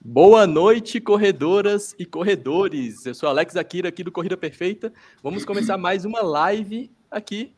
Boa 0.00 0.46
noite, 0.46 1.00
corredoras 1.00 1.92
e 1.98 2.06
corredores. 2.06 3.04
Eu 3.04 3.14
sou 3.14 3.28
Alex 3.28 3.56
Akira 3.56 3.88
aqui 3.88 4.04
do 4.04 4.12
Corrida 4.12 4.36
Perfeita. 4.36 4.92
Vamos 5.24 5.44
começar 5.44 5.76
mais 5.76 6.04
uma 6.04 6.22
live 6.22 6.88
aqui. 7.10 7.52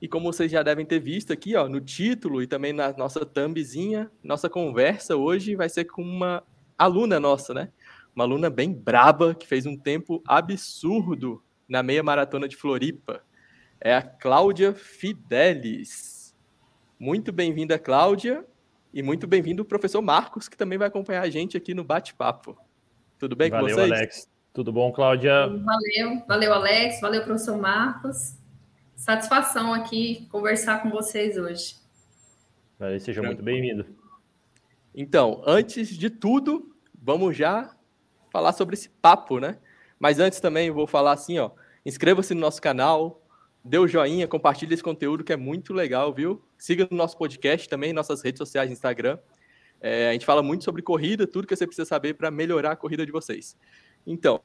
E 0.00 0.06
como 0.06 0.32
vocês 0.32 0.50
já 0.50 0.62
devem 0.62 0.86
ter 0.86 1.00
visto 1.00 1.32
aqui, 1.32 1.56
ó, 1.56 1.68
no 1.68 1.80
título 1.80 2.40
e 2.40 2.46
também 2.46 2.72
na 2.72 2.92
nossa 2.92 3.26
thumbzinha, 3.26 4.08
nossa 4.22 4.48
conversa 4.48 5.16
hoje 5.16 5.56
vai 5.56 5.68
ser 5.68 5.86
com 5.86 6.02
uma 6.02 6.44
aluna 6.78 7.18
nossa, 7.18 7.52
né? 7.52 7.68
Uma 8.14 8.24
aluna 8.24 8.48
bem 8.48 8.72
braba 8.72 9.34
que 9.34 9.46
fez 9.46 9.66
um 9.66 9.76
tempo 9.76 10.22
absurdo 10.24 11.42
na 11.68 11.82
meia 11.82 12.02
maratona 12.02 12.46
de 12.46 12.54
Floripa. 12.56 13.24
É 13.80 13.92
a 13.92 14.02
Cláudia 14.02 14.72
Fidelis. 14.72 16.32
Muito 16.98 17.32
bem-vinda, 17.32 17.76
Cláudia. 17.76 18.46
E 18.94 19.02
muito 19.02 19.26
bem-vindo 19.26 19.62
o 19.62 19.64
professor 19.64 20.02
Marcos, 20.02 20.48
que 20.48 20.56
também 20.56 20.76
vai 20.76 20.86
acompanhar 20.86 21.22
a 21.22 21.30
gente 21.30 21.56
aqui 21.56 21.72
no 21.72 21.82
bate-papo. 21.82 22.58
Tudo 23.18 23.34
bem 23.34 23.48
valeu, 23.48 23.68
com 23.68 23.74
vocês? 23.74 23.90
Alex. 23.90 24.28
Tudo 24.52 24.70
bom, 24.70 24.92
Cláudia? 24.92 25.46
Valeu, 25.48 26.22
valeu, 26.28 26.52
Alex. 26.52 27.00
Valeu, 27.00 27.24
professor 27.24 27.56
Marcos. 27.56 28.36
Satisfação 28.94 29.72
aqui 29.72 30.28
conversar 30.30 30.82
com 30.82 30.90
vocês 30.90 31.38
hoje. 31.38 31.76
Valeu, 32.78 33.00
seja 33.00 33.22
muito 33.22 33.42
bem-vindo. 33.42 33.86
Então, 34.94 35.42
antes 35.46 35.88
de 35.88 36.10
tudo, 36.10 36.76
vamos 36.94 37.34
já 37.34 37.74
falar 38.30 38.52
sobre 38.52 38.74
esse 38.74 38.90
papo, 38.90 39.40
né? 39.40 39.56
Mas 39.98 40.18
antes 40.18 40.38
também 40.38 40.68
eu 40.68 40.74
vou 40.74 40.86
falar 40.86 41.12
assim, 41.12 41.38
ó, 41.38 41.50
inscreva-se 41.86 42.34
no 42.34 42.42
nosso 42.42 42.60
canal, 42.60 43.21
dê 43.64 43.78
o 43.78 43.86
joinha, 43.86 44.26
compartilhe 44.26 44.74
esse 44.74 44.82
conteúdo 44.82 45.24
que 45.24 45.32
é 45.32 45.36
muito 45.36 45.72
legal, 45.72 46.12
viu? 46.12 46.42
Siga 46.58 46.86
no 46.90 46.96
nosso 46.96 47.16
podcast 47.16 47.68
também, 47.68 47.92
nossas 47.92 48.22
redes 48.22 48.38
sociais, 48.38 48.70
Instagram. 48.70 49.18
É, 49.80 50.10
a 50.10 50.12
gente 50.12 50.26
fala 50.26 50.42
muito 50.42 50.64
sobre 50.64 50.82
corrida, 50.82 51.26
tudo 51.26 51.46
que 51.46 51.56
você 51.56 51.66
precisa 51.66 51.86
saber 51.86 52.14
para 52.14 52.30
melhorar 52.30 52.72
a 52.72 52.76
corrida 52.76 53.04
de 53.04 53.12
vocês. 53.12 53.56
Então, 54.06 54.40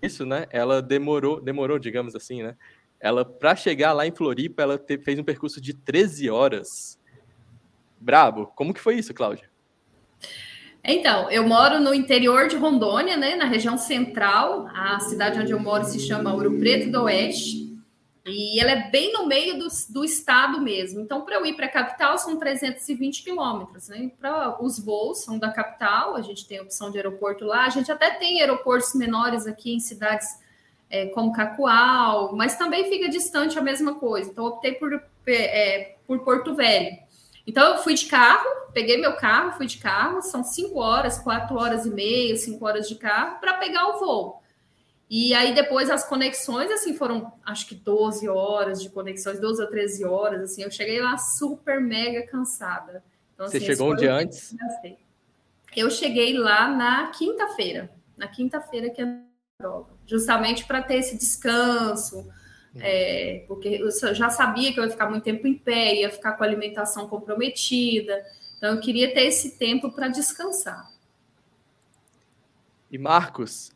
isso, 0.00 0.24
né? 0.24 0.46
Ela 0.50 0.80
demorou, 0.80 1.40
demorou, 1.40 1.78
digamos 1.78 2.14
assim, 2.14 2.42
né? 2.42 2.56
Ela, 3.00 3.24
para 3.24 3.54
chegar 3.54 3.92
lá 3.92 4.06
em 4.06 4.14
Floripa, 4.14 4.62
ela 4.62 4.78
te, 4.78 4.98
fez 4.98 5.18
um 5.18 5.24
percurso 5.24 5.60
de 5.60 5.74
13 5.74 6.30
horas. 6.30 6.98
Brabo. 8.00 8.46
Como 8.54 8.72
que 8.72 8.80
foi 8.80 8.96
isso, 8.96 9.12
Cláudia? 9.12 9.50
Então, 10.82 11.28
eu 11.30 11.46
moro 11.46 11.80
no 11.80 11.92
interior 11.92 12.46
de 12.46 12.56
Rondônia, 12.56 13.16
né, 13.16 13.34
na 13.34 13.44
região 13.44 13.76
central. 13.76 14.68
A 14.72 15.00
cidade 15.00 15.40
onde 15.40 15.52
eu 15.52 15.58
moro 15.58 15.84
se 15.84 15.98
chama 15.98 16.32
Ouro 16.32 16.58
Preto 16.58 16.90
do 16.90 17.02
Oeste. 17.02 17.66
E 18.24 18.60
ela 18.60 18.72
é 18.72 18.90
bem 18.90 19.12
no 19.12 19.26
meio 19.26 19.56
do, 19.58 19.68
do 19.90 20.04
estado 20.04 20.60
mesmo. 20.60 21.00
Então, 21.00 21.24
para 21.24 21.36
eu 21.36 21.46
ir 21.46 21.54
para 21.54 21.66
a 21.66 21.70
capital, 21.70 22.18
são 22.18 22.36
320 22.36 23.22
quilômetros. 23.22 23.88
Né? 23.88 24.10
Os 24.60 24.78
voos 24.78 25.22
são 25.22 25.38
da 25.38 25.52
capital, 25.52 26.16
a 26.16 26.22
gente 26.22 26.46
tem 26.46 26.60
opção 26.60 26.90
de 26.90 26.98
aeroporto 26.98 27.44
lá. 27.44 27.66
A 27.66 27.68
gente 27.68 27.90
até 27.90 28.10
tem 28.10 28.40
aeroportos 28.40 28.94
menores 28.94 29.46
aqui 29.46 29.72
em 29.72 29.78
cidades 29.78 30.40
é, 30.88 31.06
como 31.06 31.32
Cacoal, 31.32 32.34
mas 32.34 32.56
também 32.56 32.88
fica 32.88 33.08
distante 33.08 33.58
a 33.58 33.62
mesma 33.62 33.94
coisa. 33.94 34.30
Então, 34.30 34.46
optei 34.46 34.72
por, 34.72 35.02
é, 35.26 35.96
por 36.06 36.20
Porto 36.20 36.54
Velho. 36.54 36.96
Então, 37.46 37.74
eu 37.74 37.78
fui 37.78 37.94
de 37.94 38.06
carro, 38.06 38.46
peguei 38.72 38.96
meu 38.96 39.14
carro, 39.16 39.52
fui 39.52 39.66
de 39.66 39.78
carro, 39.78 40.20
são 40.22 40.42
cinco 40.42 40.80
horas, 40.80 41.18
quatro 41.18 41.56
horas 41.56 41.86
e 41.86 41.90
meia, 41.90 42.36
cinco 42.36 42.64
horas 42.66 42.88
de 42.88 42.96
carro, 42.96 43.38
para 43.40 43.54
pegar 43.54 43.88
o 43.88 43.98
voo. 43.98 44.42
E 45.08 45.32
aí, 45.34 45.54
depois, 45.54 45.88
as 45.88 46.04
conexões, 46.04 46.70
assim, 46.72 46.94
foram, 46.94 47.32
acho 47.44 47.68
que 47.68 47.76
12 47.76 48.28
horas 48.28 48.82
de 48.82 48.90
conexões, 48.90 49.38
12 49.38 49.62
ou 49.62 49.68
13 49.68 50.04
horas, 50.04 50.42
assim, 50.42 50.62
eu 50.62 50.70
cheguei 50.70 51.00
lá 51.00 51.16
super, 51.16 51.80
mega 51.80 52.26
cansada. 52.26 53.04
Então, 53.34 53.46
Você 53.46 53.58
assim, 53.58 53.66
chegou 53.66 53.92
um 53.92 53.96
dia 53.96 54.12
antes? 54.12 54.56
Eu 55.76 55.90
cheguei 55.90 56.36
lá 56.36 56.66
na 56.68 57.08
quinta-feira, 57.08 57.92
na 58.16 58.26
quinta-feira 58.26 58.90
que 58.90 59.00
é 59.00 59.04
a 59.04 59.18
prova 59.58 59.95
justamente 60.06 60.64
para 60.64 60.82
ter 60.82 60.96
esse 60.96 61.16
descanso, 61.16 62.18
uhum. 62.18 62.80
é, 62.80 63.44
porque 63.48 63.68
eu 63.68 63.90
já 64.14 64.30
sabia 64.30 64.72
que 64.72 64.80
eu 64.80 64.84
ia 64.84 64.90
ficar 64.90 65.10
muito 65.10 65.24
tempo 65.24 65.46
em 65.46 65.54
pé, 65.54 65.96
ia 65.96 66.10
ficar 66.10 66.32
com 66.32 66.44
a 66.44 66.46
alimentação 66.46 67.08
comprometida, 67.08 68.24
então 68.56 68.74
eu 68.74 68.80
queria 68.80 69.12
ter 69.12 69.26
esse 69.26 69.58
tempo 69.58 69.92
para 69.92 70.08
descansar. 70.08 70.90
E 72.90 72.96
Marcos, 72.96 73.72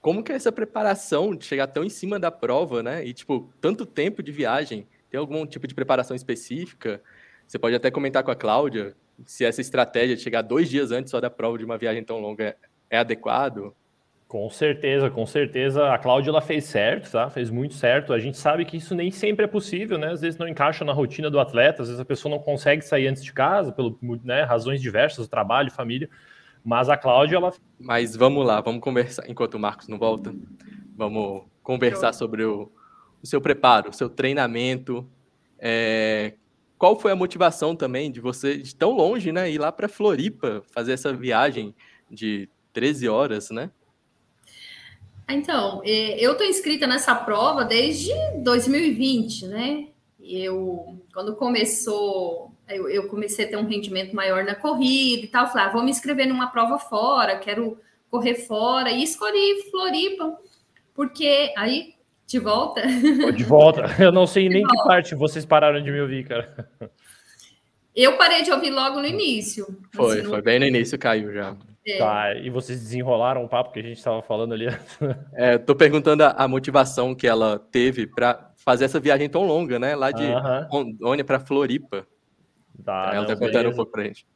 como 0.00 0.22
que 0.22 0.32
é 0.32 0.36
essa 0.36 0.52
preparação 0.52 1.34
de 1.34 1.44
chegar 1.44 1.66
tão 1.66 1.82
em 1.82 1.90
cima 1.90 2.18
da 2.18 2.30
prova, 2.30 2.82
né? 2.82 3.04
E 3.04 3.12
tipo, 3.12 3.50
tanto 3.60 3.84
tempo 3.84 4.22
de 4.22 4.30
viagem, 4.30 4.86
tem 5.10 5.18
algum 5.18 5.46
tipo 5.46 5.66
de 5.66 5.74
preparação 5.74 6.14
específica? 6.14 7.02
Você 7.46 7.58
pode 7.58 7.74
até 7.74 7.90
comentar 7.90 8.22
com 8.22 8.30
a 8.30 8.36
Cláudia 8.36 8.94
se 9.24 9.44
essa 9.44 9.60
estratégia 9.60 10.16
de 10.16 10.22
chegar 10.22 10.42
dois 10.42 10.68
dias 10.68 10.90
antes 10.90 11.10
só 11.10 11.20
da 11.20 11.30
prova 11.30 11.58
de 11.58 11.64
uma 11.64 11.78
viagem 11.78 12.02
tão 12.02 12.20
longa 12.20 12.44
é, 12.44 12.56
é 12.90 12.98
adequado. 12.98 13.74
Com 14.26 14.48
certeza, 14.50 15.10
com 15.10 15.26
certeza. 15.26 15.92
A 15.92 15.98
Cláudia 15.98 16.30
ela 16.30 16.40
fez 16.40 16.64
certo, 16.64 17.10
tá? 17.10 17.30
Fez 17.30 17.50
muito 17.50 17.74
certo. 17.74 18.12
A 18.12 18.18
gente 18.18 18.36
sabe 18.36 18.64
que 18.64 18.76
isso 18.76 18.94
nem 18.94 19.10
sempre 19.10 19.44
é 19.44 19.48
possível, 19.48 19.98
né? 19.98 20.10
Às 20.10 20.22
vezes 20.22 20.38
não 20.38 20.48
encaixa 20.48 20.84
na 20.84 20.92
rotina 20.92 21.30
do 21.30 21.38
atleta, 21.38 21.82
às 21.82 21.88
vezes 21.88 22.00
a 22.00 22.04
pessoa 22.04 22.34
não 22.34 22.42
consegue 22.42 22.82
sair 22.82 23.06
antes 23.06 23.22
de 23.22 23.32
casa, 23.32 23.70
por 23.70 23.96
né, 24.24 24.42
razões 24.42 24.80
diversas, 24.80 25.28
trabalho, 25.28 25.70
família. 25.70 26.08
Mas 26.64 26.88
a 26.88 26.96
Cláudia, 26.96 27.36
ela. 27.36 27.52
Mas 27.78 28.16
vamos 28.16 28.44
lá, 28.46 28.60
vamos 28.60 28.80
conversar. 28.80 29.28
Enquanto 29.28 29.54
o 29.54 29.58
Marcos 29.58 29.86
não 29.86 29.98
volta, 29.98 30.34
vamos 30.96 31.44
conversar 31.62 32.14
sobre 32.14 32.44
o, 32.44 32.72
o 33.22 33.26
seu 33.26 33.40
preparo, 33.40 33.90
o 33.90 33.92
seu 33.92 34.08
treinamento. 34.08 35.06
É... 35.58 36.34
Qual 36.78 36.98
foi 36.98 37.12
a 37.12 37.16
motivação 37.16 37.76
também 37.76 38.10
de 38.10 38.20
você, 38.20 38.56
de 38.56 38.74
tão 38.74 38.92
longe, 38.92 39.30
né? 39.30 39.50
Ir 39.50 39.58
lá 39.58 39.70
para 39.70 39.88
Floripa, 39.88 40.62
fazer 40.72 40.92
essa 40.92 41.12
viagem 41.12 41.74
de 42.10 42.48
13 42.72 43.08
horas, 43.08 43.50
né? 43.50 43.70
Então, 45.28 45.80
é, 45.84 46.18
eu 46.18 46.32
estou 46.32 46.46
inscrita 46.46 46.86
nessa 46.86 47.14
prova 47.14 47.64
desde 47.64 48.12
2020, 48.42 49.46
né? 49.46 49.88
Eu, 50.20 51.00
quando 51.12 51.34
começou, 51.36 52.52
eu, 52.68 52.88
eu, 52.88 53.08
comecei 53.08 53.44
a 53.44 53.48
ter 53.48 53.56
um 53.56 53.66
rendimento 53.66 54.14
maior 54.14 54.44
na 54.44 54.54
corrida 54.54 55.24
e 55.24 55.28
tal. 55.28 55.48
Falei, 55.48 55.66
ah, 55.66 55.72
vou 55.72 55.82
me 55.82 55.90
inscrever 55.90 56.26
numa 56.26 56.48
prova 56.48 56.78
fora, 56.78 57.38
quero 57.38 57.78
correr 58.10 58.34
fora. 58.34 58.90
E 58.90 59.02
escolhi 59.02 59.70
Floripa, 59.70 60.38
porque 60.94 61.52
aí, 61.56 61.94
de 62.26 62.38
volta. 62.38 62.82
De 63.34 63.44
volta. 63.44 63.84
Eu 64.02 64.12
não 64.12 64.26
sei 64.26 64.48
nem 64.48 64.62
que 64.62 64.76
parte 64.84 65.14
vocês 65.14 65.44
pararam 65.44 65.82
de 65.82 65.90
me 65.90 66.00
ouvir, 66.00 66.26
cara. 66.26 66.68
Eu 67.94 68.16
parei 68.16 68.42
de 68.42 68.50
ouvir 68.50 68.70
logo 68.70 69.00
no 69.00 69.06
início. 69.06 69.66
Foi, 69.94 70.20
assim, 70.20 70.28
foi 70.28 70.42
bem 70.42 70.58
no 70.58 70.66
início, 70.66 70.98
caiu 70.98 71.32
já. 71.32 71.56
É. 71.86 71.98
Tá, 71.98 72.34
e 72.34 72.48
vocês 72.48 72.80
desenrolaram 72.80 73.44
o 73.44 73.48
papo 73.48 73.70
que 73.70 73.78
a 73.78 73.82
gente 73.82 73.98
estava 73.98 74.22
falando 74.22 74.54
ali. 74.54 74.66
É, 75.34 75.58
tô 75.58 75.74
perguntando 75.74 76.24
a, 76.24 76.30
a, 76.30 76.48
motivação 76.48 77.14
que 77.14 77.26
ela 77.26 77.58
teve 77.58 78.06
para 78.06 78.52
fazer 78.56 78.86
essa 78.86 78.98
viagem 78.98 79.28
tão 79.28 79.42
longa, 79.42 79.78
né? 79.78 79.94
Lá 79.94 80.10
de 80.10 80.24
Rondônia 80.70 81.24
para 81.24 81.40
Floripa. 81.40 82.06
Tá, 82.82 83.10
ela 83.14 83.26
tá 83.26 83.36
contando 83.36 83.68
um 83.68 83.74
pouco 83.74 83.92
pra 83.92 84.04
gente. 84.04 84.26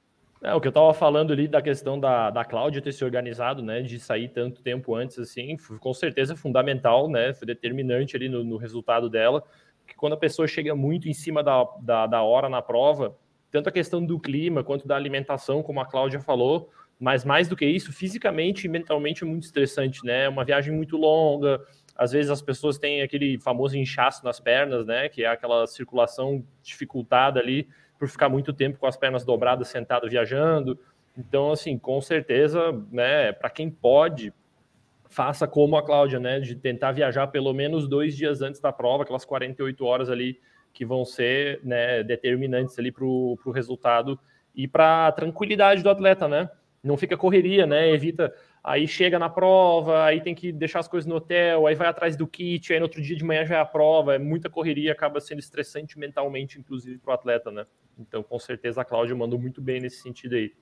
É, 0.43 0.55
o 0.55 0.61
que 0.61 0.69
eu 0.69 0.71
estava 0.71 0.95
falando 0.95 1.33
ali 1.33 1.49
da 1.49 1.61
questão 1.61 1.99
da, 1.99 2.31
da 2.31 2.45
Cláudia 2.45 2.81
ter 2.81 2.93
se 2.93 3.05
organizado, 3.05 3.63
né, 3.63 3.83
de 3.83 3.99
sair 3.99 4.29
tanto 4.29 4.63
tempo 4.63 4.95
antes, 4.95 5.19
assim, 5.19 5.59
foi, 5.59 5.79
com 5.79 5.93
certeza 5.93 6.37
fundamental, 6.37 7.09
né, 7.11 7.35
foi 7.35 7.45
determinante 7.45 8.17
ali 8.17 8.29
no, 8.29 8.45
no, 8.45 8.57
resultado 8.57 9.11
dela, 9.11 9.43
que 9.85 9.97
quando 9.97 10.13
a 10.13 10.17
pessoa 10.17 10.47
chega 10.47 10.77
muito 10.77 11.09
em 11.09 11.13
cima 11.13 11.43
da, 11.43 11.67
da, 11.81 12.07
da 12.07 12.23
hora 12.23 12.49
na 12.49 12.63
prova, 12.63 13.17
tanto 13.51 13.69
a 13.69 13.73
questão 13.73 14.05
do 14.05 14.21
clima 14.21 14.63
quanto 14.63 14.87
da 14.87 14.95
alimentação, 14.95 15.61
como 15.61 15.81
a 15.81 15.87
Cláudia 15.87 16.21
falou, 16.21 16.71
mas 16.99 17.25
mais 17.25 17.49
do 17.49 17.57
que 17.57 17.65
isso, 17.65 17.93
fisicamente 17.93 18.67
e 18.67 18.69
mentalmente 18.69 19.23
é 19.23 19.27
muito 19.27 19.45
estressante, 19.45 20.05
né? 20.05 20.25
É 20.25 20.29
uma 20.29 20.45
viagem 20.45 20.75
muito 20.75 20.97
longa, 20.97 21.61
às 21.99 22.13
vezes 22.13 22.31
as 22.31 22.41
pessoas 22.41 22.79
têm 22.79 23.03
aquele 23.03 23.39
famoso 23.41 23.77
inchaço 23.77 24.25
nas 24.25 24.39
pernas, 24.39 24.87
né? 24.87 25.09
Que 25.09 25.25
é 25.25 25.27
aquela 25.27 25.67
circulação 25.67 26.45
dificultada 26.63 27.41
ali 27.41 27.69
por 27.99 28.09
ficar 28.09 28.29
muito 28.29 28.53
tempo 28.53 28.79
com 28.79 28.87
as 28.87 28.97
pernas 28.97 29.25
dobradas, 29.25 29.67
sentado 29.69 30.09
viajando. 30.09 30.79
Então, 31.17 31.51
assim, 31.51 31.77
com 31.77 32.01
certeza, 32.01 32.73
né? 32.93 33.33
Para 33.33 33.51
quem 33.51 33.69
pode, 33.69 34.33
faça 35.09 35.49
como 35.49 35.77
a 35.77 35.85
Cláudia, 35.85 36.21
né? 36.21 36.39
De 36.39 36.55
tentar 36.55 36.93
viajar 36.93 37.27
pelo 37.27 37.53
menos 37.53 37.89
dois 37.89 38.17
dias 38.17 38.43
antes 38.43 38.61
da 38.61 38.73
prova, 38.73 39.03
aquelas 39.03 39.25
48 39.25 39.85
horas 39.85 40.09
ali 40.09 40.39
que 40.73 40.85
vão 40.85 41.05
ser 41.05 41.61
né, 41.65 42.05
determinantes 42.05 42.79
ali 42.79 42.93
para 42.93 43.05
o 43.05 43.51
resultado 43.53 44.17
e 44.55 44.69
para 44.69 45.09
a 45.09 45.13
tranquilidade 45.13 45.83
do 45.83 45.91
atleta, 45.91 46.29
né? 46.29 46.49
Não 46.83 46.97
fica 46.97 47.17
correria, 47.17 47.67
né? 47.67 47.91
Evita. 47.91 48.35
Aí 48.63 48.87
chega 48.87 49.19
na 49.19 49.29
prova, 49.29 50.05
aí 50.05 50.21
tem 50.21 50.35
que 50.35 50.53
deixar 50.53 50.81
as 50.81 50.89
coisas 50.89 51.07
no 51.07 51.17
hotel, 51.17 51.67
aí 51.67 51.75
vai 51.75 51.89
atrás 51.89 52.17
do 52.17 52.27
kit, 52.27 52.73
aí 52.73 52.79
no 52.79 52.85
outro 52.85 53.01
dia 53.01 53.17
de 53.17 53.25
manhã 53.25 53.45
já 53.45 53.57
é 53.57 53.61
a 53.61 53.65
prova, 53.65 54.15
é 54.15 54.19
muita 54.19 54.51
correria, 54.51 54.93
acaba 54.93 55.21
sendo 55.21 55.39
estressante 55.39 55.99
mentalmente, 55.99 56.59
inclusive, 56.59 56.99
para 56.99 57.13
o 57.13 57.15
atleta, 57.15 57.51
né? 57.51 57.67
Então, 57.99 58.23
com 58.23 58.39
certeza, 58.39 58.81
a 58.81 58.85
Cláudia 58.85 59.17
mandou 59.17 59.39
muito 59.39 59.61
bem 59.61 59.81
nesse 59.81 60.03
sentido 60.03 60.37
aí. 60.37 60.53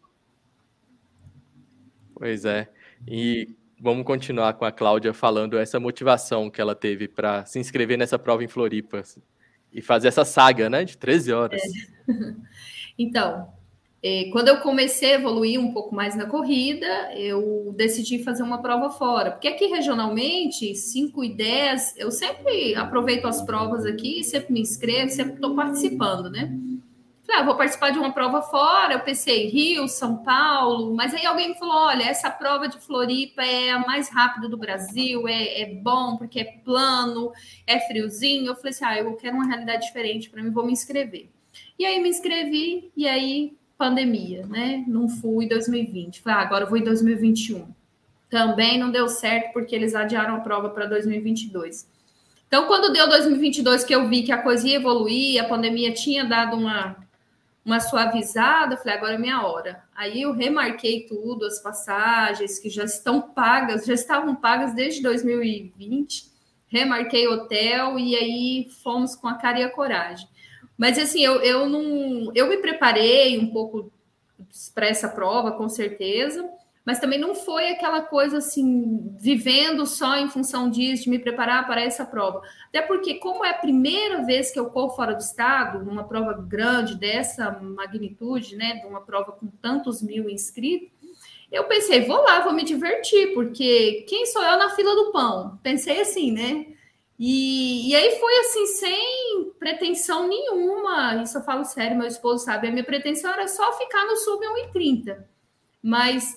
Pois 2.14 2.44
é. 2.44 2.68
E 3.06 3.54
vamos 3.78 4.04
continuar 4.04 4.54
com 4.54 4.64
a 4.64 4.72
Cláudia 4.72 5.12
falando 5.12 5.58
essa 5.58 5.78
motivação 5.78 6.50
que 6.50 6.60
ela 6.60 6.74
teve 6.74 7.08
para 7.08 7.44
se 7.44 7.58
inscrever 7.58 7.98
nessa 7.98 8.18
prova 8.18 8.42
em 8.42 8.48
Floripa 8.48 9.02
e 9.72 9.82
fazer 9.82 10.08
essa 10.08 10.24
saga, 10.24 10.70
né, 10.70 10.84
de 10.84 10.96
13 10.96 11.32
horas. 11.32 11.60
É. 11.62 12.06
Então, 12.98 13.52
quando 14.30 14.48
eu 14.48 14.58
comecei 14.58 15.12
a 15.12 15.14
evoluir 15.14 15.58
um 15.58 15.72
pouco 15.72 15.94
mais 15.94 16.14
na 16.14 16.26
corrida, 16.26 16.86
eu 17.14 17.72
decidi 17.76 18.22
fazer 18.22 18.42
uma 18.42 18.60
prova 18.60 18.90
fora. 18.90 19.30
Porque 19.30 19.48
aqui 19.48 19.66
regionalmente, 19.66 20.74
5 20.74 21.24
e 21.24 21.34
10, 21.34 21.94
eu 21.96 22.10
sempre 22.10 22.74
aproveito 22.74 23.26
as 23.26 23.42
provas 23.42 23.86
aqui, 23.86 24.22
sempre 24.22 24.52
me 24.52 24.60
inscrevo, 24.60 25.10
sempre 25.10 25.34
estou 25.34 25.54
participando, 25.54 26.30
né? 26.30 26.52
Falei, 27.26 27.40
ah, 27.40 27.44
vou 27.44 27.56
participar 27.56 27.90
de 27.90 27.98
uma 27.98 28.12
prova 28.12 28.40
fora. 28.42 28.94
Eu 28.94 29.00
pensei 29.00 29.48
Rio, 29.48 29.88
São 29.88 30.18
Paulo, 30.18 30.94
mas 30.94 31.12
aí 31.12 31.26
alguém 31.26 31.48
me 31.48 31.58
falou: 31.58 31.74
olha, 31.74 32.04
essa 32.04 32.30
prova 32.30 32.68
de 32.68 32.78
Floripa 32.78 33.42
é 33.42 33.72
a 33.72 33.80
mais 33.80 34.08
rápida 34.08 34.48
do 34.48 34.56
Brasil, 34.56 35.26
é, 35.26 35.62
é 35.62 35.74
bom 35.74 36.16
porque 36.16 36.38
é 36.38 36.44
plano, 36.64 37.32
é 37.66 37.80
friozinho. 37.80 38.46
Eu 38.46 38.54
falei 38.54 38.70
assim: 38.70 38.84
ah, 38.84 38.98
eu 38.98 39.16
quero 39.16 39.34
uma 39.34 39.46
realidade 39.46 39.86
diferente 39.86 40.30
para 40.30 40.40
mim, 40.42 40.52
vou 40.52 40.64
me 40.64 40.72
inscrever. 40.72 41.28
E 41.76 41.84
aí 41.84 42.00
me 42.00 42.08
inscrevi, 42.08 42.92
e 42.96 43.08
aí 43.08 43.56
pandemia, 43.76 44.46
né? 44.46 44.84
Não 44.86 45.08
fui 45.08 45.44
em 45.44 45.48
2020. 45.48 46.22
Falei, 46.22 46.38
ah, 46.38 46.42
agora 46.42 46.64
eu 46.64 46.68
vou 46.68 46.78
em 46.78 46.84
2021. 46.84 47.66
Também 48.28 48.78
não 48.78 48.90
deu 48.90 49.08
certo 49.08 49.52
porque 49.52 49.74
eles 49.74 49.94
adiaram 49.94 50.36
a 50.36 50.40
prova 50.40 50.70
para 50.70 50.86
2022. 50.86 51.86
Então, 52.46 52.66
quando 52.66 52.92
deu 52.92 53.08
2022 53.08 53.84
que 53.84 53.94
eu 53.94 54.08
vi 54.08 54.22
que 54.22 54.32
a 54.32 54.42
coisa 54.42 54.66
ia 54.66 54.76
evoluir, 54.76 55.42
a 55.42 55.48
pandemia 55.48 55.92
tinha 55.92 56.24
dado 56.24 56.56
uma 56.56 56.96
uma 57.66 57.80
suavizada, 57.80 58.76
falei, 58.76 58.94
agora 58.94 59.14
é 59.14 59.18
minha 59.18 59.42
hora. 59.42 59.82
Aí 59.92 60.22
eu 60.22 60.32
remarquei 60.32 61.04
tudo, 61.04 61.44
as 61.44 61.58
passagens 61.58 62.60
que 62.60 62.70
já 62.70 62.84
estão 62.84 63.20
pagas, 63.20 63.84
já 63.84 63.92
estavam 63.92 64.36
pagas 64.36 64.72
desde 64.72 65.02
2020, 65.02 66.30
remarquei 66.68 67.26
hotel 67.26 67.98
e 67.98 68.14
aí 68.14 68.68
fomos 68.84 69.16
com 69.16 69.26
a 69.26 69.34
cara 69.34 69.58
e 69.58 69.64
a 69.64 69.68
coragem. 69.68 70.28
Mas 70.76 70.98
assim, 70.98 71.24
eu, 71.24 71.40
eu 71.40 71.68
não. 71.68 72.30
Eu 72.34 72.48
me 72.48 72.58
preparei 72.58 73.38
um 73.38 73.50
pouco 73.50 73.90
para 74.74 74.86
essa 74.86 75.08
prova, 75.08 75.52
com 75.52 75.68
certeza, 75.68 76.48
mas 76.84 77.00
também 77.00 77.18
não 77.18 77.34
foi 77.34 77.70
aquela 77.70 78.02
coisa 78.02 78.38
assim, 78.38 79.12
vivendo 79.18 79.84
só 79.86 80.16
em 80.16 80.28
função 80.28 80.70
disso, 80.70 81.04
de 81.04 81.10
me 81.10 81.18
preparar 81.18 81.66
para 81.66 81.80
essa 81.80 82.04
prova. 82.04 82.42
Até 82.68 82.80
porque, 82.82 83.14
como 83.14 83.44
é 83.44 83.50
a 83.50 83.58
primeira 83.58 84.24
vez 84.24 84.52
que 84.52 84.58
eu 84.58 84.66
corro 84.66 84.94
fora 84.94 85.14
do 85.14 85.20
estado, 85.20 85.84
numa 85.84 86.04
prova 86.04 86.32
grande 86.34 86.94
dessa 86.94 87.50
magnitude, 87.50 88.54
né, 88.54 88.76
de 88.76 88.86
uma 88.86 89.00
prova 89.00 89.32
com 89.32 89.48
tantos 89.60 90.00
mil 90.00 90.30
inscritos, 90.30 90.90
eu 91.50 91.64
pensei, 91.64 92.04
vou 92.04 92.22
lá, 92.22 92.40
vou 92.40 92.52
me 92.52 92.64
divertir, 92.64 93.32
porque 93.34 94.04
quem 94.08 94.26
sou 94.26 94.42
eu 94.42 94.58
na 94.58 94.70
fila 94.70 94.94
do 94.94 95.12
pão? 95.12 95.58
Pensei 95.62 96.00
assim, 96.00 96.30
né? 96.30 96.66
E, 97.18 97.90
e 97.90 97.96
aí 97.96 98.18
foi 98.20 98.38
assim, 98.40 98.66
sem 98.66 99.52
pretensão 99.58 100.28
nenhuma. 100.28 101.22
Isso 101.22 101.38
eu 101.38 101.42
falo 101.42 101.64
sério, 101.64 101.96
meu 101.96 102.06
esposo 102.06 102.44
sabe. 102.44 102.68
A 102.68 102.70
minha 102.70 102.84
pretensão 102.84 103.32
era 103.32 103.48
só 103.48 103.72
ficar 103.78 104.04
no 104.04 104.16
sub 104.16 104.44
1,30. 104.74 105.24
Mas 105.82 106.36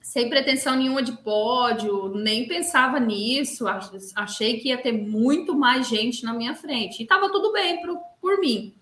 sem 0.00 0.28
pretensão 0.28 0.76
nenhuma 0.76 1.02
de 1.02 1.12
pódio, 1.12 2.08
nem 2.14 2.46
pensava 2.46 2.98
nisso. 2.98 3.66
Achei 4.16 4.58
que 4.58 4.68
ia 4.68 4.78
ter 4.78 4.92
muito 4.92 5.54
mais 5.54 5.88
gente 5.88 6.24
na 6.24 6.32
minha 6.32 6.54
frente. 6.54 7.00
E 7.00 7.02
estava 7.02 7.30
tudo 7.30 7.52
bem 7.52 7.80
pro, 7.80 7.98
por 8.20 8.38
mim. 8.38 8.74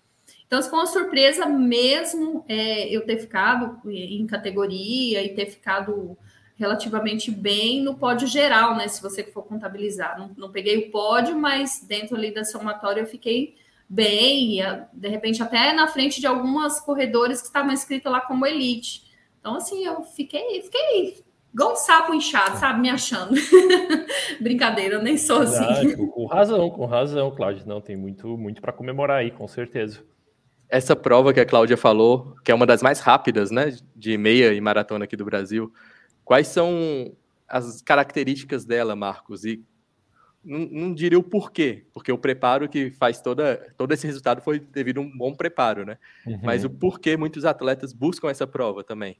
Então, 0.45 0.61
foi 0.63 0.79
uma 0.79 0.87
surpresa 0.87 1.45
mesmo 1.45 2.45
é, 2.47 2.87
eu 2.87 3.05
ter 3.05 3.17
ficado 3.17 3.81
em 3.85 4.25
categoria 4.25 5.21
e 5.21 5.35
ter 5.35 5.47
ficado 5.47 6.17
relativamente 6.57 7.29
bem 7.29 7.81
no 7.83 7.95
pódio 7.95 8.27
geral, 8.27 8.75
né? 8.75 8.87
Se 8.87 9.01
você 9.01 9.23
for 9.23 9.43
contabilizar. 9.43 10.19
Não, 10.19 10.31
não 10.35 10.51
peguei 10.51 10.77
o 10.77 10.91
pódio, 10.91 11.37
mas 11.37 11.85
dentro 11.87 12.15
ali 12.15 12.33
da 12.33 12.43
somatória 12.43 13.01
eu 13.01 13.07
fiquei 13.07 13.55
bem, 13.87 14.59
e, 14.59 14.63
de 14.91 15.07
repente 15.07 15.41
até 15.41 15.71
na 15.71 15.87
frente 15.87 16.19
de 16.19 16.27
algumas 16.27 16.81
corredores 16.81 17.39
que 17.39 17.47
estavam 17.47 17.71
escritas 17.71 18.11
lá 18.11 18.19
como 18.19 18.45
elite. 18.45 19.03
Então, 19.39 19.55
assim, 19.55 19.85
eu 19.85 20.01
fiquei, 20.01 20.61
fiquei 20.61 21.23
igual 21.53 21.73
um 21.73 21.75
sapo 21.75 22.13
inchado, 22.13 22.57
sabe? 22.57 22.81
Me 22.81 22.89
achando. 22.89 23.33
Brincadeira, 24.41 25.01
nem 25.01 25.17
sou 25.17 25.41
assim. 25.41 25.95
com 25.95 26.25
razão, 26.25 26.69
com 26.69 26.85
razão, 26.85 27.31
Cláudia. 27.31 27.63
Não, 27.65 27.79
tem 27.79 27.95
muito, 27.95 28.37
muito 28.37 28.61
para 28.61 28.73
comemorar 28.73 29.19
aí, 29.19 29.31
com 29.31 29.47
certeza. 29.47 30.03
Essa 30.67 30.97
prova 30.97 31.33
que 31.33 31.39
a 31.39 31.45
Cláudia 31.45 31.77
falou, 31.77 32.35
que 32.43 32.51
é 32.51 32.55
uma 32.55 32.65
das 32.65 32.81
mais 32.81 32.99
rápidas, 32.99 33.51
né, 33.51 33.73
de 33.95 34.17
meia 34.17 34.53
e 34.53 34.59
maratona 34.59 35.05
aqui 35.05 35.15
do 35.15 35.23
Brasil, 35.23 35.71
Quais 36.27 36.47
são 36.47 37.15
as 37.47 37.81
características 37.81 38.65
dela, 38.65 38.97
Marcos? 38.97 39.45
E 39.45 39.63
não, 40.43 40.59
não, 40.59 40.93
diria 40.93 41.17
o 41.17 41.23
porquê, 41.23 41.85
porque 41.93 42.11
o 42.11 42.17
preparo 42.17 42.67
que 42.67 42.91
faz 42.91 43.21
toda, 43.21 43.73
todo 43.77 43.93
esse 43.93 44.05
resultado 44.05 44.41
foi 44.41 44.59
devido 44.59 44.97
a 44.97 45.01
um 45.03 45.17
bom 45.17 45.33
preparo, 45.33 45.85
né? 45.85 45.97
Uhum. 46.25 46.37
Mas 46.43 46.65
o 46.65 46.69
porquê 46.69 47.15
muitos 47.15 47.45
atletas 47.45 47.93
buscam 47.93 48.29
essa 48.29 48.45
prova 48.45 48.83
também. 48.83 49.15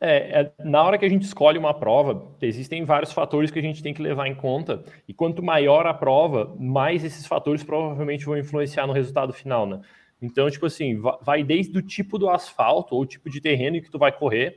É, 0.00 0.40
é, 0.40 0.52
na 0.64 0.82
hora 0.82 0.96
que 0.96 1.04
a 1.04 1.08
gente 1.10 1.24
escolhe 1.24 1.58
uma 1.58 1.74
prova, 1.74 2.26
existem 2.40 2.86
vários 2.86 3.12
fatores 3.12 3.50
que 3.50 3.58
a 3.58 3.62
gente 3.62 3.82
tem 3.82 3.92
que 3.92 4.00
levar 4.00 4.26
em 4.26 4.34
conta, 4.34 4.82
e 5.06 5.12
quanto 5.12 5.42
maior 5.42 5.86
a 5.86 5.92
prova, 5.92 6.56
mais 6.58 7.04
esses 7.04 7.26
fatores 7.26 7.62
provavelmente 7.62 8.24
vão 8.24 8.38
influenciar 8.38 8.86
no 8.86 8.94
resultado 8.94 9.34
final, 9.34 9.66
né? 9.66 9.82
Então, 10.22 10.50
tipo 10.50 10.64
assim, 10.64 10.98
vai 11.20 11.44
desde 11.44 11.76
o 11.76 11.82
tipo 11.82 12.16
do 12.16 12.30
asfalto 12.30 12.94
ou 12.94 13.02
o 13.02 13.06
tipo 13.06 13.28
de 13.28 13.42
terreno 13.42 13.82
que 13.82 13.90
tu 13.90 13.98
vai 13.98 14.10
correr, 14.10 14.56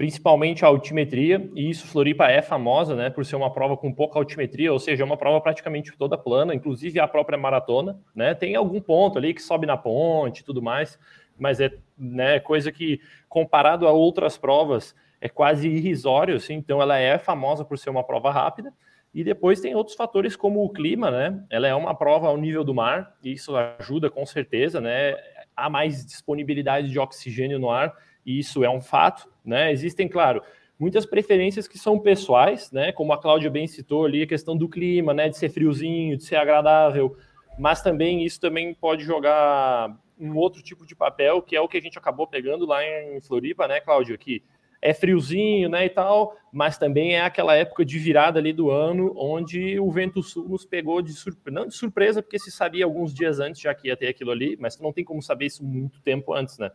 principalmente 0.00 0.64
a 0.64 0.68
altimetria, 0.68 1.46
e 1.54 1.68
isso 1.68 1.86
Floripa 1.86 2.24
é 2.24 2.40
famosa, 2.40 2.96
né, 2.96 3.10
por 3.10 3.22
ser 3.22 3.36
uma 3.36 3.52
prova 3.52 3.76
com 3.76 3.92
pouca 3.92 4.18
altimetria, 4.18 4.72
ou 4.72 4.78
seja, 4.78 5.02
é 5.02 5.04
uma 5.04 5.18
prova 5.18 5.38
praticamente 5.42 5.92
toda 5.94 6.16
plana, 6.16 6.54
inclusive 6.54 6.98
a 6.98 7.06
própria 7.06 7.36
maratona, 7.36 8.00
né, 8.14 8.34
tem 8.34 8.56
algum 8.56 8.80
ponto 8.80 9.18
ali 9.18 9.34
que 9.34 9.42
sobe 9.42 9.66
na 9.66 9.76
ponte 9.76 10.38
e 10.38 10.42
tudo 10.42 10.62
mais, 10.62 10.98
mas 11.38 11.60
é, 11.60 11.70
né, 11.98 12.40
coisa 12.40 12.72
que 12.72 12.98
comparado 13.28 13.86
a 13.86 13.92
outras 13.92 14.38
provas 14.38 14.96
é 15.20 15.28
quase 15.28 15.68
irrisório, 15.68 16.36
assim, 16.36 16.54
então 16.54 16.80
ela 16.80 16.96
é 16.96 17.18
famosa 17.18 17.62
por 17.62 17.76
ser 17.76 17.90
uma 17.90 18.02
prova 18.02 18.30
rápida, 18.30 18.72
e 19.12 19.22
depois 19.22 19.60
tem 19.60 19.74
outros 19.74 19.98
fatores 19.98 20.34
como 20.34 20.64
o 20.64 20.70
clima, 20.70 21.10
né, 21.10 21.44
ela 21.50 21.68
é 21.68 21.74
uma 21.74 21.94
prova 21.94 22.28
ao 22.28 22.38
nível 22.38 22.64
do 22.64 22.72
mar, 22.72 23.18
e 23.22 23.32
isso 23.32 23.54
ajuda 23.54 24.08
com 24.08 24.24
certeza, 24.24 24.80
né, 24.80 25.14
há 25.54 25.68
mais 25.68 26.06
disponibilidade 26.06 26.88
de 26.88 26.98
oxigênio 26.98 27.58
no 27.58 27.68
ar, 27.68 27.92
e 28.24 28.38
isso 28.38 28.64
é 28.64 28.70
um 28.70 28.80
fato, 28.80 29.29
né? 29.44 29.72
Existem, 29.72 30.08
claro, 30.08 30.42
muitas 30.78 31.04
preferências 31.04 31.68
que 31.68 31.78
são 31.78 31.98
pessoais, 31.98 32.70
né? 32.72 32.92
Como 32.92 33.12
a 33.12 33.18
Cláudia 33.18 33.50
bem 33.50 33.66
citou 33.66 34.04
ali, 34.04 34.22
a 34.22 34.26
questão 34.26 34.56
do 34.56 34.68
clima, 34.68 35.12
né? 35.12 35.28
De 35.28 35.36
ser 35.36 35.50
friozinho, 35.50 36.16
de 36.16 36.24
ser 36.24 36.36
agradável, 36.36 37.16
mas 37.58 37.82
também 37.82 38.24
isso 38.24 38.40
também 38.40 38.72
pode 38.72 39.04
jogar 39.04 39.94
um 40.18 40.36
outro 40.36 40.62
tipo 40.62 40.86
de 40.86 40.94
papel, 40.94 41.42
que 41.42 41.56
é 41.56 41.60
o 41.60 41.68
que 41.68 41.78
a 41.78 41.80
gente 41.80 41.98
acabou 41.98 42.26
pegando 42.26 42.66
lá 42.66 42.84
em 42.84 43.20
Floripa, 43.20 43.66
né, 43.66 43.80
Cláudio? 43.80 44.18
Que 44.18 44.42
é 44.82 44.94
friozinho, 44.94 45.68
né, 45.68 45.84
e 45.84 45.90
tal, 45.90 46.36
mas 46.50 46.78
também 46.78 47.14
é 47.14 47.20
aquela 47.20 47.54
época 47.54 47.84
de 47.84 47.98
virada 47.98 48.38
ali 48.38 48.52
do 48.52 48.70
ano, 48.70 49.12
onde 49.14 49.78
o 49.78 49.90
vento 49.90 50.22
sul 50.22 50.48
nos 50.48 50.64
pegou 50.64 51.02
de 51.02 51.12
surpresa, 51.12 51.54
não 51.54 51.66
de 51.66 51.74
surpresa, 51.74 52.22
porque 52.22 52.38
se 52.38 52.50
sabia 52.50 52.86
alguns 52.86 53.12
dias 53.12 53.40
antes 53.40 53.60
já 53.60 53.74
que 53.74 53.88
ia 53.88 53.96
ter 53.96 54.08
aquilo 54.08 54.30
ali, 54.30 54.56
mas 54.58 54.78
não 54.80 54.92
tem 54.92 55.04
como 55.04 55.20
saber 55.20 55.46
isso 55.46 55.62
muito 55.62 56.00
tempo 56.00 56.32
antes, 56.32 56.56
né? 56.56 56.70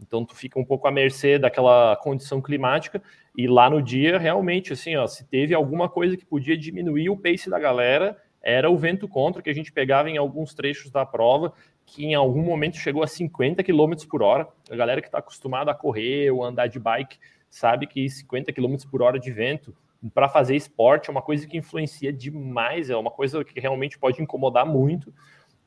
Então 0.00 0.24
tu 0.24 0.34
fica 0.34 0.58
um 0.58 0.64
pouco 0.64 0.86
à 0.86 0.90
mercê 0.90 1.38
daquela 1.38 1.96
condição 1.96 2.40
climática 2.40 3.02
e 3.36 3.46
lá 3.46 3.68
no 3.68 3.82
dia 3.82 4.18
realmente 4.18 4.72
assim, 4.72 4.96
ó, 4.96 5.06
se 5.06 5.24
teve 5.24 5.54
alguma 5.54 5.88
coisa 5.88 6.16
que 6.16 6.24
podia 6.24 6.56
diminuir 6.56 7.10
o 7.10 7.16
pace 7.16 7.50
da 7.50 7.58
galera, 7.58 8.16
era 8.42 8.70
o 8.70 8.76
vento 8.76 9.08
contra 9.08 9.42
que 9.42 9.50
a 9.50 9.54
gente 9.54 9.72
pegava 9.72 10.08
em 10.08 10.16
alguns 10.16 10.54
trechos 10.54 10.90
da 10.90 11.04
prova, 11.04 11.52
que 11.84 12.04
em 12.04 12.14
algum 12.14 12.42
momento 12.42 12.76
chegou 12.76 13.02
a 13.02 13.06
50 13.06 13.62
km 13.62 13.94
por 14.08 14.22
hora. 14.22 14.46
A 14.70 14.76
galera 14.76 15.00
que 15.00 15.08
está 15.08 15.18
acostumada 15.18 15.70
a 15.70 15.74
correr 15.74 16.30
ou 16.30 16.44
andar 16.44 16.68
de 16.68 16.78
bike 16.78 17.18
sabe 17.50 17.86
que 17.86 18.08
50 18.08 18.52
km 18.52 18.76
por 18.90 19.02
hora 19.02 19.18
de 19.18 19.32
vento 19.32 19.74
para 20.14 20.28
fazer 20.28 20.54
esporte 20.54 21.08
é 21.08 21.10
uma 21.10 21.22
coisa 21.22 21.46
que 21.46 21.56
influencia 21.56 22.12
demais, 22.12 22.88
é 22.88 22.96
uma 22.96 23.10
coisa 23.10 23.44
que 23.44 23.58
realmente 23.58 23.98
pode 23.98 24.22
incomodar 24.22 24.64
muito. 24.64 25.12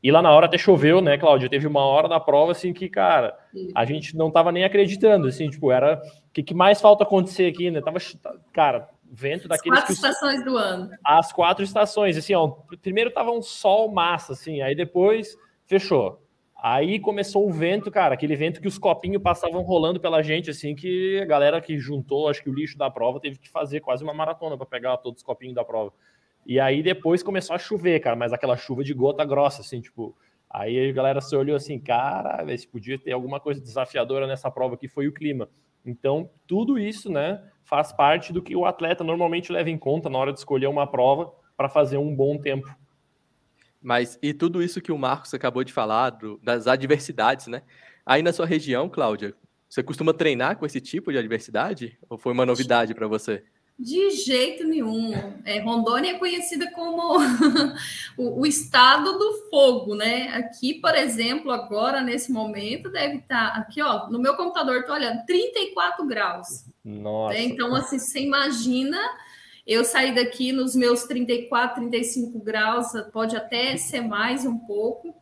E 0.03 0.11
lá 0.11 0.21
na 0.21 0.31
hora 0.31 0.47
até 0.47 0.57
choveu, 0.57 0.99
né, 0.99 1.17
Cláudio? 1.17 1.49
Teve 1.49 1.67
uma 1.67 1.85
hora 1.85 2.09
da 2.09 2.19
prova, 2.19 2.53
assim, 2.53 2.73
que, 2.73 2.89
cara, 2.89 3.37
a 3.75 3.85
gente 3.85 4.17
não 4.17 4.31
tava 4.31 4.51
nem 4.51 4.63
acreditando, 4.63 5.27
assim, 5.27 5.49
tipo, 5.49 5.71
era... 5.71 6.01
O 6.27 6.33
que, 6.33 6.41
que 6.41 6.53
mais 6.53 6.81
falta 6.81 7.03
acontecer 7.03 7.45
aqui, 7.45 7.69
né? 7.69 7.81
Tava, 7.81 7.99
cara, 8.51 8.89
vento 9.11 9.47
daqueles... 9.47 9.77
As 9.77 9.83
quatro 9.83 9.87
que... 9.87 10.07
estações 10.07 10.43
do 10.43 10.57
ano. 10.57 10.89
As 11.03 11.31
quatro 11.31 11.63
estações, 11.63 12.17
assim, 12.17 12.33
ó, 12.33 12.47
primeiro 12.81 13.11
tava 13.11 13.31
um 13.31 13.41
sol 13.41 13.91
massa, 13.91 14.33
assim, 14.33 14.61
aí 14.61 14.73
depois 14.75 15.37
fechou. 15.67 16.19
Aí 16.63 16.99
começou 16.99 17.47
o 17.47 17.51
vento, 17.51 17.89
cara, 17.89 18.13
aquele 18.13 18.35
vento 18.35 18.61
que 18.61 18.67
os 18.67 18.77
copinhos 18.77 19.21
passavam 19.21 19.63
rolando 19.63 19.99
pela 19.99 20.21
gente, 20.21 20.49
assim, 20.51 20.75
que 20.75 21.19
a 21.19 21.25
galera 21.25 21.59
que 21.59 21.79
juntou, 21.79 22.27
acho 22.27 22.43
que 22.43 22.49
o 22.49 22.53
lixo 22.53 22.77
da 22.77 22.89
prova, 22.89 23.19
teve 23.19 23.39
que 23.39 23.49
fazer 23.49 23.79
quase 23.79 24.03
uma 24.03 24.13
maratona 24.13 24.55
para 24.55 24.67
pegar 24.67 24.97
todos 24.97 25.21
os 25.21 25.25
copinhos 25.25 25.55
da 25.55 25.65
prova. 25.65 25.91
E 26.45 26.59
aí 26.59 26.81
depois 26.81 27.21
começou 27.23 27.55
a 27.55 27.59
chover, 27.59 27.99
cara, 27.99 28.15
mas 28.15 28.33
aquela 28.33 28.57
chuva 28.57 28.83
de 28.83 28.93
gota 28.93 29.23
grossa, 29.25 29.61
assim, 29.61 29.81
tipo. 29.81 30.15
Aí 30.49 30.89
a 30.89 30.91
galera 30.91 31.21
se 31.21 31.33
olhou 31.33 31.55
assim, 31.55 31.79
cara, 31.79 32.45
se 32.57 32.67
podia 32.67 32.99
ter 32.99 33.13
alguma 33.13 33.39
coisa 33.39 33.61
desafiadora 33.61 34.27
nessa 34.27 34.51
prova 34.51 34.75
que 34.75 34.87
foi 34.87 35.07
o 35.07 35.13
clima. 35.13 35.47
Então, 35.85 36.29
tudo 36.45 36.77
isso, 36.77 37.09
né, 37.09 37.41
faz 37.63 37.93
parte 37.93 38.33
do 38.33 38.41
que 38.41 38.53
o 38.53 38.65
atleta 38.65 39.01
normalmente 39.01 39.51
leva 39.51 39.69
em 39.69 39.77
conta 39.77 40.09
na 40.09 40.17
hora 40.17 40.33
de 40.33 40.39
escolher 40.39 40.67
uma 40.67 40.85
prova 40.85 41.31
para 41.55 41.69
fazer 41.69 41.97
um 41.97 42.13
bom 42.13 42.37
tempo. 42.37 42.67
Mas 43.81 44.19
e 44.21 44.33
tudo 44.33 44.61
isso 44.61 44.81
que 44.81 44.91
o 44.91 44.97
Marcos 44.97 45.33
acabou 45.33 45.63
de 45.63 45.71
falar, 45.71 46.11
do, 46.11 46.37
das 46.43 46.67
adversidades, 46.67 47.47
né? 47.47 47.63
Aí 48.05 48.21
na 48.21 48.33
sua 48.33 48.45
região, 48.45 48.89
Cláudia, 48.89 49.33
você 49.69 49.81
costuma 49.81 50.13
treinar 50.13 50.57
com 50.57 50.65
esse 50.65 50.81
tipo 50.81 51.11
de 51.11 51.17
adversidade? 51.17 51.97
Ou 52.09 52.17
foi 52.17 52.33
uma 52.33 52.45
novidade 52.45 52.93
para 52.93 53.07
você? 53.07 53.43
De 53.81 54.11
jeito 54.11 54.63
nenhum. 54.63 55.11
É, 55.43 55.59
Rondônia 55.59 56.11
é 56.11 56.19
conhecida 56.19 56.69
como 56.69 57.17
o, 58.15 58.41
o, 58.41 58.45
estado 58.45 59.17
do 59.17 59.49
fogo, 59.49 59.95
né? 59.95 60.27
Aqui, 60.35 60.75
por 60.75 60.93
exemplo, 60.93 61.51
agora, 61.51 61.99
nesse 61.99 62.31
momento, 62.31 62.91
deve 62.91 63.15
estar. 63.15 63.51
Tá, 63.51 63.59
aqui, 63.59 63.81
ó, 63.81 64.07
no 64.07 64.19
meu 64.19 64.35
computador, 64.35 64.85
tô 64.85 64.93
olhando, 64.93 65.25
34 65.25 66.05
graus. 66.05 66.65
Nossa. 66.85 67.33
Né? 67.33 67.41
Então, 67.41 67.73
assim, 67.73 67.97
você 67.97 68.19
imagina 68.19 68.99
eu 69.65 69.83
sair 69.83 70.13
daqui 70.13 70.51
nos 70.51 70.75
meus 70.75 71.05
34, 71.05 71.77
35 71.77 72.37
graus, 72.39 72.89
pode 73.11 73.35
até 73.35 73.75
ser 73.77 74.01
mais 74.01 74.45
um 74.45 74.59
pouco, 74.59 75.15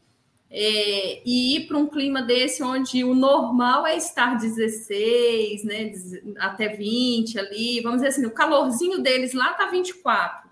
é, 0.51 1.21
e 1.23 1.55
ir 1.57 1.67
para 1.67 1.77
um 1.77 1.87
clima 1.87 2.21
desse 2.21 2.63
onde 2.63 3.03
o 3.03 3.13
normal 3.13 3.85
é 3.85 3.95
estar 3.95 4.37
16, 4.37 5.63
né, 5.63 5.91
até 6.39 6.69
20 6.69 7.37
ali, 7.37 7.81
vamos 7.81 7.97
dizer 7.97 8.09
assim, 8.09 8.25
o 8.25 8.31
calorzinho 8.31 8.99
deles 8.99 9.33
lá 9.33 9.53
tá 9.53 9.67
24. 9.67 10.49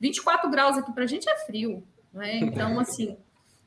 24 0.00 0.50
graus 0.50 0.76
aqui 0.76 0.92
para 0.92 1.04
a 1.04 1.06
gente 1.06 1.28
é 1.28 1.36
frio, 1.46 1.82
né? 2.12 2.38
Então, 2.38 2.78
assim, 2.80 3.16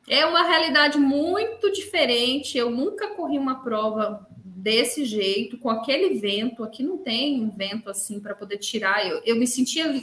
é 0.08 0.26
uma 0.26 0.44
realidade 0.44 0.98
muito 0.98 1.72
diferente. 1.72 2.58
Eu 2.58 2.70
nunca 2.70 3.10
corri 3.10 3.38
uma 3.38 3.64
prova 3.64 4.28
desse 4.44 5.06
jeito, 5.06 5.58
com 5.58 5.70
aquele 5.70 6.20
vento. 6.20 6.64
Aqui 6.64 6.84
não 6.84 6.98
tem 6.98 7.50
vento 7.50 7.90
assim 7.90 8.20
para 8.20 8.36
poder 8.36 8.58
tirar. 8.58 9.08
Eu, 9.08 9.22
eu 9.26 9.36
me 9.36 9.48
sentia 9.48 10.02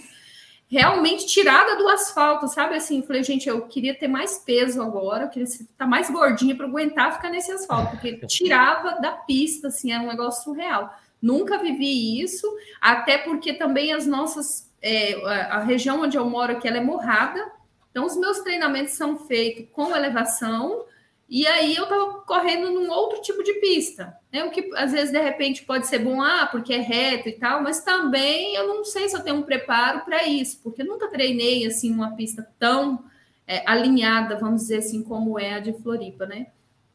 realmente 0.68 1.26
tirada 1.26 1.76
do 1.76 1.88
asfalto, 1.88 2.46
sabe? 2.46 2.76
Assim, 2.76 3.02
falei, 3.02 3.24
gente, 3.24 3.48
eu 3.48 3.62
queria 3.62 3.94
ter 3.94 4.06
mais 4.06 4.38
peso 4.38 4.82
agora, 4.82 5.24
eu 5.24 5.28
queria 5.28 5.44
estar 5.44 5.86
mais 5.86 6.10
gordinha 6.10 6.54
para 6.54 6.66
aguentar 6.66 7.14
ficar 7.14 7.30
nesse 7.30 7.50
asfalto, 7.50 7.92
porque 7.92 8.18
tirava 8.28 9.00
da 9.00 9.12
pista, 9.12 9.68
assim, 9.68 9.92
era 9.92 10.02
um 10.02 10.08
negócio 10.08 10.44
surreal. 10.44 10.94
Nunca 11.20 11.58
vivi 11.58 12.20
isso, 12.20 12.46
até 12.80 13.18
porque 13.18 13.54
também 13.54 13.92
as 13.92 14.06
nossas. 14.06 14.68
É, 14.80 15.20
a 15.50 15.58
região 15.58 16.02
onde 16.02 16.16
eu 16.16 16.24
moro 16.24 16.52
aqui 16.52 16.68
ela 16.68 16.76
é 16.76 16.80
morrada, 16.80 17.44
então 17.90 18.06
os 18.06 18.16
meus 18.16 18.38
treinamentos 18.40 18.92
são 18.92 19.18
feitos 19.18 19.66
com 19.72 19.96
elevação 19.96 20.84
e 21.28 21.46
aí 21.46 21.76
eu 21.76 21.82
estava 21.84 22.20
correndo 22.20 22.70
num 22.70 22.90
outro 22.90 23.20
tipo 23.20 23.42
de 23.42 23.52
pista, 23.54 24.16
né? 24.32 24.44
O 24.44 24.50
que 24.50 24.70
às 24.74 24.92
vezes 24.92 25.12
de 25.12 25.20
repente 25.20 25.62
pode 25.64 25.86
ser 25.86 25.98
bom, 25.98 26.22
ah, 26.22 26.48
porque 26.50 26.72
é 26.72 26.80
reto 26.80 27.28
e 27.28 27.32
tal, 27.32 27.62
mas 27.62 27.84
também 27.84 28.54
eu 28.54 28.66
não 28.66 28.82
sei 28.82 29.08
se 29.08 29.16
eu 29.16 29.22
tenho 29.22 29.36
um 29.36 29.42
preparo 29.42 30.00
para 30.06 30.26
isso, 30.26 30.60
porque 30.62 30.80
eu 30.80 30.86
nunca 30.86 31.08
treinei 31.08 31.66
assim 31.66 31.92
uma 31.92 32.16
pista 32.16 32.48
tão 32.58 33.04
é, 33.46 33.62
alinhada, 33.66 34.36
vamos 34.36 34.62
dizer 34.62 34.78
assim, 34.78 35.02
como 35.02 35.38
é 35.38 35.54
a 35.54 35.60
de 35.60 35.74
Floripa, 35.74 36.24
né? 36.24 36.46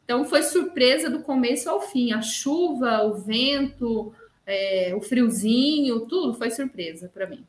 Então 0.04 0.24
foi 0.24 0.42
surpresa 0.42 1.08
do 1.08 1.22
começo 1.22 1.70
ao 1.70 1.80
fim, 1.80 2.12
a 2.12 2.20
chuva, 2.20 3.04
o 3.04 3.14
vento, 3.14 4.12
é, 4.44 4.92
o 4.96 5.00
friozinho, 5.00 6.06
tudo 6.06 6.34
foi 6.34 6.50
surpresa 6.50 7.08
para 7.08 7.26
mim. 7.26 7.46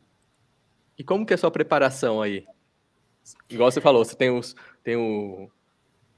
E 0.97 1.03
como 1.03 1.25
que 1.25 1.33
é 1.33 1.35
a 1.35 1.37
sua 1.37 1.51
preparação 1.51 2.21
aí? 2.21 2.45
Igual 3.49 3.71
você 3.71 3.81
falou, 3.81 4.05
você 4.05 4.15
tem 4.15 4.29
os 4.29 4.55
tem 4.83 4.95
o 4.95 5.49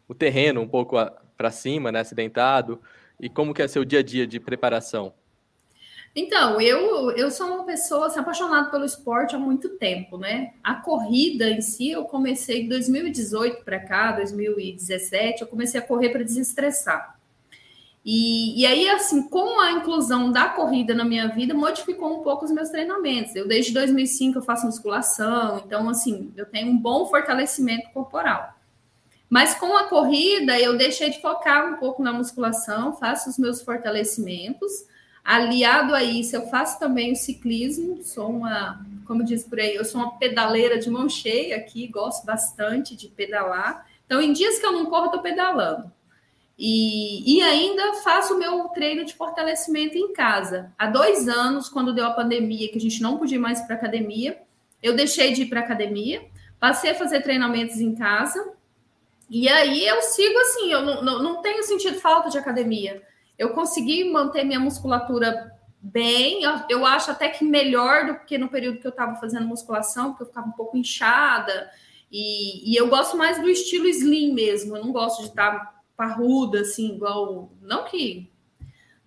o 0.07 0.15
terreno 0.15 0.61
um 0.61 0.67
pouco 0.67 0.95
para 1.37 1.51
cima, 1.51 1.91
né, 1.91 1.99
acidentado, 1.99 2.81
e 3.19 3.29
como 3.29 3.53
que 3.53 3.61
é 3.61 3.67
seu 3.67 3.83
dia 3.83 3.99
a 3.99 4.03
dia 4.03 4.25
de 4.25 4.39
preparação? 4.39 5.13
Então, 6.15 6.59
eu, 6.59 7.11
eu 7.11 7.29
sou 7.29 7.47
uma 7.47 7.63
pessoa 7.63 8.07
assim, 8.07 8.19
apaixonada 8.19 8.71
pelo 8.71 8.85
esporte 8.85 9.35
há 9.35 9.39
muito 9.39 9.69
tempo, 9.77 10.17
né? 10.17 10.53
A 10.63 10.73
corrida 10.73 11.47
em 11.47 11.61
si, 11.61 11.91
eu 11.91 12.05
comecei 12.05 12.63
em 12.63 12.67
2018 12.67 13.63
para 13.63 13.79
cá, 13.79 14.13
2017, 14.13 15.43
eu 15.43 15.47
comecei 15.47 15.79
a 15.79 15.83
correr 15.83 16.09
para 16.09 16.23
desestressar. 16.23 17.19
E, 18.03 18.59
e 18.61 18.65
aí, 18.65 18.89
assim, 18.89 19.29
com 19.29 19.59
a 19.59 19.73
inclusão 19.73 20.31
da 20.31 20.49
corrida 20.49 20.95
na 20.95 21.05
minha 21.05 21.27
vida, 21.27 21.53
modificou 21.53 22.19
um 22.19 22.23
pouco 22.23 22.45
os 22.45 22.51
meus 22.51 22.69
treinamentos. 22.69 23.35
Eu, 23.35 23.47
desde 23.47 23.71
2005, 23.73 24.39
eu 24.39 24.41
faço 24.41 24.65
musculação, 24.65 25.61
então, 25.63 25.87
assim, 25.87 26.31
eu 26.35 26.47
tenho 26.47 26.71
um 26.71 26.77
bom 26.77 27.05
fortalecimento 27.05 27.91
corporal. 27.91 28.56
Mas 29.29 29.53
com 29.55 29.75
a 29.75 29.85
corrida, 29.85 30.59
eu 30.59 30.77
deixei 30.77 31.09
de 31.09 31.21
focar 31.21 31.73
um 31.73 31.77
pouco 31.77 32.01
na 32.01 32.13
musculação, 32.13 32.95
faço 32.95 33.29
os 33.29 33.37
meus 33.37 33.61
fortalecimentos. 33.61 34.85
Aliado 35.23 35.93
a 35.93 36.01
isso, 36.01 36.35
eu 36.35 36.47
faço 36.47 36.79
também 36.79 37.11
o 37.11 37.15
ciclismo, 37.15 38.01
sou 38.01 38.29
uma, 38.29 38.85
como 39.05 39.25
diz 39.25 39.43
por 39.43 39.59
aí, 39.59 39.75
eu 39.75 39.83
sou 39.83 39.99
uma 39.99 40.17
pedaleira 40.17 40.79
de 40.79 40.89
mão 40.89 41.09
cheia 41.09 41.57
aqui, 41.57 41.87
gosto 41.87 42.25
bastante 42.25 42.95
de 42.95 43.09
pedalar. 43.09 43.85
Então, 44.05 44.21
em 44.21 44.31
dias 44.31 44.57
que 44.57 44.65
eu 44.65 44.71
não 44.71 44.85
corro, 44.85 45.07
estou 45.07 45.21
pedalando. 45.21 45.91
E, 46.57 47.37
e 47.37 47.41
ainda 47.41 47.95
faço 47.95 48.35
o 48.35 48.39
meu 48.39 48.69
treino 48.69 49.03
de 49.03 49.13
fortalecimento 49.13 49.97
em 49.97 50.13
casa. 50.13 50.71
Há 50.77 50.87
dois 50.87 51.27
anos, 51.27 51.67
quando 51.67 51.93
deu 51.93 52.05
a 52.05 52.13
pandemia, 52.13 52.69
que 52.71 52.77
a 52.77 52.81
gente 52.81 53.01
não 53.01 53.17
podia 53.17 53.39
mais 53.39 53.59
ir 53.59 53.67
para 53.67 53.75
academia, 53.75 54.39
eu 54.81 54.95
deixei 54.95 55.33
de 55.33 55.41
ir 55.41 55.47
para 55.47 55.59
academia, 55.59 56.25
passei 56.57 56.91
a 56.91 56.95
fazer 56.95 57.21
treinamentos 57.21 57.81
em 57.81 57.93
casa 57.93 58.56
e 59.29 59.49
aí 59.49 59.85
eu 59.85 60.01
sigo 60.01 60.37
assim, 60.39 60.71
eu 60.71 60.81
não, 60.81 61.01
não, 61.01 61.23
não 61.23 61.41
tenho 61.41 61.63
sentido 61.63 61.99
falta 61.99 62.29
de 62.29 62.37
academia. 62.37 63.01
Eu 63.37 63.49
consegui 63.49 64.03
manter 64.09 64.43
minha 64.43 64.59
musculatura 64.59 65.53
bem, 65.79 66.41
eu 66.69 66.85
acho 66.85 67.11
até 67.11 67.29
que 67.29 67.45
melhor 67.45 68.07
do 68.07 68.19
que 68.25 68.37
no 68.37 68.49
período 68.49 68.79
que 68.79 68.87
eu 68.87 68.91
estava 68.91 69.15
fazendo 69.15 69.47
musculação, 69.47 70.09
porque 70.09 70.23
eu 70.23 70.27
ficava 70.27 70.47
um 70.47 70.51
pouco 70.51 70.77
inchada. 70.77 71.69
E, 72.11 72.71
e, 72.71 72.75
eu 72.75 72.87
gosto 72.87 73.17
mais 73.17 73.39
do 73.39 73.49
estilo 73.49 73.85
slim 73.87 74.33
mesmo, 74.33 74.75
eu 74.75 74.83
não 74.83 74.91
gosto 74.91 75.21
de 75.21 75.29
estar 75.29 75.83
parruda, 75.95 76.61
assim, 76.61 76.95
igual. 76.95 77.51
Não 77.61 77.83
que. 77.83 78.31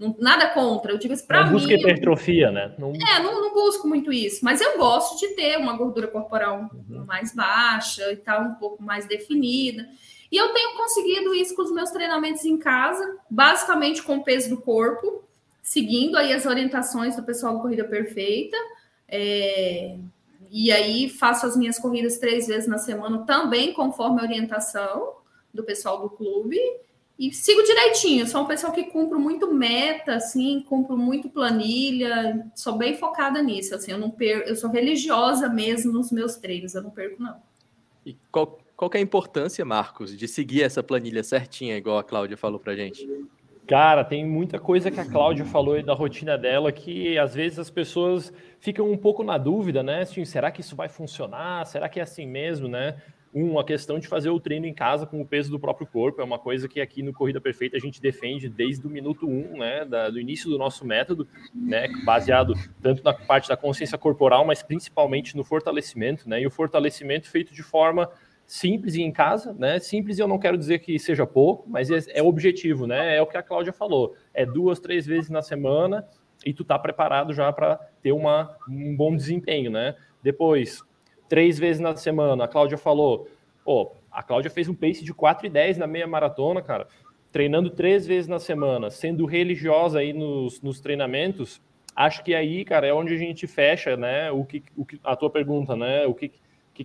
Não, 0.01 0.17
nada 0.19 0.49
contra, 0.49 0.93
eu 0.93 0.99
digo 0.99 1.13
assim, 1.13 1.27
para 1.27 1.45
mim. 1.45 1.53
busca 1.53 1.75
hipertrofia, 1.75 2.51
né? 2.51 2.75
Não... 2.79 2.91
É, 2.95 3.23
não, 3.23 3.39
não, 3.39 3.53
busco 3.53 3.87
muito 3.87 4.11
isso, 4.11 4.43
mas 4.43 4.59
eu 4.59 4.79
gosto 4.79 5.21
de 5.21 5.35
ter 5.35 5.59
uma 5.59 5.77
gordura 5.77 6.09
corporal 6.09 6.71
uhum. 6.73 7.05
mais 7.05 7.35
baixa 7.35 8.11
e 8.11 8.17
tal, 8.17 8.43
um 8.45 8.55
pouco 8.55 8.83
mais 8.83 9.07
definida. 9.07 9.87
E 10.33 10.39
eu 10.39 10.55
tenho 10.55 10.75
conseguido 10.75 11.35
isso 11.35 11.55
com 11.55 11.61
os 11.61 11.71
meus 11.71 11.91
treinamentos 11.91 12.47
em 12.47 12.57
casa, 12.57 13.19
basicamente 13.29 14.03
com 14.03 14.17
o 14.17 14.25
peso 14.25 14.49
do 14.49 14.63
corpo, 14.63 15.23
seguindo 15.63 16.17
aí 16.17 16.33
as 16.33 16.47
orientações 16.47 17.15
do 17.15 17.23
pessoal 17.23 17.57
do 17.57 17.61
Corrida 17.61 17.85
Perfeita. 17.85 18.57
É... 19.07 19.99
E 20.51 20.73
aí 20.73 21.11
faço 21.11 21.45
as 21.45 21.55
minhas 21.59 21.79
corridas 21.79 22.17
três 22.17 22.47
vezes 22.47 22.67
na 22.67 22.79
semana, 22.79 23.27
também 23.27 23.75
conforme 23.75 24.21
a 24.21 24.25
orientação 24.25 25.17
do 25.53 25.63
pessoal 25.63 26.01
do 26.01 26.09
clube. 26.09 26.59
E 27.21 27.35
sigo 27.35 27.63
direitinho, 27.63 28.27
sou 28.27 28.41
uma 28.41 28.49
pessoa 28.49 28.73
que 28.73 28.85
cumpro 28.85 29.21
muito 29.21 29.53
meta, 29.53 30.15
assim, 30.15 30.65
cumpro 30.67 30.97
muito 30.97 31.29
planilha, 31.29 32.51
sou 32.55 32.79
bem 32.79 32.97
focada 32.97 33.43
nisso, 33.43 33.75
assim, 33.75 33.93
eu 33.93 33.99
não 33.99 34.11
perco, 34.11 34.49
eu 34.49 34.57
sou 34.57 34.71
religiosa 34.71 35.47
mesmo 35.47 35.93
nos 35.93 36.11
meus 36.11 36.37
treinos, 36.37 36.75
eu 36.75 36.83
não 36.83 36.89
perco, 36.89 37.23
não. 37.23 37.37
E 38.07 38.17
qual, 38.33 38.59
qual 38.75 38.91
é 38.95 38.97
a 38.97 39.03
importância, 39.03 39.63
Marcos, 39.67 40.17
de 40.17 40.27
seguir 40.27 40.63
essa 40.63 40.83
planilha 40.83 41.23
certinha, 41.23 41.77
igual 41.77 41.99
a 41.99 42.03
Cláudia 42.03 42.39
falou 42.39 42.59
para 42.59 42.75
gente? 42.75 43.07
Cara, 43.67 44.03
tem 44.03 44.27
muita 44.27 44.59
coisa 44.59 44.91
que 44.91 44.99
a 44.99 45.05
Cláudia 45.05 45.45
falou 45.45 45.81
da 45.83 45.93
rotina 45.93 46.39
dela 46.39 46.73
que 46.73 47.19
às 47.19 47.35
vezes 47.35 47.59
as 47.59 47.69
pessoas 47.69 48.33
ficam 48.59 48.91
um 48.91 48.97
pouco 48.97 49.23
na 49.23 49.37
dúvida, 49.37 49.83
né? 49.83 50.01
Assim, 50.01 50.25
será 50.25 50.51
que 50.51 50.63
isso 50.63 50.75
vai 50.75 50.89
funcionar? 50.89 51.67
Será 51.67 51.87
que 51.87 52.01
é 52.01 52.03
assim 52.03 52.27
mesmo, 52.27 52.67
né? 52.67 52.97
Um, 53.33 53.61
a 53.61 53.65
questão 53.65 53.99
de 53.99 54.09
fazer 54.09 54.31
o 54.31 54.41
treino 54.41 54.67
em 54.67 54.75
casa 54.75 55.07
com 55.07 55.21
o 55.21 55.27
peso 55.27 55.51
do 55.51 55.61
próprio 55.61 55.87
corpo 55.87 56.21
é 56.21 56.25
uma 56.25 56.39
coisa 56.39 56.69
que 56.69 56.81
aqui 56.81 57.01
no 57.01 57.13
Corrida 57.13 57.41
Perfeita 57.41 57.77
a 57.77 57.81
gente 57.81 58.03
defende 58.03 58.49
desde 58.49 58.85
o 58.85 58.91
minuto 58.91 59.25
um, 59.29 59.57
né, 59.59 59.85
da, 59.85 60.11
do 60.11 60.19
início 60.19 60.51
do 60.51 60.59
nosso 60.59 60.85
método, 60.85 61.29
né, 61.55 61.87
baseado 62.05 62.55
tanto 62.83 63.05
na 63.05 63.15
parte 63.15 63.49
da 63.49 63.57
consciência 63.57 63.97
corporal, 63.97 64.45
mas 64.45 64.65
principalmente 64.65 65.37
no 65.37 65.45
fortalecimento, 65.45 66.29
né, 66.29 66.43
e 66.43 66.47
o 66.47 66.51
fortalecimento 66.51 67.31
feito 67.31 67.55
de 67.55 67.63
forma 67.63 68.11
simples 68.51 68.97
e 68.97 69.03
em 69.03 69.13
casa, 69.13 69.53
né? 69.53 69.79
Simples 69.79 70.19
eu 70.19 70.27
não 70.27 70.37
quero 70.37 70.59
dizer 70.59 70.81
que 70.81 70.99
seja 70.99 71.25
pouco, 71.25 71.71
mas 71.71 71.89
é, 71.89 72.01
é 72.15 72.21
objetivo, 72.21 72.85
né? 72.85 73.17
É 73.17 73.23
o 73.23 73.27
que 73.29 73.37
a 73.37 73.45
Cláudia 73.45 73.73
falou. 73.73 74.17
É 74.35 74.45
duas, 74.45 74.81
três 74.81 75.07
vezes 75.07 75.31
na 75.31 75.41
semana 75.41 76.05
e 76.45 76.53
tu 76.53 76.65
tá 76.65 76.77
preparado 76.77 77.33
já 77.33 77.53
para 77.53 77.77
ter 78.03 78.11
uma, 78.11 78.57
um 78.69 78.97
bom 78.97 79.15
desempenho, 79.15 79.71
né? 79.71 79.95
Depois, 80.21 80.83
três 81.31 81.59
vezes 81.59 81.81
na 81.81 81.97
semana, 81.97 82.45
a 82.45 82.49
Cláudia 82.49 82.77
falou, 82.77 83.27
pô, 83.65 83.93
a 84.11 84.23
Cláudia 84.23 84.51
fez 84.51 84.69
um 84.69 84.75
pace 84.75 85.03
de 85.03 85.15
4 85.15 85.47
e 85.47 85.49
10 85.49 85.79
na 85.79 85.87
meia 85.87 86.07
maratona, 86.07 86.61
cara, 86.61 86.87
treinando 87.33 87.71
três 87.71 88.07
vezes 88.07 88.29
na 88.29 88.41
semana, 88.41 88.91
sendo 88.91 89.25
religiosa 89.25 90.01
aí 90.01 90.13
nos, 90.13 90.61
nos 90.61 90.81
treinamentos, 90.81 91.63
acho 91.95 92.23
que 92.25 92.35
aí, 92.35 92.65
cara, 92.65 92.87
é 92.87 92.93
onde 92.93 93.15
a 93.15 93.17
gente 93.17 93.47
fecha, 93.47 93.97
né, 93.97 94.31
o 94.33 94.45
que, 94.45 94.63
o 94.77 94.85
que 94.85 95.01
a 95.05 95.15
tua 95.15 95.31
pergunta, 95.31 95.77
né, 95.77 96.05
o 96.05 96.13
que 96.13 96.33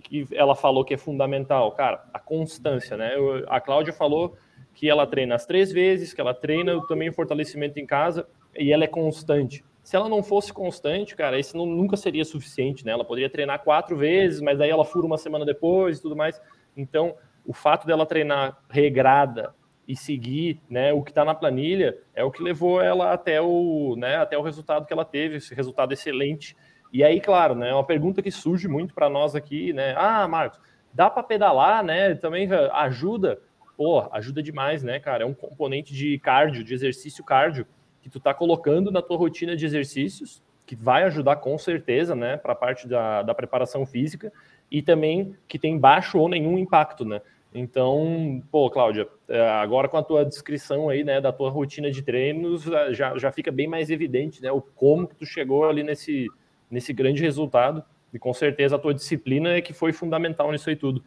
que 0.00 0.36
ela 0.36 0.54
falou 0.54 0.84
que 0.84 0.94
é 0.94 0.96
fundamental? 0.96 1.72
Cara, 1.72 2.04
a 2.12 2.18
constância, 2.18 2.96
né? 2.96 3.16
Eu, 3.16 3.44
a 3.48 3.60
Cláudia 3.60 3.92
falou 3.92 4.36
que 4.74 4.90
ela 4.90 5.06
treina 5.06 5.34
as 5.34 5.46
três 5.46 5.72
vezes, 5.72 6.12
que 6.12 6.20
ela 6.20 6.34
treina 6.34 6.78
também 6.86 7.08
o 7.08 7.12
fortalecimento 7.12 7.78
em 7.78 7.86
casa. 7.86 8.26
e 8.58 8.72
ela 8.72 8.84
é 8.84 8.88
constante. 8.88 9.64
Se 9.86 9.94
ela 9.94 10.08
não 10.08 10.20
fosse 10.20 10.52
constante, 10.52 11.14
cara, 11.14 11.38
isso 11.38 11.56
nunca 11.56 11.96
seria 11.96 12.24
suficiente, 12.24 12.84
né? 12.84 12.90
Ela 12.90 13.04
poderia 13.04 13.30
treinar 13.30 13.62
quatro 13.62 13.96
vezes, 13.96 14.40
mas 14.40 14.58
daí 14.58 14.68
ela 14.68 14.84
fura 14.84 15.06
uma 15.06 15.16
semana 15.16 15.44
depois 15.44 15.98
e 15.98 16.02
tudo 16.02 16.16
mais. 16.16 16.42
Então, 16.76 17.14
o 17.44 17.52
fato 17.52 17.86
dela 17.86 18.04
treinar 18.04 18.58
regrada 18.68 19.54
e 19.86 19.94
seguir 19.94 20.60
né, 20.68 20.92
o 20.92 21.04
que 21.04 21.12
está 21.12 21.24
na 21.24 21.36
planilha 21.36 21.96
é 22.16 22.24
o 22.24 22.32
que 22.32 22.42
levou 22.42 22.82
ela 22.82 23.12
até 23.12 23.40
o, 23.40 23.94
né, 23.96 24.16
até 24.16 24.36
o 24.36 24.42
resultado 24.42 24.86
que 24.86 24.92
ela 24.92 25.04
teve, 25.04 25.36
esse 25.36 25.54
resultado 25.54 25.92
excelente. 25.92 26.56
E 26.92 27.04
aí, 27.04 27.20
claro, 27.20 27.54
né, 27.54 27.72
uma 27.72 27.86
pergunta 27.86 28.20
que 28.20 28.30
surge 28.32 28.66
muito 28.66 28.92
para 28.92 29.08
nós 29.08 29.36
aqui, 29.36 29.72
né? 29.72 29.94
Ah, 29.96 30.26
Marcos, 30.26 30.58
dá 30.92 31.08
para 31.08 31.22
pedalar, 31.22 31.84
né? 31.84 32.12
Também 32.16 32.48
ajuda. 32.72 33.40
Pô, 33.76 34.08
ajuda 34.10 34.42
demais, 34.42 34.82
né, 34.82 34.98
cara? 34.98 35.22
É 35.22 35.26
um 35.26 35.34
componente 35.34 35.94
de 35.94 36.18
cardio, 36.18 36.64
de 36.64 36.74
exercício 36.74 37.22
cardio, 37.24 37.64
que 38.06 38.10
tu 38.10 38.20
tá 38.20 38.32
colocando 38.32 38.92
na 38.92 39.02
tua 39.02 39.16
rotina 39.16 39.56
de 39.56 39.66
exercícios, 39.66 40.40
que 40.64 40.76
vai 40.76 41.02
ajudar 41.02 41.36
com 41.36 41.58
certeza, 41.58 42.14
né, 42.14 42.36
para 42.36 42.52
a 42.52 42.56
parte 42.56 42.86
da, 42.86 43.22
da 43.22 43.34
preparação 43.34 43.84
física, 43.84 44.32
e 44.70 44.80
também 44.80 45.34
que 45.48 45.58
tem 45.58 45.76
baixo 45.76 46.16
ou 46.16 46.28
nenhum 46.28 46.56
impacto, 46.56 47.04
né? 47.04 47.20
Então, 47.52 48.40
pô, 48.50 48.70
Cláudia, 48.70 49.08
é, 49.28 49.40
agora 49.48 49.88
com 49.88 49.96
a 49.96 50.04
tua 50.04 50.24
descrição 50.24 50.88
aí, 50.88 51.02
né, 51.02 51.20
da 51.20 51.32
tua 51.32 51.50
rotina 51.50 51.90
de 51.90 52.00
treinos, 52.00 52.62
já, 52.92 53.18
já 53.18 53.32
fica 53.32 53.50
bem 53.50 53.66
mais 53.66 53.90
evidente, 53.90 54.40
né, 54.40 54.52
o 54.52 54.60
como 54.60 55.08
que 55.08 55.16
tu 55.16 55.26
chegou 55.26 55.68
ali 55.68 55.82
nesse, 55.82 56.28
nesse 56.70 56.92
grande 56.92 57.22
resultado. 57.22 57.82
E 58.14 58.20
com 58.20 58.32
certeza 58.32 58.76
a 58.76 58.78
tua 58.78 58.94
disciplina 58.94 59.50
é 59.50 59.60
que 59.60 59.72
foi 59.72 59.92
fundamental 59.92 60.52
nisso 60.52 60.70
aí 60.70 60.76
tudo. 60.76 61.02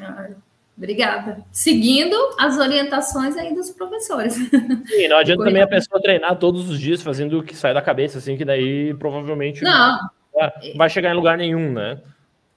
Ah, 0.00 0.30
obrigada. 0.80 1.44
Seguindo 1.52 2.16
as 2.38 2.58
orientações 2.58 3.36
aí 3.36 3.54
dos 3.54 3.70
professores. 3.70 4.32
Sim, 4.34 5.08
não 5.08 5.18
adianta 5.18 5.44
também 5.44 5.62
a 5.62 5.68
pessoa 5.68 6.00
treinar 6.00 6.38
todos 6.38 6.70
os 6.70 6.80
dias 6.80 7.02
fazendo 7.02 7.38
o 7.38 7.42
que 7.42 7.54
sai 7.54 7.74
da 7.74 7.82
cabeça, 7.82 8.16
assim, 8.16 8.36
que 8.36 8.44
daí 8.44 8.94
provavelmente 8.94 9.62
não 9.62 9.98
vai 10.76 10.88
chegar 10.88 11.12
em 11.12 11.16
lugar 11.16 11.36
nenhum, 11.36 11.72
né? 11.72 12.00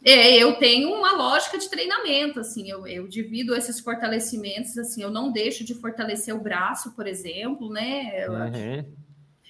É, 0.05 0.35
eu 0.37 0.55
tenho 0.55 0.89
uma 0.93 1.13
lógica 1.13 1.57
de 1.57 1.69
treinamento, 1.69 2.39
assim, 2.39 2.69
eu, 2.69 2.85
eu 2.85 3.07
divido 3.07 3.55
esses 3.55 3.79
fortalecimentos, 3.79 4.77
assim, 4.77 5.01
eu 5.01 5.09
não 5.09 5.31
deixo 5.31 5.63
de 5.63 5.73
fortalecer 5.73 6.35
o 6.35 6.41
braço, 6.41 6.93
por 6.93 7.07
exemplo, 7.07 7.69
né? 7.69 8.27
Uhum. 8.27 8.85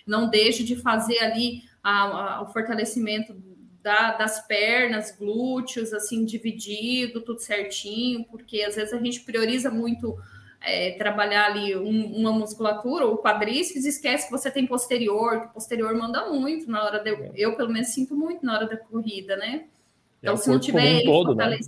Não 0.06 0.30
deixo 0.30 0.64
de 0.64 0.76
fazer 0.76 1.20
ali 1.20 1.64
a, 1.84 2.04
a, 2.04 2.42
o 2.44 2.48
fortalecimento 2.48 3.36
da, 3.84 4.14
das 4.14 4.48
pernas, 4.48 5.16
glúteos, 5.16 5.94
assim, 5.94 6.24
dividido, 6.24 7.22
tudo 7.22 7.40
certinho, 7.40 8.24
porque 8.26 8.62
às 8.62 8.76
vezes 8.76 8.94
a 8.94 8.98
gente 8.98 9.20
prioriza 9.20 9.70
muito 9.70 10.18
é, 10.62 10.92
trabalhar 10.92 11.48
ali 11.48 11.76
um, 11.76 12.16
uma 12.16 12.32
musculatura 12.32 13.06
ou 13.06 13.18
quadríceps, 13.18 13.84
esquece 13.84 14.26
que 14.26 14.32
você 14.32 14.50
tem 14.50 14.66
posterior, 14.66 15.42
que 15.42 15.54
posterior 15.54 15.94
manda 15.96 16.30
muito 16.30 16.72
na 16.72 16.82
hora 16.82 17.00
de. 17.00 17.32
Eu, 17.36 17.58
pelo 17.58 17.70
menos, 17.70 17.90
sinto 17.90 18.16
muito 18.16 18.46
na 18.46 18.56
hora 18.56 18.68
da 18.68 18.78
corrida, 18.78 19.36
né? 19.36 19.66
Então, 20.22 20.36
é 20.36 20.38
se 20.38 20.50
não 20.50 20.60
tiver 20.60 21.02
um 21.02 21.06
todo, 21.06 21.36
né? 21.36 21.60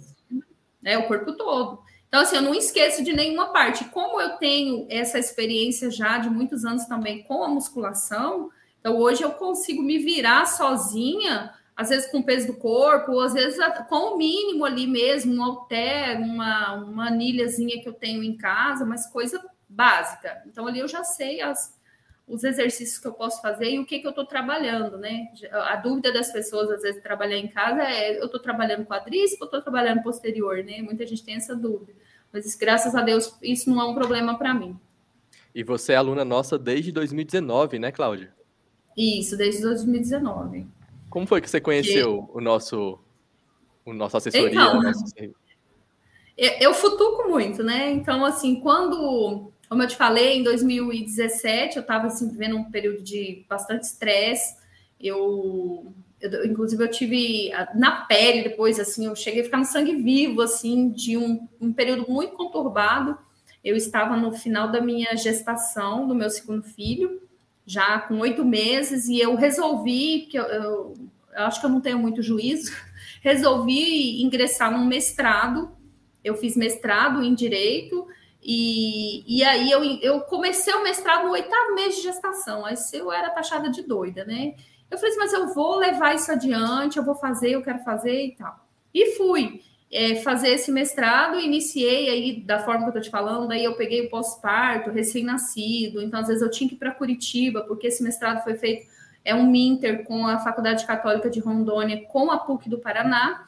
é 0.85 0.97
o 0.97 1.07
corpo 1.07 1.33
todo. 1.35 1.83
Então, 2.07 2.21
assim, 2.21 2.37
eu 2.37 2.41
não 2.41 2.55
esqueço 2.55 3.03
de 3.03 3.11
nenhuma 3.11 3.47
parte. 3.51 3.83
Como 3.85 4.21
eu 4.21 4.37
tenho 4.37 4.87
essa 4.89 5.19
experiência 5.19 5.91
já 5.91 6.17
de 6.17 6.29
muitos 6.29 6.63
anos 6.63 6.85
também 6.85 7.23
com 7.23 7.43
a 7.43 7.49
musculação, 7.49 8.49
então 8.79 8.95
hoje 8.97 9.21
eu 9.21 9.31
consigo 9.31 9.83
me 9.83 9.97
virar 9.97 10.45
sozinha, 10.45 11.51
às 11.75 11.89
vezes 11.89 12.09
com 12.09 12.19
o 12.19 12.23
peso 12.23 12.47
do 12.47 12.57
corpo, 12.57 13.11
ou 13.11 13.19
às 13.19 13.33
vezes 13.33 13.59
com 13.89 14.13
o 14.13 14.17
mínimo 14.17 14.63
ali 14.63 14.87
mesmo, 14.87 15.33
um 15.33 15.43
halter, 15.43 16.17
uma, 16.21 16.73
uma 16.73 17.07
anilhazinha 17.07 17.81
que 17.81 17.89
eu 17.89 17.93
tenho 17.93 18.23
em 18.23 18.37
casa, 18.37 18.85
mas 18.85 19.07
coisa 19.07 19.43
básica. 19.67 20.41
Então, 20.47 20.65
ali 20.65 20.79
eu 20.79 20.87
já 20.87 21.03
sei 21.03 21.41
as, 21.41 21.77
os 22.25 22.43
exercícios 22.45 22.97
que 22.97 23.07
eu 23.07 23.13
posso 23.13 23.41
fazer 23.41 23.71
e 23.71 23.79
o 23.79 23.85
que, 23.85 23.99
que 23.99 24.07
eu 24.07 24.11
estou 24.11 24.25
trabalhando, 24.25 24.97
né? 24.97 25.27
A 25.51 25.75
dúvida 25.75 26.13
das 26.13 26.31
pessoas, 26.31 26.71
às 26.71 26.81
vezes, 26.81 27.03
trabalhar 27.03 27.37
em 27.37 27.47
casa 27.47 27.83
é: 27.83 28.17
eu 28.19 28.25
estou 28.25 28.39
trabalhando 28.39 28.85
quadríceps 28.85 29.41
ou 29.41 29.45
estou 29.45 29.61
trabalhando 29.61 30.01
posterior, 30.01 30.63
né? 30.63 30.81
Muita 30.81 31.05
gente 31.05 31.23
tem 31.23 31.35
essa 31.35 31.55
dúvida. 31.55 31.93
Mas, 32.31 32.55
graças 32.55 32.95
a 32.95 33.01
Deus, 33.01 33.37
isso 33.41 33.69
não 33.69 33.81
é 33.81 33.85
um 33.85 33.93
problema 33.93 34.37
para 34.37 34.53
mim. 34.53 34.79
E 35.53 35.63
você 35.63 35.93
é 35.93 35.95
aluna 35.95 36.25
nossa 36.25 36.57
desde 36.57 36.91
2019, 36.91 37.79
né, 37.79 37.91
Cláudia? 37.91 38.33
Isso, 38.97 39.37
desde 39.37 39.61
2019. 39.61 40.67
Como 41.15 41.25
foi 41.25 41.39
que 41.39 41.49
você 41.49 41.61
conheceu 41.61 42.23
que... 42.23 42.37
o 42.37 42.41
nosso 42.41 42.99
o 43.85 43.93
nosso 43.93 44.17
assessoria? 44.17 44.49
Então, 44.49 44.81
nosso... 44.81 45.05
eu, 46.37 46.51
eu 46.59 46.73
futuco 46.73 47.29
muito, 47.29 47.63
né? 47.63 47.89
Então, 47.89 48.25
assim, 48.25 48.59
quando 48.59 49.49
como 49.69 49.81
eu 49.81 49.87
te 49.87 49.95
falei, 49.95 50.39
em 50.39 50.43
2017 50.43 51.77
eu 51.77 51.83
estava 51.83 52.07
assim, 52.07 52.29
vivendo 52.29 52.57
um 52.57 52.69
período 52.69 53.01
de 53.01 53.45
bastante 53.47 53.83
estresse. 53.83 54.57
Eu, 54.99 55.93
eu, 56.19 56.45
inclusive, 56.47 56.83
eu 56.83 56.91
tive 56.91 57.49
na 57.75 58.01
pele 58.01 58.43
depois, 58.43 58.77
assim, 58.77 59.05
eu 59.05 59.15
cheguei 59.15 59.39
a 59.39 59.45
ficar 59.45 59.57
no 59.59 59.63
sangue 59.63 59.95
vivo, 59.95 60.41
assim, 60.41 60.89
de 60.89 61.15
um, 61.15 61.47
um 61.61 61.71
período 61.71 62.11
muito 62.11 62.33
conturbado. 62.33 63.17
Eu 63.63 63.77
estava 63.77 64.17
no 64.17 64.33
final 64.33 64.69
da 64.69 64.81
minha 64.81 65.15
gestação 65.15 66.09
do 66.09 66.13
meu 66.13 66.29
segundo 66.29 66.61
filho, 66.61 67.21
já 67.65 67.99
com 67.99 68.19
oito 68.19 68.45
meses, 68.45 69.07
e 69.07 69.19
eu 69.19 69.35
resolvi, 69.35 70.21
porque 70.21 70.37
eu, 70.37 70.43
eu, 70.43 70.93
eu 71.33 71.43
acho 71.43 71.59
que 71.59 71.65
eu 71.65 71.69
não 71.69 71.81
tenho 71.81 71.97
muito 71.97 72.21
juízo, 72.21 72.71
resolvi 73.21 74.21
ingressar 74.21 74.71
num 74.71 74.85
mestrado. 74.85 75.71
Eu 76.23 76.35
fiz 76.35 76.55
mestrado 76.55 77.23
em 77.23 77.33
direito 77.33 78.07
e, 78.41 79.23
e 79.27 79.43
aí 79.43 79.71
eu, 79.71 79.83
eu 80.01 80.21
comecei 80.21 80.73
o 80.73 80.83
mestrado 80.83 81.25
no 81.25 81.31
oitavo 81.31 81.73
mês 81.73 81.95
de 81.95 82.03
gestação. 82.03 82.65
Aí 82.65 82.75
eu 82.93 83.11
era 83.11 83.31
taxada 83.31 83.69
de 83.69 83.81
doida, 83.81 84.23
né? 84.23 84.53
Eu 84.89 84.97
falei 84.97 85.11
assim, 85.11 85.19
mas 85.19 85.33
eu 85.33 85.53
vou 85.53 85.77
levar 85.77 86.13
isso 86.13 86.31
adiante, 86.31 86.97
eu 86.97 87.03
vou 87.03 87.15
fazer, 87.15 87.51
eu 87.51 87.63
quero 87.63 87.79
fazer 87.83 88.27
e 88.27 88.35
tal. 88.35 88.67
E 88.93 89.17
fui 89.17 89.61
é, 89.95 90.15
fazer 90.15 90.49
esse 90.49 90.69
mestrado, 90.73 91.39
iniciei 91.39 92.09
aí 92.09 92.41
da 92.41 92.59
forma 92.59 92.83
que 92.83 92.89
eu 92.89 92.93
tô 92.95 92.99
te 92.99 93.09
falando, 93.09 93.47
daí 93.47 93.63
eu 93.63 93.75
peguei 93.75 94.05
o 94.05 94.09
pós-parto, 94.09 94.91
recém-nascido, 94.91 96.01
então 96.01 96.19
às 96.19 96.27
vezes 96.27 96.41
eu 96.41 96.51
tinha 96.51 96.67
que 96.67 96.75
ir 96.75 96.77
para 96.77 96.91
Curitiba, 96.91 97.61
porque 97.61 97.87
esse 97.87 98.03
mestrado 98.03 98.43
foi 98.43 98.55
feito, 98.55 98.85
é 99.23 99.33
um 99.33 99.49
minter 99.49 100.03
com 100.03 100.27
a 100.27 100.37
Faculdade 100.39 100.85
Católica 100.85 101.29
de 101.29 101.39
Rondônia, 101.39 102.03
com 102.07 102.29
a 102.29 102.37
PUC 102.37 102.69
do 102.69 102.77
Paraná. 102.77 103.47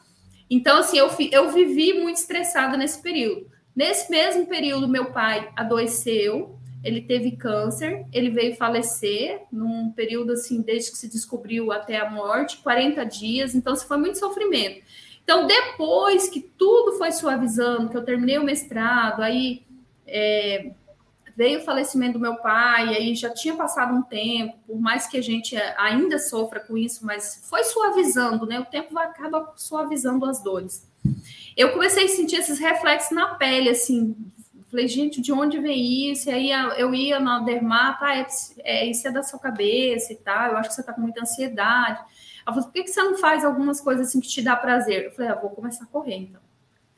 Então, 0.50 0.78
assim, 0.78 0.98
eu, 0.98 1.10
eu 1.34 1.52
vivi 1.52 1.92
muito 2.00 2.16
estressada 2.16 2.78
nesse 2.78 3.02
período. 3.02 3.48
Nesse 3.76 4.10
mesmo 4.10 4.48
período, 4.48 4.88
meu 4.88 5.12
pai 5.12 5.52
adoeceu, 5.54 6.58
ele 6.82 7.02
teve 7.02 7.32
câncer, 7.32 8.06
ele 8.14 8.30
veio 8.30 8.56
falecer 8.56 9.42
num 9.52 9.92
período 9.92 10.32
assim, 10.32 10.62
desde 10.62 10.92
que 10.92 10.98
se 10.98 11.10
descobriu 11.10 11.74
até 11.74 12.00
a 12.00 12.10
morte, 12.10 12.58
40 12.64 13.04
dias, 13.04 13.54
então 13.54 13.74
isso 13.74 13.86
foi 13.86 13.98
muito 13.98 14.18
sofrimento. 14.18 14.82
Então, 15.28 15.46
depois 15.46 16.30
que 16.30 16.40
tudo 16.40 16.98
foi 16.98 17.12
suavizando, 17.12 17.90
que 17.90 17.98
eu 17.98 18.06
terminei 18.06 18.38
o 18.38 18.46
mestrado, 18.46 19.22
aí 19.22 19.62
é, 20.08 20.72
veio 21.36 21.60
o 21.60 21.64
falecimento 21.64 22.14
do 22.14 22.20
meu 22.20 22.38
pai, 22.38 22.96
aí 22.96 23.14
já 23.14 23.30
tinha 23.30 23.54
passado 23.56 23.94
um 23.94 24.02
tempo, 24.02 24.58
por 24.66 24.80
mais 24.80 25.06
que 25.06 25.18
a 25.18 25.22
gente 25.22 25.58
ainda 25.78 26.18
sofra 26.18 26.62
com 26.62 26.78
isso, 26.78 27.06
mas 27.06 27.46
foi 27.50 27.66
suavizando, 27.66 28.46
né? 28.46 28.58
O 28.60 28.66
tempo 28.66 28.98
acaba 28.98 29.54
suavizando 29.58 30.26
as 30.26 30.42
dores 30.42 30.88
eu 31.58 31.72
comecei 31.74 32.06
a 32.06 32.08
sentir 32.08 32.36
esses 32.36 32.60
reflexos 32.60 33.12
na 33.12 33.34
pele, 33.36 33.70
assim. 33.70 34.16
Falei, 34.70 34.88
gente, 34.88 35.20
de 35.20 35.34
onde 35.34 35.60
vem 35.60 36.12
isso? 36.12 36.30
E 36.30 36.32
aí 36.32 36.80
eu 36.80 36.94
ia 36.94 37.20
na 37.20 37.40
dermata, 37.40 38.06
ah, 38.06 38.18
é, 38.18 38.28
é, 38.60 38.86
isso 38.86 39.08
é 39.08 39.12
da 39.12 39.24
sua 39.24 39.40
cabeça 39.40 40.14
e 40.14 40.16
tal, 40.18 40.52
eu 40.52 40.58
acho 40.58 40.70
que 40.70 40.76
você 40.76 40.84
tá 40.84 40.94
com 40.94 41.02
muita 41.02 41.22
ansiedade. 41.22 42.00
Ela 42.48 42.56
falou, 42.56 42.70
por 42.70 42.74
que, 42.74 42.88
você 42.88 43.04
não 43.04 43.18
faz 43.18 43.44
algumas 43.44 43.82
coisas 43.82 44.08
assim 44.08 44.22
que 44.22 44.28
te 44.28 44.42
dá 44.42 44.56
prazer? 44.56 45.06
Eu 45.06 45.12
falei, 45.12 45.32
ah, 45.32 45.36
vou 45.36 45.50
começar 45.50 45.84
a 45.84 45.88
correr 45.88 46.16
então. 46.16 46.42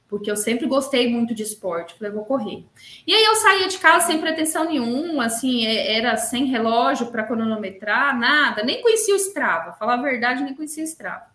Porque 0.08 0.30
eu 0.30 0.38
sempre 0.38 0.68
gostei 0.68 1.12
muito 1.12 1.34
de 1.34 1.44
esporte. 1.44 1.96
Falei, 1.96 2.14
vou 2.14 2.24
correr. 2.24 2.66
E 3.06 3.14
aí 3.14 3.24
eu 3.24 3.36
saía 3.36 3.68
de 3.68 3.78
casa 3.80 4.08
sem 4.08 4.22
pretensão 4.22 4.66
nenhuma, 4.66 5.26
assim, 5.26 5.66
é, 5.66 5.98
era 5.98 6.16
sem 6.18 6.46
relógio 6.46 7.08
para 7.08 7.24
cronometrar, 7.24 8.18
nada, 8.18 8.64
nem 8.64 8.82
conhecia 8.82 9.14
o 9.14 9.18
Strava. 9.18 9.74
Falar 9.74 9.96
a 9.96 10.02
verdade, 10.02 10.44
nem 10.44 10.56
conhecia 10.56 10.84
o 10.84 10.88
Strava. 10.88 11.26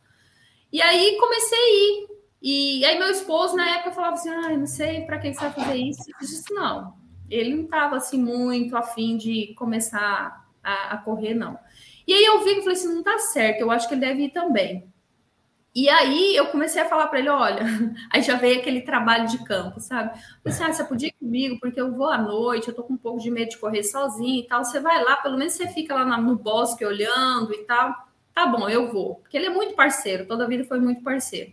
E 0.72 0.80
aí 0.80 1.16
comecei 1.18 1.58
a 1.58 1.70
ir 1.70 2.14
e 2.46 2.84
aí 2.84 2.98
meu 2.98 3.08
esposo 3.08 3.56
na 3.56 3.66
época 3.70 3.92
falava 3.92 4.16
assim, 4.16 4.28
ah, 4.28 4.54
não 4.54 4.66
sei 4.66 5.06
para 5.06 5.18
que 5.18 5.32
você 5.32 5.40
vai 5.40 5.50
fazer 5.50 5.76
isso. 5.76 6.02
Eu 6.10 6.18
disse, 6.20 6.52
não, 6.52 6.94
ele 7.30 7.54
não 7.54 7.64
estava 7.64 7.96
assim 7.96 8.22
muito 8.22 8.76
afim 8.76 9.16
de 9.16 9.54
começar 9.54 10.46
a, 10.62 10.92
a, 10.92 10.98
correr, 10.98 11.32
não. 11.32 11.58
E 12.06 12.12
aí 12.12 12.24
eu 12.24 12.44
vi 12.44 12.52
e 12.52 12.62
falei 12.62 12.72
assim, 12.72 12.94
não 12.94 13.02
tá 13.02 13.18
certo, 13.18 13.60
eu 13.60 13.70
acho 13.70 13.88
que 13.88 13.94
ele 13.94 14.00
deve 14.00 14.24
ir 14.24 14.30
também. 14.30 14.86
E 15.74 15.88
aí 15.88 16.36
eu 16.36 16.46
comecei 16.46 16.80
a 16.80 16.88
falar 16.88 17.08
para 17.08 17.18
ele, 17.18 17.28
olha, 17.28 17.62
aí 18.10 18.22
já 18.22 18.36
veio 18.36 18.60
aquele 18.60 18.82
trabalho 18.82 19.26
de 19.26 19.42
campo, 19.44 19.80
sabe? 19.80 20.16
Disse, 20.46 20.62
ah, 20.62 20.72
você 20.72 20.84
podia 20.84 21.08
ir 21.08 21.12
comigo, 21.12 21.58
porque 21.60 21.80
eu 21.80 21.92
vou 21.92 22.08
à 22.08 22.16
noite, 22.16 22.68
eu 22.68 22.74
tô 22.74 22.84
com 22.84 22.94
um 22.94 22.98
pouco 22.98 23.20
de 23.20 23.30
medo 23.30 23.50
de 23.50 23.58
correr 23.58 23.82
sozinho 23.82 24.40
e 24.44 24.46
tal. 24.46 24.64
Você 24.64 24.78
vai 24.78 25.02
lá, 25.02 25.16
pelo 25.16 25.36
menos 25.36 25.54
você 25.54 25.66
fica 25.66 25.94
lá 25.94 26.16
no 26.20 26.36
bosque 26.36 26.84
olhando 26.84 27.52
e 27.52 27.64
tal. 27.64 27.92
Tá 28.32 28.46
bom, 28.46 28.68
eu 28.68 28.92
vou. 28.92 29.16
Porque 29.16 29.36
ele 29.36 29.46
é 29.46 29.50
muito 29.50 29.74
parceiro, 29.74 30.26
toda 30.26 30.44
a 30.44 30.48
vida 30.48 30.64
foi 30.64 30.78
muito 30.78 31.02
parceiro. 31.02 31.52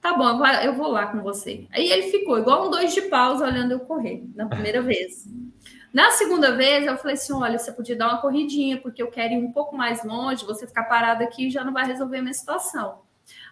Tá 0.00 0.12
bom, 0.12 0.44
eu 0.62 0.74
vou 0.74 0.88
lá 0.88 1.06
com 1.06 1.22
você. 1.22 1.66
Aí 1.72 1.90
ele 1.90 2.10
ficou 2.10 2.38
igual 2.38 2.66
um 2.66 2.70
dois 2.70 2.92
de 2.92 3.00
pausa 3.02 3.46
olhando 3.46 3.72
eu 3.72 3.80
correr 3.80 4.22
na 4.34 4.46
primeira 4.46 4.82
vez. 4.82 5.26
Na 5.94 6.10
segunda 6.10 6.56
vez, 6.56 6.84
eu 6.84 6.98
falei 6.98 7.14
assim: 7.14 7.32
olha, 7.32 7.56
você 7.56 7.70
podia 7.70 7.94
dar 7.94 8.08
uma 8.08 8.20
corridinha, 8.20 8.80
porque 8.80 9.00
eu 9.00 9.12
quero 9.12 9.34
ir 9.34 9.38
um 9.38 9.52
pouco 9.52 9.76
mais 9.76 10.04
longe, 10.04 10.44
você 10.44 10.66
ficar 10.66 10.84
parado 10.84 11.22
aqui 11.22 11.48
já 11.48 11.62
não 11.62 11.72
vai 11.72 11.86
resolver 11.86 12.18
a 12.18 12.22
minha 12.22 12.34
situação. 12.34 13.02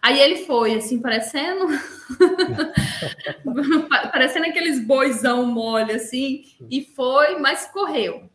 Aí 0.03 0.21
ele 0.21 0.45
foi, 0.45 0.75
assim, 0.75 1.01
parecendo. 1.01 1.67
parecendo 4.13 4.47
aqueles 4.47 4.85
boizão 4.85 5.47
mole, 5.47 5.93
assim, 5.93 6.45
e 6.69 6.85
foi, 6.85 7.39
mas 7.39 7.67
correu. 7.67 8.29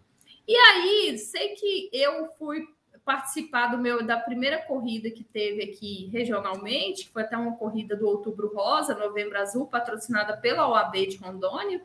E 0.47 0.55
aí, 0.55 1.17
sei 1.17 1.49
que 1.49 1.89
eu 1.91 2.27
fui 2.39 2.65
participar 3.03 3.67
do 3.67 3.77
meu 3.77 4.05
da 4.05 4.17
primeira 4.17 4.57
corrida 4.57 5.11
que 5.11 5.23
teve 5.23 5.63
aqui 5.63 6.09
regionalmente, 6.13 7.05
que 7.05 7.11
foi 7.11 7.23
até 7.23 7.35
uma 7.35 7.57
corrida 7.57 7.95
do 7.95 8.07
Outubro 8.07 8.53
Rosa, 8.55 8.95
Novembro 8.95 9.37
Azul, 9.37 9.67
patrocinada 9.67 10.37
pela 10.37 10.67
OAB 10.67 10.93
de 11.07 11.17
Rondônia. 11.17 11.81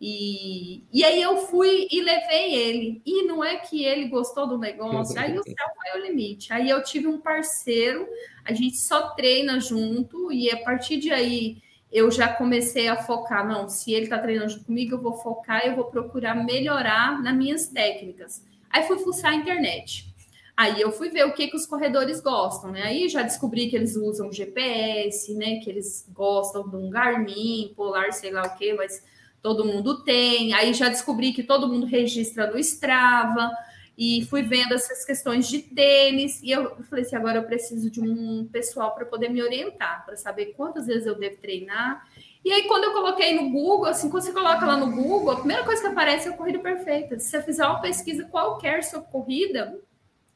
E, 0.00 0.84
e 0.92 1.04
aí 1.04 1.22
eu 1.22 1.38
fui 1.38 1.88
e 1.90 2.02
levei 2.02 2.54
ele. 2.54 3.02
E 3.04 3.22
não 3.22 3.42
é 3.42 3.56
que 3.56 3.84
ele 3.84 4.08
gostou 4.08 4.46
do 4.46 4.58
negócio, 4.58 5.18
aí 5.18 5.38
o 5.38 5.42
céu 5.42 5.66
foi 5.76 6.00
o 6.00 6.04
limite. 6.04 6.52
Aí 6.52 6.68
eu 6.68 6.82
tive 6.82 7.06
um 7.06 7.20
parceiro, 7.20 8.06
a 8.44 8.52
gente 8.52 8.76
só 8.76 9.10
treina 9.10 9.58
junto, 9.58 10.30
e 10.30 10.50
a 10.50 10.58
partir 10.58 10.98
de 10.98 11.10
aí 11.10 11.58
eu 11.90 12.10
já 12.10 12.28
comecei 12.28 12.88
a 12.88 12.96
focar. 12.96 13.46
Não, 13.48 13.68
se 13.68 13.92
ele 13.92 14.04
está 14.04 14.18
treinando 14.18 14.50
junto 14.50 14.66
comigo, 14.66 14.96
eu 14.96 15.00
vou 15.00 15.14
focar, 15.14 15.64
eu 15.64 15.74
vou 15.74 15.86
procurar 15.86 16.34
melhorar 16.34 17.22
nas 17.22 17.34
minhas 17.34 17.68
técnicas. 17.68 18.44
Aí 18.68 18.82
fui 18.82 18.98
fuçar 18.98 19.32
a 19.32 19.36
internet. 19.36 20.14
Aí 20.54 20.80
eu 20.80 20.90
fui 20.90 21.10
ver 21.10 21.26
o 21.26 21.34
que, 21.34 21.48
que 21.48 21.56
os 21.56 21.66
corredores 21.66 22.20
gostam, 22.20 22.72
né? 22.72 22.82
Aí 22.82 23.08
já 23.08 23.22
descobri 23.22 23.68
que 23.68 23.76
eles 23.76 23.94
usam 23.94 24.32
GPS, 24.32 25.34
né? 25.34 25.58
Que 25.60 25.68
eles 25.68 26.06
gostam 26.12 26.66
de 26.66 26.76
um 26.76 26.88
Garmin, 26.88 27.72
Polar, 27.76 28.12
sei 28.12 28.30
lá 28.30 28.42
o 28.42 28.56
que, 28.56 28.72
mas 28.72 29.02
todo 29.46 29.64
mundo 29.64 30.02
tem. 30.02 30.52
Aí 30.54 30.74
já 30.74 30.88
descobri 30.88 31.32
que 31.32 31.44
todo 31.44 31.68
mundo 31.68 31.86
registra 31.86 32.50
no 32.50 32.58
Strava 32.58 33.48
e 33.96 34.26
fui 34.28 34.42
vendo 34.42 34.74
essas 34.74 35.04
questões 35.04 35.46
de 35.46 35.60
tênis 35.60 36.42
e 36.42 36.50
eu 36.50 36.74
falei 36.90 37.04
assim, 37.04 37.14
agora 37.14 37.38
eu 37.38 37.44
preciso 37.44 37.88
de 37.88 38.00
um 38.00 38.48
pessoal 38.50 38.92
para 38.92 39.06
poder 39.06 39.28
me 39.28 39.40
orientar, 39.40 40.04
para 40.04 40.16
saber 40.16 40.46
quantas 40.56 40.88
vezes 40.88 41.06
eu 41.06 41.16
devo 41.16 41.36
treinar. 41.36 42.04
E 42.44 42.50
aí 42.52 42.64
quando 42.64 42.84
eu 42.84 42.92
coloquei 42.92 43.40
no 43.40 43.48
Google, 43.50 43.86
assim, 43.86 44.10
quando 44.10 44.24
você 44.24 44.32
coloca 44.32 44.66
lá 44.66 44.76
no 44.76 44.90
Google, 44.90 45.30
a 45.30 45.36
primeira 45.36 45.62
coisa 45.62 45.80
que 45.80 45.86
aparece 45.86 46.26
é 46.26 46.32
a 46.32 46.36
corrida 46.36 46.58
perfeita. 46.58 47.16
Se 47.20 47.30
você 47.30 47.40
fizer 47.40 47.64
uma 47.64 47.80
pesquisa 47.80 48.24
qualquer 48.24 48.82
sobre 48.82 49.08
corrida, 49.12 49.78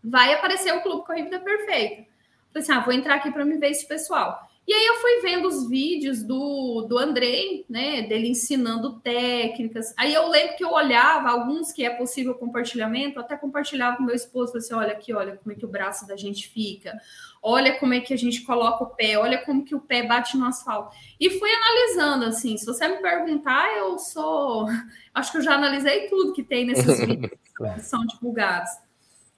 vai 0.04 0.34
aparecer 0.34 0.72
o 0.72 0.82
Clube 0.82 1.04
Corrida 1.04 1.40
Perfeita. 1.40 2.08
Falei 2.52 2.62
assim, 2.62 2.72
ah, 2.72 2.80
vou 2.80 2.94
entrar 2.94 3.16
aqui 3.16 3.32
para 3.32 3.44
me 3.44 3.58
ver 3.58 3.70
esse 3.70 3.88
pessoal. 3.88 4.48
E 4.70 4.72
aí 4.72 4.86
eu 4.86 4.94
fui 5.00 5.20
vendo 5.20 5.48
os 5.48 5.68
vídeos 5.68 6.22
do, 6.22 6.86
do 6.88 6.96
Andrei, 6.96 7.66
né, 7.68 8.02
dele 8.02 8.28
ensinando 8.28 9.00
técnicas. 9.00 9.92
Aí 9.96 10.14
eu 10.14 10.28
lembro 10.28 10.56
que 10.56 10.62
eu 10.62 10.70
olhava 10.70 11.28
alguns 11.28 11.72
que 11.72 11.84
é 11.84 11.90
possível 11.90 12.36
compartilhamento, 12.36 13.18
até 13.18 13.36
compartilhava 13.36 13.96
com 13.96 14.04
meu 14.04 14.14
esposo, 14.14 14.56
assim, 14.56 14.72
olha 14.72 14.92
aqui, 14.92 15.12
olha 15.12 15.36
como 15.38 15.50
é 15.50 15.56
que 15.56 15.64
o 15.64 15.68
braço 15.68 16.06
da 16.06 16.16
gente 16.16 16.48
fica. 16.48 16.96
Olha 17.42 17.80
como 17.80 17.94
é 17.94 18.00
que 18.00 18.14
a 18.14 18.16
gente 18.16 18.42
coloca 18.42 18.84
o 18.84 18.94
pé, 18.94 19.18
olha 19.18 19.44
como 19.44 19.64
que 19.64 19.74
o 19.74 19.80
pé 19.80 20.06
bate 20.06 20.36
no 20.36 20.46
asfalto. 20.46 20.96
E 21.18 21.28
fui 21.30 21.50
analisando, 21.50 22.26
assim, 22.26 22.56
se 22.56 22.64
você 22.64 22.86
me 22.86 22.98
perguntar, 22.98 23.76
eu 23.76 23.98
sou... 23.98 24.66
Acho 25.12 25.32
que 25.32 25.38
eu 25.38 25.42
já 25.42 25.56
analisei 25.56 26.06
tudo 26.06 26.32
que 26.32 26.44
tem 26.44 26.64
nesses 26.64 26.86
vídeos 27.04 27.32
que 27.32 27.80
são 27.80 28.06
divulgados. 28.06 28.70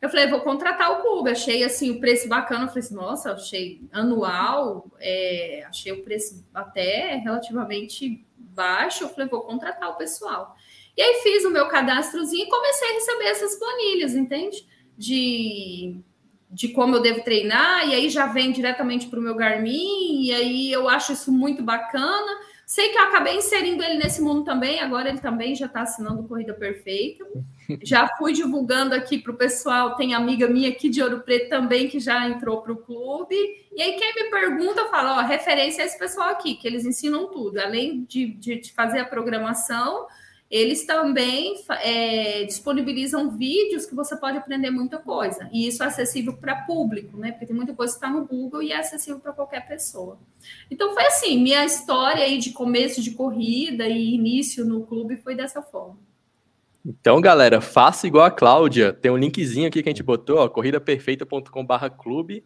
Eu 0.02 0.08
falei, 0.10 0.26
vou 0.26 0.40
contratar 0.40 0.90
o 0.90 1.00
clube. 1.00 1.30
Achei 1.30 1.62
assim 1.62 1.92
o 1.92 2.00
preço 2.00 2.28
bacana. 2.28 2.64
Eu 2.64 2.68
falei 2.68 2.82
assim, 2.82 2.94
nossa, 2.96 3.32
achei 3.32 3.80
anual, 3.92 4.90
é, 4.98 5.64
achei 5.68 5.92
o 5.92 6.02
preço 6.02 6.44
até 6.52 7.14
relativamente 7.14 8.26
baixo. 8.36 9.04
Eu 9.04 9.08
falei, 9.08 9.28
vou 9.28 9.42
contratar 9.42 9.88
o 9.90 9.96
pessoal. 9.96 10.56
E 10.96 11.00
aí 11.00 11.20
fiz 11.22 11.44
o 11.44 11.50
meu 11.50 11.68
cadastrozinho 11.68 12.44
e 12.44 12.50
comecei 12.50 12.90
a 12.90 12.94
receber 12.94 13.24
essas 13.26 13.54
planilhas, 13.54 14.14
entende? 14.14 14.66
De, 14.98 15.96
de 16.50 16.68
como 16.70 16.96
eu 16.96 17.00
devo 17.00 17.22
treinar, 17.22 17.88
e 17.88 17.94
aí 17.94 18.10
já 18.10 18.26
vem 18.26 18.52
diretamente 18.52 19.06
para 19.06 19.18
o 19.18 19.22
meu 19.22 19.34
Garmin, 19.34 20.24
e 20.24 20.32
aí 20.34 20.72
eu 20.72 20.88
acho 20.88 21.12
isso 21.12 21.32
muito 21.32 21.62
bacana. 21.62 22.40
Sei 22.66 22.90
que 22.90 22.98
eu 22.98 23.02
acabei 23.04 23.36
inserindo 23.36 23.82
ele 23.82 23.94
nesse 23.94 24.20
mundo 24.20 24.44
também, 24.44 24.80
agora 24.80 25.08
ele 25.08 25.20
também 25.20 25.54
já 25.54 25.66
está 25.66 25.82
assinando 25.82 26.28
Corrida 26.28 26.52
Perfeita. 26.52 27.24
Já 27.82 28.08
fui 28.16 28.32
divulgando 28.32 28.94
aqui 28.94 29.18
para 29.18 29.32
o 29.32 29.36
pessoal, 29.36 29.96
tem 29.96 30.14
amiga 30.14 30.48
minha 30.48 30.68
aqui 30.68 30.88
de 30.88 31.02
Ouro 31.02 31.20
Preto 31.20 31.48
também 31.48 31.88
que 31.88 32.00
já 32.00 32.28
entrou 32.28 32.60
para 32.62 32.72
o 32.72 32.76
clube. 32.76 33.36
E 33.74 33.80
aí, 33.80 33.92
quem 33.92 34.14
me 34.14 34.30
pergunta, 34.30 34.88
fala: 34.88 35.18
ó, 35.18 35.26
referência 35.26 35.82
a 35.82 35.86
esse 35.86 35.98
pessoal 35.98 36.30
aqui, 36.30 36.54
que 36.54 36.66
eles 36.66 36.84
ensinam 36.84 37.30
tudo. 37.30 37.58
Além 37.58 38.04
de, 38.04 38.26
de 38.26 38.72
fazer 38.72 38.98
a 39.00 39.04
programação, 39.04 40.06
eles 40.52 40.84
também 40.84 41.54
é, 41.82 42.44
disponibilizam 42.44 43.30
vídeos 43.30 43.86
que 43.86 43.94
você 43.94 44.14
pode 44.14 44.36
aprender 44.36 44.70
muita 44.70 44.98
coisa. 44.98 45.48
E 45.50 45.66
isso 45.66 45.82
é 45.82 45.86
acessível 45.86 46.34
para 46.34 46.54
público, 46.54 47.16
né? 47.16 47.32
Porque 47.32 47.46
tem 47.46 47.56
muita 47.56 47.72
coisa 47.72 47.94
que 47.94 47.96
está 47.96 48.10
no 48.10 48.26
Google 48.26 48.62
e 48.62 48.70
é 48.70 48.76
acessível 48.76 49.18
para 49.18 49.32
qualquer 49.32 49.66
pessoa. 49.66 50.18
Então 50.70 50.92
foi 50.92 51.06
assim, 51.06 51.42
minha 51.42 51.64
história 51.64 52.22
aí 52.22 52.36
de 52.36 52.50
começo 52.50 53.00
de 53.00 53.12
corrida 53.12 53.88
e 53.88 54.14
início 54.14 54.62
no 54.62 54.84
clube 54.84 55.16
foi 55.16 55.34
dessa 55.34 55.62
forma. 55.62 55.96
Então, 56.84 57.20
galera, 57.20 57.60
faça 57.60 58.06
igual 58.08 58.24
a 58.24 58.30
Cláudia. 58.30 58.92
Tem 58.92 59.10
um 59.10 59.16
linkzinho 59.16 59.68
aqui 59.68 59.82
que 59.82 59.88
a 59.88 59.92
gente 59.92 60.02
botou, 60.02 60.48
corridaperfeita.com/clube. 60.50 62.44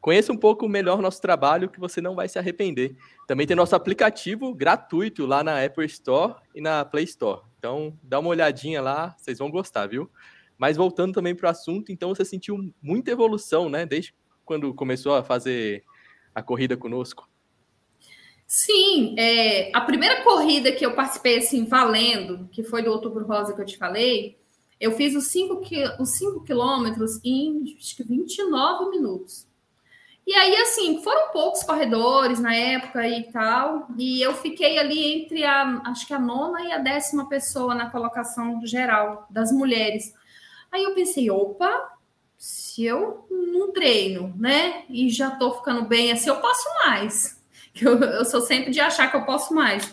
Conheça 0.00 0.32
um 0.32 0.36
pouco 0.36 0.68
melhor 0.68 1.00
nosso 1.02 1.20
trabalho 1.20 1.68
que 1.68 1.80
você 1.80 2.00
não 2.00 2.14
vai 2.14 2.28
se 2.28 2.38
arrepender. 2.38 2.96
Também 3.26 3.46
tem 3.46 3.56
nosso 3.56 3.74
aplicativo 3.76 4.54
gratuito 4.54 5.26
lá 5.26 5.42
na 5.44 5.64
Apple 5.64 5.86
Store 5.86 6.34
e 6.54 6.60
na 6.60 6.84
Play 6.84 7.04
Store. 7.04 7.42
Então, 7.58 7.98
dá 8.02 8.18
uma 8.18 8.28
olhadinha 8.30 8.80
lá, 8.82 9.14
vocês 9.18 9.38
vão 9.38 9.50
gostar, 9.50 9.86
viu? 9.86 10.10
Mas 10.58 10.76
voltando 10.76 11.14
também 11.14 11.34
para 11.34 11.46
o 11.46 11.50
assunto, 11.50 11.90
então 11.90 12.14
você 12.14 12.24
sentiu 12.24 12.72
muita 12.82 13.10
evolução, 13.10 13.68
né? 13.68 13.84
Desde 13.86 14.14
quando 14.44 14.74
começou 14.74 15.14
a 15.14 15.24
fazer 15.24 15.82
a 16.34 16.42
corrida 16.42 16.76
conosco. 16.76 17.28
Sim, 18.46 19.14
é, 19.18 19.70
a 19.74 19.80
primeira 19.80 20.22
corrida 20.22 20.70
que 20.70 20.84
eu 20.84 20.94
participei 20.94 21.38
assim, 21.38 21.64
valendo, 21.64 22.48
que 22.52 22.62
foi 22.62 22.82
do 22.82 22.90
Outubro 22.90 23.26
Rosa 23.26 23.54
que 23.54 23.60
eu 23.60 23.66
te 23.66 23.76
falei, 23.76 24.38
eu 24.80 24.92
fiz 24.92 25.14
os 25.14 25.28
5 25.28 25.62
os 25.98 26.10
cinco 26.10 26.44
quilômetros 26.44 27.20
em 27.24 27.76
acho 27.78 27.96
que 27.96 28.04
29 28.04 28.90
minutos. 28.90 29.46
E 30.26 30.34
aí, 30.34 30.56
assim, 30.56 31.02
foram 31.02 31.30
poucos 31.32 31.62
corredores 31.62 32.40
na 32.40 32.54
época 32.54 33.06
e 33.06 33.24
tal, 33.30 33.88
e 33.98 34.22
eu 34.22 34.32
fiquei 34.32 34.78
ali 34.78 35.04
entre 35.12 35.44
a, 35.44 35.82
acho 35.86 36.06
que 36.06 36.14
a 36.14 36.18
nona 36.18 36.62
e 36.62 36.72
a 36.72 36.78
décima 36.78 37.28
pessoa 37.28 37.74
na 37.74 37.90
colocação 37.90 38.64
geral 38.64 39.26
das 39.28 39.52
mulheres. 39.52 40.14
Aí 40.72 40.82
eu 40.82 40.94
pensei, 40.94 41.30
opa, 41.30 41.92
se 42.38 42.84
eu 42.84 43.26
não 43.30 43.70
treino, 43.72 44.34
né, 44.36 44.84
e 44.88 45.10
já 45.10 45.30
tô 45.32 45.52
ficando 45.52 45.84
bem 45.84 46.10
assim, 46.10 46.30
eu 46.30 46.40
posso 46.40 46.64
mais. 46.86 47.43
Eu, 47.80 47.98
eu 47.98 48.24
sou 48.24 48.40
sempre 48.40 48.70
de 48.70 48.80
achar 48.80 49.10
que 49.10 49.16
eu 49.16 49.24
posso 49.24 49.52
mais. 49.52 49.92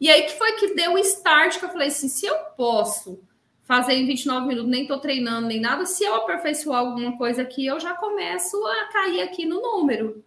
E 0.00 0.10
aí 0.10 0.24
que 0.24 0.36
foi 0.36 0.52
que 0.52 0.74
deu 0.74 0.94
o 0.94 0.98
start 0.98 1.58
que 1.58 1.64
eu 1.64 1.70
falei 1.70 1.88
assim, 1.88 2.08
se 2.08 2.26
eu 2.26 2.36
posso 2.56 3.22
fazer 3.62 3.94
em 3.94 4.06
29 4.06 4.46
minutos, 4.46 4.70
nem 4.70 4.82
estou 4.82 4.98
treinando 4.98 5.46
nem 5.46 5.60
nada. 5.60 5.86
Se 5.86 6.04
eu 6.04 6.14
aperfeiçoar 6.14 6.80
alguma 6.80 7.16
coisa 7.16 7.42
aqui, 7.42 7.66
eu 7.66 7.80
já 7.80 7.94
começo 7.94 8.56
a 8.66 8.92
cair 8.92 9.22
aqui 9.22 9.46
no 9.46 9.60
número. 9.60 10.22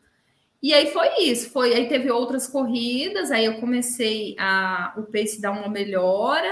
E 0.62 0.74
aí 0.74 0.92
foi 0.92 1.08
isso, 1.20 1.52
foi 1.52 1.74
aí 1.74 1.88
teve 1.88 2.10
outras 2.10 2.48
corridas, 2.48 3.30
aí 3.30 3.46
eu 3.46 3.60
comecei 3.60 4.36
a 4.40 4.94
o 4.98 5.04
pace 5.04 5.40
dar 5.40 5.52
uma 5.52 5.70
melhora, 5.70 6.50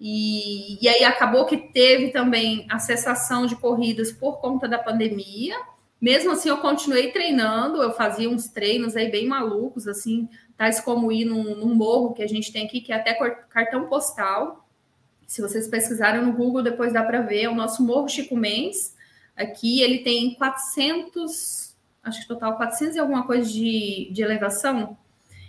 e, 0.00 0.82
e 0.82 0.88
aí 0.88 1.04
acabou 1.04 1.44
que 1.44 1.56
teve 1.56 2.10
também 2.10 2.66
a 2.70 2.78
cessação 2.78 3.46
de 3.46 3.56
corridas 3.56 4.12
por 4.12 4.40
conta 4.40 4.68
da 4.68 4.78
pandemia. 4.78 5.56
Mesmo 6.02 6.32
assim, 6.32 6.48
eu 6.48 6.58
continuei 6.58 7.12
treinando, 7.12 7.80
eu 7.80 7.94
fazia 7.94 8.28
uns 8.28 8.48
treinos 8.48 8.96
aí 8.96 9.08
bem 9.08 9.28
malucos, 9.28 9.86
assim, 9.86 10.28
tais 10.56 10.80
como 10.80 11.12
ir 11.12 11.24
num, 11.24 11.54
num 11.54 11.76
morro 11.76 12.12
que 12.12 12.24
a 12.24 12.26
gente 12.26 12.52
tem 12.52 12.66
aqui, 12.66 12.80
que 12.80 12.92
é 12.92 12.96
até 12.96 13.14
cartão 13.14 13.86
postal. 13.86 14.68
Se 15.28 15.40
vocês 15.40 15.68
pesquisarem 15.68 16.20
no 16.20 16.32
Google, 16.32 16.60
depois 16.60 16.92
dá 16.92 17.04
para 17.04 17.20
ver. 17.20 17.42
É 17.42 17.48
o 17.48 17.54
nosso 17.54 17.84
Morro 17.84 18.08
Chico 18.08 18.36
Mendes. 18.36 18.96
Aqui 19.36 19.80
ele 19.80 20.00
tem 20.00 20.34
400, 20.34 21.76
acho 22.02 22.22
que 22.22 22.28
total 22.28 22.56
400 22.56 22.96
e 22.96 22.98
alguma 22.98 23.24
coisa 23.24 23.48
de, 23.48 24.10
de 24.12 24.22
elevação. 24.22 24.98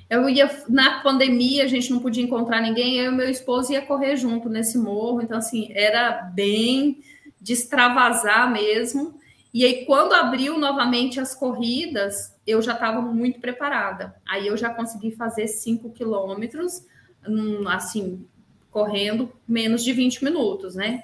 Eu 0.08 0.30
ia, 0.30 0.50
na 0.70 1.02
pandemia, 1.02 1.64
a 1.64 1.68
gente 1.68 1.90
não 1.90 1.98
podia 1.98 2.24
encontrar 2.24 2.62
ninguém, 2.62 3.00
eu 3.00 3.12
e 3.12 3.16
meu 3.16 3.28
esposo 3.28 3.74
ia 3.74 3.82
correr 3.82 4.18
junto 4.18 4.48
nesse 4.50 4.78
morro. 4.78 5.20
Então, 5.20 5.40
assim, 5.40 5.72
era 5.74 6.22
bem 6.22 7.02
de 7.42 7.54
extravasar 7.54 8.52
mesmo. 8.52 9.20
E 9.54 9.64
aí, 9.64 9.86
quando 9.86 10.14
abriu 10.14 10.58
novamente 10.58 11.20
as 11.20 11.36
corridas, 11.36 12.36
eu 12.46 12.62
já 12.62 12.74
estava 12.74 13.02
muito 13.02 13.40
preparada. 13.40 14.16
Aí 14.28 14.48
eu 14.48 14.58
já 14.58 14.74
consegui 14.74 15.12
fazer 15.12 15.48
5 15.48 15.92
quilômetros, 15.92 16.86
hum, 17.28 17.68
assim, 17.68 18.26
correndo 18.72 19.32
menos 19.48 19.84
de 19.84 19.94
20 19.94 20.24
minutos, 20.24 20.74
né? 20.74 21.04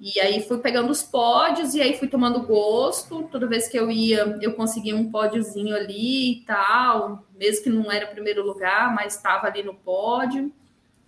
E 0.00 0.18
aí 0.18 0.42
fui 0.42 0.58
pegando 0.58 0.90
os 0.90 1.02
pódios 1.02 1.74
e 1.74 1.80
aí 1.80 1.96
fui 1.96 2.08
tomando 2.08 2.42
gosto. 2.42 3.28
Toda 3.30 3.46
vez 3.46 3.68
que 3.68 3.78
eu 3.78 3.90
ia, 3.90 4.38
eu 4.40 4.54
conseguia 4.54 4.96
um 4.96 5.10
pódiozinho 5.10 5.76
ali 5.76 6.32
e 6.32 6.44
tal, 6.46 7.24
mesmo 7.38 7.62
que 7.62 7.70
não 7.70 7.92
era 7.92 8.06
primeiro 8.06 8.44
lugar, 8.44 8.92
mas 8.94 9.14
estava 9.14 9.46
ali 9.46 9.62
no 9.62 9.74
pódio. 9.74 10.50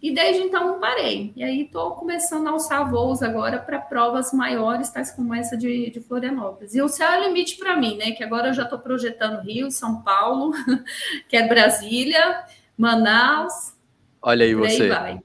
E 0.03 0.12
desde 0.12 0.43
então 0.43 0.67
não 0.67 0.81
parei. 0.81 1.33
E 1.37 1.45
aí 1.45 1.62
estou 1.62 1.93
começando 1.93 2.49
a 2.49 2.51
alçar 2.51 2.91
voos 2.91 3.23
agora 3.23 3.61
para 3.61 3.79
provas 3.79 4.33
maiores, 4.33 4.91
tais 4.91 5.12
como 5.12 5.33
essa 5.33 5.57
de, 5.57 5.91
de 5.91 6.01
Florianópolis. 6.01 6.75
E 6.75 6.83
o 6.83 6.88
céu 6.88 7.09
é 7.09 7.21
o 7.21 7.29
limite 7.29 7.57
para 7.57 7.77
mim, 7.77 7.97
né? 7.97 8.11
Que 8.11 8.25
agora 8.25 8.49
eu 8.49 8.53
já 8.53 8.65
estou 8.65 8.81
projetando 8.81 9.41
Rio, 9.43 9.71
São 9.71 10.03
Paulo, 10.03 10.53
que 11.29 11.37
é 11.37 11.47
Brasília, 11.47 12.45
Manaus. 12.77 13.75
Olha 14.21 14.45
aí 14.45 14.55
você. 14.57 14.88
Vai. 14.88 15.21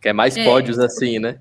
Quer 0.00 0.14
mais 0.14 0.34
é, 0.34 0.44
pódios 0.44 0.78
assim, 0.78 1.18
né? 1.18 1.38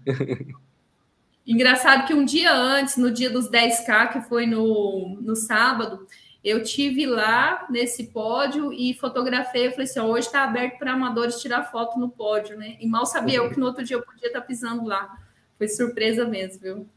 Engraçado 1.47 2.05
que 2.05 2.13
um 2.13 2.25
dia 2.25 2.53
antes, 2.53 2.97
no 2.97 3.09
dia 3.09 3.29
dos 3.29 3.49
10K, 3.49 4.11
que 4.11 4.21
foi 4.21 4.45
no, 4.45 5.17
no 5.21 5.35
sábado, 5.35 6.05
eu 6.43 6.63
tive 6.63 7.05
lá 7.05 7.67
nesse 7.69 8.07
pódio 8.07 8.71
e 8.71 8.93
fotografei. 8.93 9.67
Eu 9.67 9.71
falei 9.71 9.85
assim: 9.85 9.99
hoje 9.99 10.27
está 10.27 10.43
aberto 10.43 10.77
para 10.79 10.93
amadores 10.93 11.41
tirar 11.41 11.63
foto 11.65 11.99
no 11.99 12.09
pódio, 12.09 12.57
né? 12.57 12.77
E 12.79 12.87
mal 12.87 13.05
sabia 13.05 13.37
eu 13.37 13.49
que 13.49 13.59
no 13.59 13.65
outro 13.65 13.83
dia 13.83 13.97
eu 13.97 14.01
podia 14.01 14.27
estar 14.27 14.41
tá 14.41 14.45
pisando 14.45 14.85
lá. 14.85 15.17
Foi 15.57 15.67
surpresa 15.67 16.25
mesmo, 16.25 16.61
viu? 16.61 16.89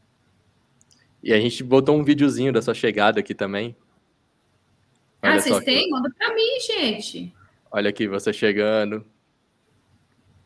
E 1.21 1.33
a 1.33 1.39
gente 1.39 1.63
botou 1.63 1.95
um 1.95 2.03
videozinho 2.03 2.53
da 2.53 2.61
sua 2.61 2.73
chegada 2.73 3.19
aqui 3.19 3.35
também. 3.35 3.75
Ah, 5.21 5.29
Olha 5.29 5.37
ah, 5.37 5.41
vocês 5.41 5.63
têm? 5.63 5.89
Manda 5.89 6.09
para 6.17 6.33
mim, 6.33 6.59
gente. 6.61 7.33
Olha 7.69 7.89
aqui, 7.89 8.07
você 8.07 8.31
chegando. 8.31 9.05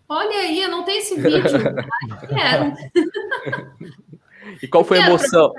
Olha 0.09 0.39
aí, 0.39 0.61
eu 0.61 0.69
não 0.69 0.83
tenho 0.83 0.99
esse 0.99 1.15
vídeo. 1.15 1.41
quero. 2.29 2.73
e 4.61 4.67
qual 4.67 4.83
foi 4.83 4.99
a 4.99 5.07
emoção? 5.07 5.53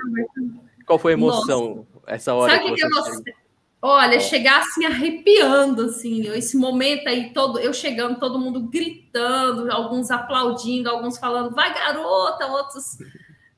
Qual 0.85 0.97
foi 0.97 1.13
a 1.13 1.17
emoção? 1.17 1.75
Nossa 1.75 1.98
essa 2.09 2.33
hora 2.33 2.53
Sabe 2.53 2.73
que, 2.73 2.75
que 2.75 2.89
você... 2.89 3.33
Olha, 3.81 4.19
chegar 4.19 4.59
assim 4.59 4.85
arrepiando, 4.85 5.83
assim, 5.83 6.27
esse 6.33 6.57
momento 6.57 7.07
aí 7.07 7.31
todo, 7.31 7.57
eu 7.59 7.73
chegando, 7.73 8.19
todo 8.19 8.37
mundo 8.37 8.59
gritando, 8.63 9.71
alguns 9.71 10.11
aplaudindo, 10.11 10.89
alguns 10.89 11.17
falando, 11.17 11.55
vai 11.55 11.73
garota, 11.73 12.47
outros 12.47 12.97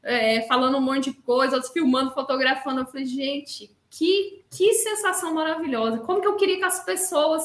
é, 0.03 0.41
falando 0.43 0.77
um 0.77 0.81
monte 0.81 1.11
de 1.11 1.17
coisa, 1.21 1.55
outros 1.55 1.73
filmando, 1.73 2.13
fotografando. 2.13 2.81
Eu 2.81 2.85
falei, 2.85 3.05
gente, 3.05 3.75
que, 3.89 4.43
que 4.51 4.73
sensação 4.75 5.33
maravilhosa! 5.33 5.99
Como 5.99 6.21
que 6.21 6.27
eu 6.27 6.35
queria 6.35 6.57
que 6.57 6.65
as 6.65 6.85
pessoas 6.85 7.43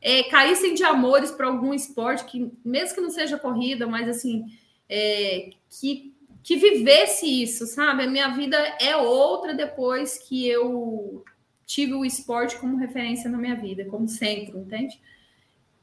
é, 0.00 0.22
caíssem 0.24 0.74
de 0.74 0.84
amores 0.84 1.30
para 1.30 1.46
algum 1.46 1.74
esporte, 1.74 2.24
que 2.24 2.50
mesmo 2.64 2.94
que 2.94 3.00
não 3.02 3.10
seja 3.10 3.38
corrida, 3.38 3.86
mas 3.86 4.08
assim, 4.08 4.46
é, 4.88 5.50
que 5.78 6.07
que 6.48 6.56
vivesse 6.56 7.26
isso, 7.42 7.66
sabe? 7.66 8.04
A 8.04 8.06
minha 8.06 8.28
vida 8.28 8.56
é 8.80 8.96
outra 8.96 9.52
depois 9.52 10.16
que 10.16 10.48
eu 10.48 11.22
tive 11.66 11.92
o 11.92 12.06
esporte 12.06 12.56
como 12.56 12.78
referência 12.78 13.28
na 13.28 13.36
minha 13.36 13.54
vida, 13.54 13.84
como 13.84 14.08
centro, 14.08 14.58
entende? 14.58 14.98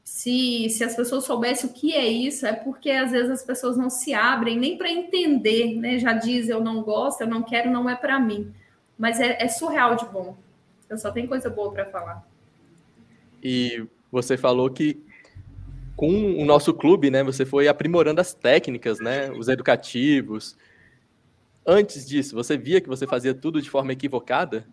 Se, 0.02 0.68
se 0.70 0.82
as 0.82 0.96
pessoas 0.96 1.22
soubessem 1.22 1.70
o 1.70 1.72
que 1.72 1.94
é 1.94 2.04
isso, 2.04 2.44
é 2.44 2.52
porque 2.52 2.90
às 2.90 3.12
vezes 3.12 3.30
as 3.30 3.44
pessoas 3.44 3.76
não 3.76 3.88
se 3.88 4.12
abrem 4.12 4.58
nem 4.58 4.76
para 4.76 4.90
entender, 4.90 5.76
né? 5.76 6.00
Já 6.00 6.14
diz 6.14 6.48
eu 6.48 6.60
não 6.60 6.82
gosto, 6.82 7.20
eu 7.20 7.28
não 7.28 7.44
quero, 7.44 7.70
não 7.70 7.88
é 7.88 7.94
para 7.94 8.18
mim. 8.18 8.52
Mas 8.98 9.20
é, 9.20 9.40
é 9.40 9.46
surreal 9.46 9.94
de 9.94 10.06
bom. 10.06 10.36
Eu 10.90 10.98
só 10.98 11.12
tenho 11.12 11.28
coisa 11.28 11.48
boa 11.48 11.70
para 11.70 11.86
falar. 11.86 12.28
E 13.40 13.86
você 14.10 14.36
falou 14.36 14.68
que 14.68 15.00
com 15.96 16.40
o 16.40 16.44
nosso 16.44 16.74
clube, 16.74 17.10
né, 17.10 17.24
você 17.24 17.46
foi 17.46 17.68
aprimorando 17.68 18.20
as 18.20 18.34
técnicas, 18.34 19.00
né, 19.00 19.30
os 19.32 19.48
educativos. 19.48 20.56
Antes 21.66 22.06
disso, 22.06 22.34
você 22.34 22.56
via 22.56 22.80
que 22.80 22.88
você 22.88 23.06
fazia 23.06 23.34
tudo 23.34 23.60
de 23.60 23.70
forma 23.70 23.92
equivocada? 23.92 24.66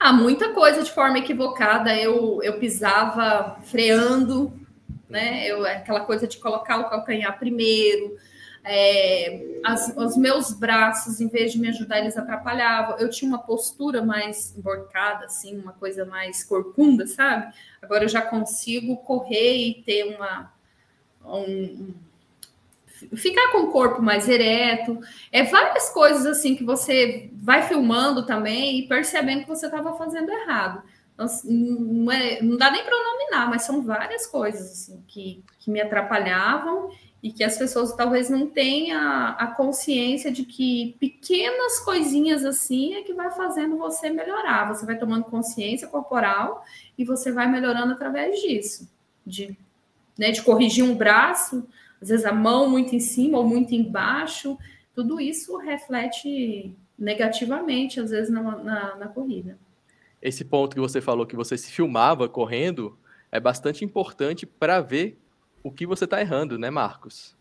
Ah, 0.00 0.12
muita 0.12 0.52
coisa 0.52 0.82
de 0.82 0.90
forma 0.90 1.18
equivocada. 1.18 1.94
Eu, 1.96 2.40
eu 2.42 2.58
pisava 2.58 3.58
freando, 3.62 4.52
né? 5.08 5.46
Eu, 5.46 5.64
aquela 5.64 6.00
coisa 6.00 6.26
de 6.26 6.38
colocar 6.38 6.78
o 6.78 6.88
calcanhar 6.88 7.38
primeiro. 7.38 8.16
É, 8.68 9.60
as, 9.64 9.94
os 9.96 10.16
meus 10.16 10.52
braços, 10.52 11.20
em 11.20 11.28
vez 11.28 11.52
de 11.52 11.60
me 11.60 11.68
ajudar, 11.68 12.00
eles 12.00 12.16
atrapalhavam. 12.18 12.98
Eu 12.98 13.08
tinha 13.08 13.28
uma 13.28 13.38
postura 13.38 14.02
mais 14.02 14.56
emborcada, 14.58 15.26
assim, 15.26 15.56
uma 15.56 15.72
coisa 15.72 16.04
mais 16.04 16.42
corcunda, 16.42 17.06
sabe? 17.06 17.54
Agora 17.80 18.04
eu 18.04 18.08
já 18.08 18.20
consigo 18.22 18.96
correr 18.96 19.56
e 19.56 19.82
ter 19.84 20.16
uma. 20.16 20.52
Um, 21.24 21.94
ficar 23.14 23.52
com 23.52 23.58
o 23.58 23.70
corpo 23.70 24.02
mais 24.02 24.28
ereto. 24.28 24.98
É 25.30 25.44
várias 25.44 25.88
coisas 25.90 26.26
assim 26.26 26.56
que 26.56 26.64
você 26.64 27.30
vai 27.34 27.62
filmando 27.62 28.26
também 28.26 28.80
e 28.80 28.88
percebendo 28.88 29.42
que 29.42 29.48
você 29.48 29.66
estava 29.66 29.96
fazendo 29.96 30.28
errado. 30.28 30.82
Então, 31.14 31.26
não, 31.44 32.12
é, 32.12 32.42
não 32.42 32.56
dá 32.56 32.70
nem 32.70 32.84
para 32.84 33.04
nominar, 33.04 33.48
mas 33.48 33.62
são 33.62 33.82
várias 33.82 34.26
coisas 34.26 34.72
assim, 34.72 35.04
que, 35.06 35.42
que 35.60 35.70
me 35.70 35.80
atrapalhavam 35.80 36.90
e 37.26 37.32
que 37.32 37.42
as 37.42 37.58
pessoas 37.58 37.92
talvez 37.92 38.30
não 38.30 38.46
tenham 38.46 39.00
a, 39.00 39.48
consciência 39.48 40.30
de 40.30 40.44
que 40.44 40.94
pequenas 41.00 41.80
coisinhas 41.80 42.44
assim 42.44 42.94
é 42.94 43.02
que 43.02 43.12
vai 43.12 43.32
fazendo 43.32 43.76
você 43.76 44.08
melhorar. 44.08 44.72
Você 44.72 44.86
vai 44.86 44.96
tomando 44.96 45.24
consciência 45.24 45.88
corporal 45.88 46.64
e 46.96 47.04
você 47.04 47.32
vai 47.32 47.50
melhorando 47.50 47.94
através 47.94 48.40
disso. 48.40 48.88
De, 49.26 49.58
né, 50.16 50.30
de 50.30 50.40
corrigir 50.40 50.84
um 50.84 50.94
braço, 50.94 51.66
às 52.00 52.10
vezes 52.10 52.24
a 52.24 52.32
mão 52.32 52.70
muito 52.70 52.94
em 52.94 53.00
cima 53.00 53.38
ou 53.38 53.44
muito 53.44 53.74
embaixo, 53.74 54.56
tudo 54.94 55.20
isso 55.20 55.56
reflete 55.56 56.72
negativamente, 56.96 57.98
às 57.98 58.12
vezes, 58.12 58.30
na, 58.30 58.40
na, 58.40 58.94
na 58.94 59.08
corrida. 59.08 59.58
Esse 60.22 60.44
ponto 60.44 60.76
que 60.76 60.80
você 60.80 61.00
falou 61.00 61.26
que 61.26 61.34
você 61.34 61.58
se 61.58 61.72
filmava 61.72 62.28
correndo 62.28 62.96
é 63.32 63.40
bastante 63.40 63.84
importante 63.84 64.46
para 64.46 64.80
ver 64.80 65.18
o 65.66 65.70
que 65.72 65.84
você 65.84 66.04
está 66.04 66.20
errando, 66.20 66.56
né, 66.56 66.70
Marcos? 66.70 67.36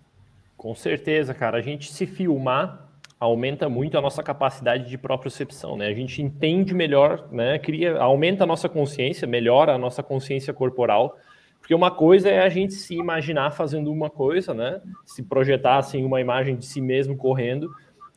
Com 0.57 0.73
certeza, 0.73 1.31
cara. 1.31 1.59
A 1.59 1.61
gente 1.61 1.93
se 1.93 2.07
filmar 2.07 2.89
aumenta 3.19 3.69
muito 3.69 3.97
a 3.97 4.01
nossa 4.01 4.23
capacidade 4.23 4.89
de 4.89 4.97
propriocepção, 4.97 5.77
né? 5.77 5.87
A 5.87 5.93
gente 5.93 6.23
entende 6.23 6.73
melhor, 6.73 7.27
né? 7.31 7.59
Cria, 7.59 7.97
aumenta 7.97 8.43
a 8.43 8.47
nossa 8.47 8.67
consciência, 8.67 9.27
melhora 9.27 9.73
a 9.73 9.77
nossa 9.77 10.01
consciência 10.01 10.51
corporal, 10.53 11.17
porque 11.59 11.75
uma 11.75 11.91
coisa 11.91 12.27
é 12.27 12.39
a 12.39 12.49
gente 12.49 12.73
se 12.73 12.95
imaginar 12.95 13.51
fazendo 13.51 13.91
uma 13.91 14.09
coisa, 14.09 14.55
né? 14.55 14.81
Se 15.05 15.21
projetar 15.21 15.77
assim 15.77 16.03
uma 16.03 16.19
imagem 16.19 16.55
de 16.55 16.65
si 16.65 16.81
mesmo 16.81 17.15
correndo 17.15 17.71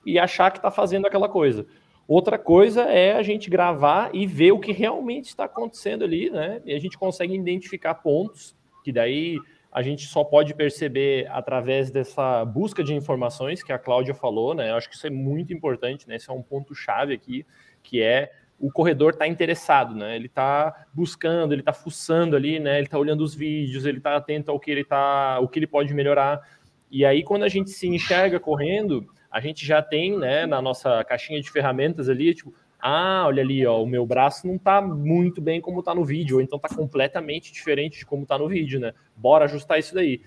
e 0.06 0.18
achar 0.18 0.50
que 0.50 0.58
está 0.58 0.70
fazendo 0.70 1.06
aquela 1.06 1.28
coisa. 1.28 1.66
Outra 2.06 2.38
coisa 2.38 2.84
é 2.84 3.12
a 3.12 3.22
gente 3.22 3.50
gravar 3.50 4.10
e 4.14 4.26
ver 4.26 4.52
o 4.52 4.58
que 4.58 4.72
realmente 4.72 5.26
está 5.26 5.44
acontecendo 5.44 6.02
ali, 6.02 6.30
né? 6.30 6.62
E 6.64 6.72
a 6.72 6.78
gente 6.78 6.96
consegue 6.96 7.34
identificar 7.34 7.94
pontos 7.96 8.56
que 8.82 8.90
daí 8.90 9.38
a 9.70 9.82
gente 9.82 10.06
só 10.06 10.24
pode 10.24 10.54
perceber 10.54 11.28
através 11.30 11.90
dessa 11.90 12.44
busca 12.44 12.82
de 12.82 12.94
informações 12.94 13.62
que 13.62 13.72
a 13.72 13.78
Cláudia 13.78 14.14
falou, 14.14 14.54
né? 14.54 14.70
Eu 14.70 14.76
acho 14.76 14.88
que 14.88 14.94
isso 14.94 15.06
é 15.06 15.10
muito 15.10 15.52
importante, 15.52 16.08
né? 16.08 16.16
Esse 16.16 16.30
é 16.30 16.32
um 16.32 16.42
ponto 16.42 16.74
chave 16.74 17.12
aqui, 17.12 17.44
que 17.82 18.02
é 18.02 18.32
o 18.58 18.72
corredor 18.72 19.12
está 19.12 19.26
interessado, 19.26 19.94
né? 19.94 20.16
Ele 20.16 20.26
está 20.26 20.86
buscando, 20.92 21.52
ele 21.52 21.60
está 21.60 21.72
fuçando 21.72 22.34
ali, 22.34 22.58
né? 22.58 22.78
Ele 22.78 22.86
está 22.86 22.98
olhando 22.98 23.22
os 23.22 23.34
vídeos, 23.34 23.84
ele 23.84 23.98
está 23.98 24.16
atento 24.16 24.50
ao 24.50 24.58
que 24.58 24.70
ele 24.70 24.84
tá, 24.84 25.38
o 25.38 25.48
que 25.48 25.58
ele 25.58 25.66
pode 25.66 25.94
melhorar. 25.94 26.40
E 26.90 27.04
aí, 27.04 27.22
quando 27.22 27.44
a 27.44 27.48
gente 27.48 27.70
se 27.70 27.86
enxerga 27.86 28.40
correndo, 28.40 29.06
a 29.30 29.40
gente 29.40 29.64
já 29.64 29.80
tem, 29.82 30.18
né, 30.18 30.46
na 30.46 30.60
nossa 30.60 31.04
caixinha 31.04 31.40
de 31.40 31.50
ferramentas 31.50 32.08
ali, 32.08 32.34
tipo, 32.34 32.52
ah, 32.80 33.24
olha 33.26 33.42
ali, 33.42 33.66
ó, 33.66 33.82
o 33.82 33.86
meu 33.86 34.06
braço 34.06 34.46
não 34.46 34.56
tá 34.56 34.80
muito 34.80 35.40
bem 35.40 35.60
como 35.60 35.82
tá 35.82 35.94
no 35.94 36.04
vídeo, 36.04 36.36
ou 36.36 36.42
então 36.42 36.58
tá 36.58 36.68
completamente 36.68 37.52
diferente 37.52 37.98
de 37.98 38.06
como 38.06 38.24
tá 38.24 38.38
no 38.38 38.48
vídeo, 38.48 38.78
né? 38.78 38.92
Bora 39.16 39.46
ajustar 39.46 39.78
isso 39.78 39.94
daí. 39.94 40.20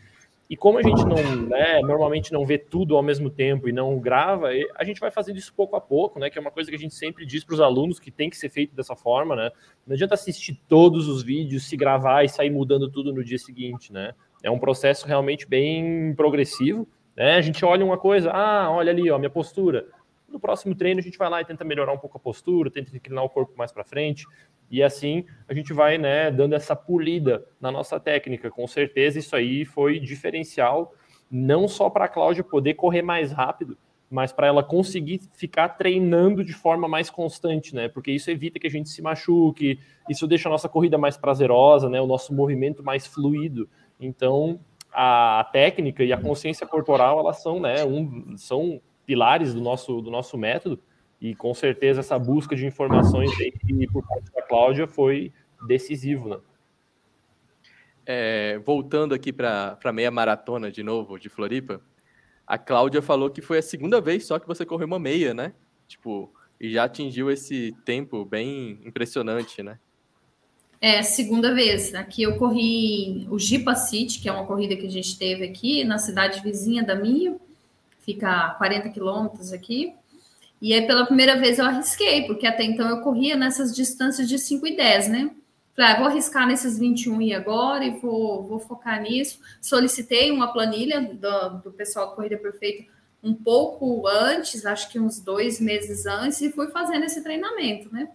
E 0.49 0.57
como 0.57 0.77
a 0.77 0.83
gente 0.83 1.05
não, 1.05 1.47
né, 1.47 1.79
normalmente 1.79 2.33
não 2.33 2.45
vê 2.45 2.57
tudo 2.57 2.97
ao 2.97 3.01
mesmo 3.01 3.29
tempo 3.29 3.69
e 3.69 3.71
não 3.71 3.97
grava, 3.99 4.49
a 4.75 4.83
gente 4.83 4.99
vai 4.99 5.09
fazendo 5.09 5.37
isso 5.37 5.53
pouco 5.53 5.77
a 5.77 5.81
pouco, 5.81 6.19
né? 6.19 6.29
Que 6.29 6.37
é 6.37 6.41
uma 6.41 6.51
coisa 6.51 6.69
que 6.69 6.75
a 6.75 6.79
gente 6.79 6.93
sempre 6.93 7.25
diz 7.25 7.45
para 7.45 7.53
os 7.53 7.61
alunos 7.61 8.01
que 8.01 8.11
tem 8.11 8.29
que 8.29 8.35
ser 8.35 8.49
feito 8.49 8.75
dessa 8.75 8.93
forma, 8.93 9.33
né? 9.33 9.49
Não 9.87 9.93
adianta 9.93 10.15
assistir 10.15 10.59
todos 10.67 11.07
os 11.07 11.23
vídeos, 11.23 11.69
se 11.69 11.77
gravar 11.77 12.25
e 12.25 12.29
sair 12.29 12.49
mudando 12.49 12.91
tudo 12.91 13.13
no 13.13 13.23
dia 13.23 13.37
seguinte, 13.37 13.93
né? 13.93 14.13
É 14.43 14.51
um 14.51 14.59
processo 14.59 15.07
realmente 15.07 15.47
bem 15.47 16.13
progressivo, 16.15 16.85
né? 17.15 17.35
A 17.35 17.41
gente 17.41 17.63
olha 17.63 17.85
uma 17.85 17.97
coisa, 17.97 18.29
ah, 18.31 18.69
olha 18.71 18.91
ali, 18.91 19.09
ó, 19.09 19.17
minha 19.17 19.29
postura 19.29 19.87
no 20.31 20.39
próximo 20.39 20.73
treino 20.75 20.99
a 20.99 21.03
gente 21.03 21.17
vai 21.17 21.29
lá 21.29 21.41
e 21.41 21.45
tenta 21.45 21.63
melhorar 21.63 21.93
um 21.93 21.97
pouco 21.97 22.17
a 22.17 22.19
postura, 22.19 22.71
tenta 22.71 22.95
inclinar 22.95 23.23
o 23.23 23.29
corpo 23.29 23.53
mais 23.57 23.71
para 23.71 23.83
frente, 23.83 24.25
e 24.69 24.81
assim 24.81 25.25
a 25.47 25.53
gente 25.53 25.73
vai 25.73 25.97
né, 25.97 26.31
dando 26.31 26.53
essa 26.53 26.75
polida 26.75 27.45
na 27.59 27.71
nossa 27.71 27.99
técnica. 27.99 28.49
Com 28.49 28.67
certeza 28.67 29.19
isso 29.19 29.35
aí 29.35 29.65
foi 29.65 29.99
diferencial, 29.99 30.93
não 31.29 31.67
só 31.67 31.89
para 31.89 32.05
a 32.05 32.09
Cláudia 32.09 32.43
poder 32.43 32.73
correr 32.73 33.01
mais 33.01 33.31
rápido, 33.31 33.77
mas 34.09 34.33
para 34.33 34.47
ela 34.47 34.61
conseguir 34.61 35.21
ficar 35.33 35.69
treinando 35.69 36.43
de 36.43 36.53
forma 36.53 36.87
mais 36.87 37.09
constante, 37.09 37.73
né? 37.73 37.87
Porque 37.87 38.11
isso 38.11 38.29
evita 38.29 38.59
que 38.59 38.67
a 38.67 38.69
gente 38.69 38.89
se 38.89 39.01
machuque, 39.01 39.79
isso 40.09 40.27
deixa 40.27 40.49
a 40.49 40.51
nossa 40.51 40.67
corrida 40.67 40.97
mais 40.97 41.15
prazerosa, 41.15 41.89
né? 41.89 42.01
O 42.01 42.07
nosso 42.07 42.33
movimento 42.33 42.83
mais 42.83 43.07
fluido. 43.07 43.69
Então, 43.97 44.59
a 44.93 45.47
técnica 45.51 46.03
e 46.03 46.11
a 46.11 46.19
consciência 46.19 46.67
corporal, 46.67 47.19
elas 47.19 47.41
são, 47.41 47.59
né, 47.59 47.83
um, 47.85 48.35
são 48.37 48.81
pilares 49.05 49.53
do 49.53 49.61
nosso, 49.61 50.01
do 50.01 50.11
nosso 50.11 50.37
método, 50.37 50.79
e 51.19 51.35
com 51.35 51.53
certeza 51.53 51.99
essa 51.99 52.17
busca 52.17 52.55
de 52.55 52.65
informações 52.65 53.31
aí, 53.39 53.51
por 53.87 54.07
parte 54.07 54.31
da 54.31 54.41
Cláudia 54.41 54.87
foi 54.87 55.31
decisivo, 55.67 56.29
né? 56.29 56.37
é, 58.05 58.59
voltando 58.65 59.13
aqui 59.13 59.31
para 59.31 59.77
a 59.83 59.91
meia 59.93 60.11
maratona 60.11 60.71
de 60.71 60.83
novo, 60.83 61.19
de 61.19 61.29
Floripa, 61.29 61.81
a 62.45 62.57
Cláudia 62.57 63.01
falou 63.01 63.29
que 63.29 63.41
foi 63.41 63.59
a 63.59 63.61
segunda 63.61 64.01
vez 64.01 64.25
só 64.25 64.39
que 64.39 64.47
você 64.47 64.65
correu 64.65 64.87
uma 64.87 64.99
meia, 64.99 65.33
né? 65.33 65.53
Tipo, 65.87 66.33
e 66.59 66.71
já 66.71 66.83
atingiu 66.83 67.31
esse 67.31 67.75
tempo 67.85 68.25
bem 68.25 68.79
impressionante, 68.83 69.63
né? 69.63 69.79
É, 70.79 71.03
segunda 71.03 71.53
vez. 71.53 71.93
Aqui 71.93 72.23
eu 72.23 72.37
corri 72.37 73.27
o 73.29 73.37
Jipa 73.37 73.75
City, 73.75 74.19
que 74.19 74.27
é 74.27 74.31
uma 74.31 74.47
corrida 74.47 74.75
que 74.75 74.87
a 74.87 74.89
gente 74.89 75.17
teve 75.17 75.45
aqui 75.45 75.83
na 75.83 75.99
cidade 75.99 76.41
vizinha 76.41 76.83
da 76.83 76.95
minha, 76.95 77.37
fica 78.01 78.29
a 78.29 78.49
40 78.51 78.89
quilômetros 78.89 79.53
aqui. 79.53 79.93
E 80.61 80.73
aí, 80.73 80.85
pela 80.85 81.05
primeira 81.05 81.39
vez, 81.39 81.57
eu 81.57 81.65
arrisquei, 81.65 82.27
porque 82.27 82.45
até 82.45 82.63
então 82.63 82.87
eu 82.87 83.01
corria 83.01 83.35
nessas 83.35 83.75
distâncias 83.75 84.29
de 84.29 84.37
5 84.37 84.67
e 84.67 84.75
10, 84.75 85.09
né? 85.09 85.31
Falei, 85.75 85.91
ah, 85.91 85.97
vou 85.97 86.07
arriscar 86.07 86.45
nesses 86.45 86.77
21 86.77 87.21
e 87.21 87.33
agora 87.33 87.85
e 87.85 87.99
vou, 87.99 88.43
vou 88.43 88.59
focar 88.59 89.01
nisso. 89.01 89.39
Solicitei 89.61 90.29
uma 90.29 90.51
planilha 90.51 91.01
do, 91.01 91.61
do 91.63 91.71
pessoal 91.71 92.09
do 92.09 92.15
Corrida 92.15 92.37
Perfeita 92.37 92.91
um 93.23 93.33
pouco 93.33 94.07
antes, 94.07 94.65
acho 94.65 94.89
que 94.91 94.99
uns 94.99 95.19
dois 95.19 95.59
meses 95.59 96.05
antes, 96.05 96.41
e 96.41 96.51
fui 96.51 96.67
fazendo 96.69 97.05
esse 97.05 97.21
treinamento, 97.21 97.93
né? 97.93 98.09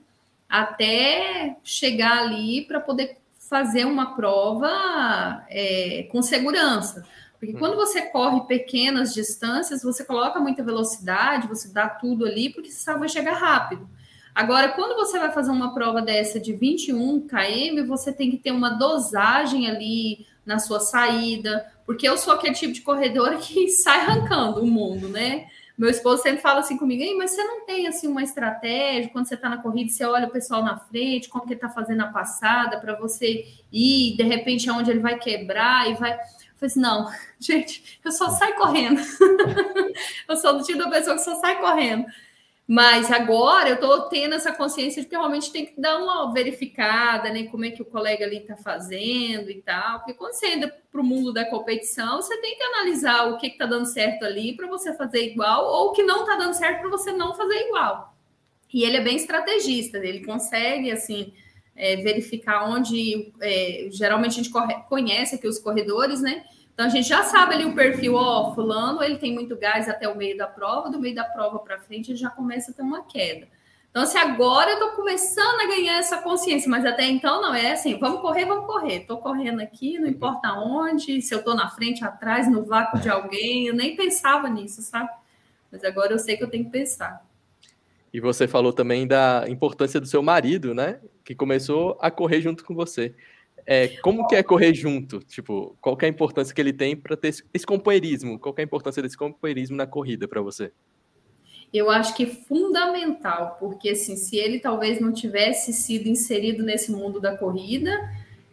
até 0.49 1.57
chegar 1.63 2.19
ali 2.19 2.63
para 2.63 2.81
poder 2.81 3.19
fazer 3.39 3.85
uma 3.85 4.15
prova 4.17 5.45
é, 5.49 6.09
com 6.11 6.23
segurança. 6.23 7.05
Porque 7.39 7.55
hum. 7.55 7.59
quando 7.59 7.77
você 7.77 8.03
corre 8.03 8.43
pequenas 8.47 9.13
distâncias, 9.13 9.83
você 9.83 10.05
coloca 10.05 10.41
muita 10.41 10.63
velocidade, 10.63 11.49
você 11.49 11.69
dá 11.69 11.89
tudo 11.89 12.25
ali, 12.25 12.51
porque 12.51 12.71
você 12.71 12.79
sabe 12.79 13.01
vai 13.01 13.09
chegar 13.09 13.35
rápido. 13.35 13.89
Agora, 14.35 14.69
quando 14.69 14.95
você 14.95 15.19
vai 15.19 15.33
fazer 15.33 15.51
uma 15.51 15.73
prova 15.73 16.03
dessa 16.03 16.39
de 16.39 16.53
21 16.53 17.27
km, 17.27 17.87
você 17.87 18.13
tem 18.13 18.31
que 18.31 18.37
ter 18.37 18.51
uma 18.51 18.71
dosagem 18.71 19.69
ali 19.69 20.27
na 20.45 20.59
sua 20.59 20.79
saída, 20.79 21.67
porque 21.87 22.07
eu 22.07 22.19
sou 22.19 22.35
aquele 22.35 22.55
tipo 22.55 22.73
de 22.73 22.83
corredora 22.83 23.37
que 23.41 23.69
sai 23.69 24.01
arrancando 24.01 24.61
o 24.61 24.67
mundo, 24.67 25.09
né? 25.09 25.47
Meu 25.77 25.91
esposo 25.91 26.23
sempre 26.23 26.41
fala 26.41 26.61
assim 26.61 26.79
comigo, 26.79 27.03
Ei, 27.03 27.15
mas 27.15 27.33
você 27.33 27.45
não 27.45 27.67
tem 27.67 27.87
assim 27.87 28.09
uma 28.09 28.23
estratégia 28.23 29.11
quando 29.11 29.27
você 29.27 29.35
está 29.35 29.49
na 29.49 29.59
corrida, 29.59 29.91
você 29.91 30.05
olha 30.07 30.27
o 30.27 30.31
pessoal 30.31 30.63
na 30.63 30.79
frente, 30.79 31.29
como 31.29 31.47
que 31.47 31.53
está 31.53 31.69
fazendo 31.69 32.01
a 32.01 32.07
passada 32.07 32.79
para 32.79 32.95
você 32.95 33.47
ir, 33.71 34.17
de 34.17 34.23
repente 34.23 34.71
aonde 34.71 34.91
ele 34.91 35.01
vai 35.01 35.19
quebrar 35.19 35.91
e 35.91 35.95
vai. 35.95 36.19
Falei 36.57 36.71
assim, 36.71 36.81
não, 36.81 37.11
gente, 37.39 38.01
eu 38.05 38.11
só 38.11 38.31
saio 38.31 38.57
correndo. 38.57 39.01
eu 40.29 40.37
sou 40.37 40.59
do 40.59 40.65
tipo 40.65 40.79
da 40.79 40.91
pessoa 40.91 41.17
que 41.17 41.23
só 41.23 41.37
sai 41.37 41.61
correndo. 41.61 42.07
Mas 42.69 43.13
agora 43.13 43.69
eu 43.69 43.75
estou 43.77 44.09
tendo 44.09 44.35
essa 44.35 44.53
consciência 44.53 45.01
de 45.01 45.09
que 45.09 45.15
realmente 45.15 45.53
tem 45.53 45.67
que 45.67 45.81
dar 45.81 45.99
uma 45.99 46.33
verificada, 46.33 47.31
né? 47.31 47.45
Como 47.45 47.65
é 47.65 47.71
que 47.71 47.81
o 47.81 47.85
colega 47.85 48.25
ali 48.25 48.39
está 48.39 48.57
fazendo 48.57 49.49
e 49.51 49.63
tal. 49.63 50.01
Porque 50.01 50.15
quando 50.15 50.33
você 50.33 50.49
entra 50.49 50.77
para 50.91 51.01
o 51.01 51.05
mundo 51.05 51.33
da 51.33 51.45
competição, 51.45 52.17
você 52.21 52.37
tem 52.39 52.57
que 52.57 52.63
analisar 52.65 53.29
o 53.29 53.37
que 53.37 53.47
está 53.47 53.67
dando 53.67 53.87
certo 53.87 54.25
ali 54.25 54.57
para 54.57 54.67
você 54.67 54.93
fazer 54.95 55.31
igual, 55.31 55.65
ou 55.65 55.91
o 55.91 55.93
que 55.93 56.03
não 56.03 56.23
está 56.23 56.35
dando 56.35 56.55
certo 56.55 56.81
para 56.81 56.91
você 56.91 57.13
não 57.13 57.37
fazer 57.37 57.55
igual. 57.69 58.13
E 58.75 58.83
ele 58.83 58.97
é 58.97 59.01
bem 59.01 59.15
estrategista, 59.15 59.99
ele 59.99 60.25
consegue 60.25 60.91
assim 60.91 61.33
é, 61.77 61.97
verificar 61.97 62.69
onde 62.69 63.33
é, 63.41 63.89
geralmente 63.91 64.41
a 64.41 64.43
gente 64.43 64.51
conhece 64.89 65.35
aqui 65.35 65.47
os 65.47 65.59
corredores, 65.59 66.21
né? 66.21 66.45
Então 66.73 66.87
a 66.87 66.89
gente 66.89 67.09
já 67.09 67.23
sabe 67.23 67.55
ali 67.55 67.65
o 67.65 67.75
perfil, 67.75 68.15
ó, 68.15 68.55
fulano, 68.55 69.03
ele 69.03 69.17
tem 69.17 69.33
muito 69.33 69.57
gás 69.57 69.89
até 69.89 70.09
o 70.09 70.17
meio 70.17 70.37
da 70.37 70.47
prova, 70.47 70.91
do 70.91 71.01
meio 71.01 71.15
da 71.15 71.25
prova 71.25 71.59
para 71.59 71.79
frente 71.79 72.11
ele 72.11 72.19
já 72.19 72.29
começa 72.29 72.71
a 72.71 72.75
ter 72.75 72.83
uma 72.83 73.03
queda. 73.03 73.49
Então, 73.97 74.03
assim, 74.03 74.19
agora 74.19 74.73
eu 74.73 74.79
tô 74.79 74.91
começando 74.91 75.59
a 75.59 75.67
ganhar 75.69 75.97
essa 75.97 76.19
consciência, 76.19 76.69
mas 76.69 76.85
até 76.85 77.07
então 77.07 77.41
não 77.41 77.55
é 77.55 77.73
assim, 77.73 77.99
vamos 77.99 78.21
correr, 78.21 78.45
vamos 78.45 78.67
correr. 78.67 79.07
Tô 79.07 79.17
correndo 79.17 79.61
aqui, 79.61 79.99
não 79.99 80.07
importa 80.07 80.53
onde, 80.53 81.23
se 81.23 81.35
eu 81.35 81.43
tô 81.43 81.55
na 81.55 81.71
frente, 81.71 82.05
atrás, 82.05 82.47
no 82.47 82.63
vácuo 82.63 83.01
de 83.01 83.09
alguém, 83.09 83.69
eu 83.69 83.75
nem 83.75 83.97
pensava 83.97 84.51
nisso, 84.51 84.83
sabe? 84.83 85.09
Mas 85.73 85.83
agora 85.83 86.13
eu 86.13 86.19
sei 86.19 86.37
que 86.37 86.45
eu 86.45 86.51
tenho 86.51 86.67
que 86.67 86.71
pensar. 86.71 87.25
E 88.13 88.21
você 88.21 88.47
falou 88.47 88.71
também 88.71 89.07
da 89.07 89.47
importância 89.49 89.99
do 89.99 90.07
seu 90.07 90.23
marido, 90.23 90.75
né? 90.75 91.01
Que 91.27 91.35
começou 91.35 91.99
a 92.01 92.11
correr 92.11 92.41
junto 92.41 92.65
com 92.65 92.75
você. 92.75 93.13
É, 93.67 93.89
como 93.99 94.29
que 94.29 94.37
é 94.37 94.45
correr 94.45 94.73
junto? 94.73 95.19
Tipo, 95.19 95.77
qual 95.81 95.99
é 96.01 96.07
a 96.07 96.09
importância 96.09 96.55
que 96.55 96.61
ele 96.61 96.73
tem 96.73 96.97
para 96.97 97.17
ter 97.17 97.35
esse 97.53 97.67
companheirismo? 97.67 98.39
Qual 98.39 98.55
é 98.57 98.61
a 98.61 98.65
importância 98.65 99.03
desse 99.03 99.17
companheirismo 99.17 99.77
na 99.77 99.89
corrida 99.89 100.29
para 100.29 100.41
você? 100.41 100.71
Eu 101.75 101.91
acho 101.91 102.15
que 102.15 102.23
é 102.23 102.27
fundamental, 102.27 103.57
porque 103.59 103.91
assim, 103.91 104.15
se 104.15 104.37
ele 104.37 104.61
talvez 104.61 105.01
não 105.01 105.13
tivesse 105.13 105.73
sido 105.73 106.09
inserido 106.09 106.63
nesse 106.63 106.93
mundo 106.93 107.21
da 107.21 107.37
corrida, 107.37 107.91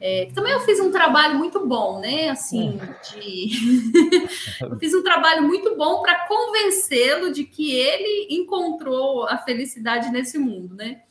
é, 0.02 0.30
também 0.34 0.52
eu 0.52 0.60
fiz 0.62 0.80
um 0.80 0.92
trabalho 0.92 1.38
muito 1.38 1.66
bom, 1.66 2.00
né? 2.00 2.30
Assim, 2.30 2.72
hum. 2.72 2.80
de... 3.14 3.52
eu 4.62 4.78
fiz 4.78 4.96
um 4.96 5.04
trabalho 5.04 5.44
muito 5.44 5.78
bom 5.78 6.02
para 6.02 6.28
convencê-lo 6.28 7.32
de 7.32 7.44
que 7.44 7.72
ele 7.72 8.36
encontrou 8.36 9.28
a 9.28 9.38
felicidade 9.38 10.10
nesse 10.10 10.40
mundo, 10.40 10.74
né? 10.76 11.04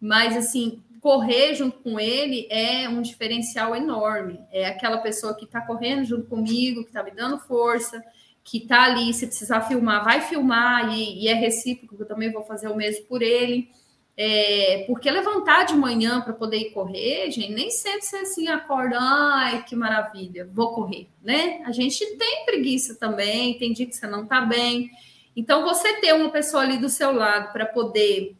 Mas 0.00 0.36
assim, 0.36 0.82
correr 1.06 1.54
junto 1.54 1.78
com 1.78 2.00
ele 2.00 2.48
é 2.50 2.88
um 2.88 3.00
diferencial 3.00 3.76
enorme. 3.76 4.40
É 4.50 4.66
aquela 4.66 4.98
pessoa 4.98 5.36
que 5.36 5.44
está 5.44 5.60
correndo 5.60 6.04
junto 6.04 6.26
comigo, 6.26 6.82
que 6.82 6.88
está 6.88 7.00
me 7.00 7.12
dando 7.12 7.38
força, 7.38 8.02
que 8.42 8.58
está 8.58 8.82
ali, 8.82 9.14
se 9.14 9.24
precisar 9.24 9.60
filmar, 9.60 10.02
vai 10.02 10.20
filmar, 10.22 10.92
e, 10.92 11.22
e, 11.22 11.28
é 11.28 11.34
recíproco, 11.34 11.94
eu 11.96 12.08
também 12.08 12.32
vou 12.32 12.42
fazer 12.42 12.66
o 12.66 12.74
mesmo 12.74 13.06
por 13.06 13.22
ele. 13.22 13.68
É, 14.16 14.82
porque 14.88 15.08
levantar 15.08 15.66
de 15.66 15.74
manhã 15.74 16.22
para 16.22 16.32
poder 16.32 16.56
ir 16.56 16.70
correr, 16.72 17.30
gente, 17.30 17.52
nem 17.52 17.70
sempre 17.70 18.02
você 18.02 18.16
assim 18.16 18.48
acorda, 18.48 18.98
ai, 19.00 19.62
que 19.62 19.76
maravilha, 19.76 20.50
vou 20.52 20.72
correr, 20.72 21.06
né? 21.22 21.62
A 21.64 21.70
gente 21.70 22.04
tem 22.16 22.44
preguiça 22.44 22.96
também, 22.96 23.56
tem 23.58 23.72
dia 23.72 23.86
que 23.86 23.94
você 23.94 24.08
não 24.08 24.24
está 24.24 24.40
bem. 24.40 24.90
Então, 25.36 25.62
você 25.62 26.00
ter 26.00 26.14
uma 26.14 26.30
pessoa 26.30 26.64
ali 26.64 26.78
do 26.78 26.88
seu 26.88 27.12
lado 27.12 27.52
para 27.52 27.64
poder 27.64 28.34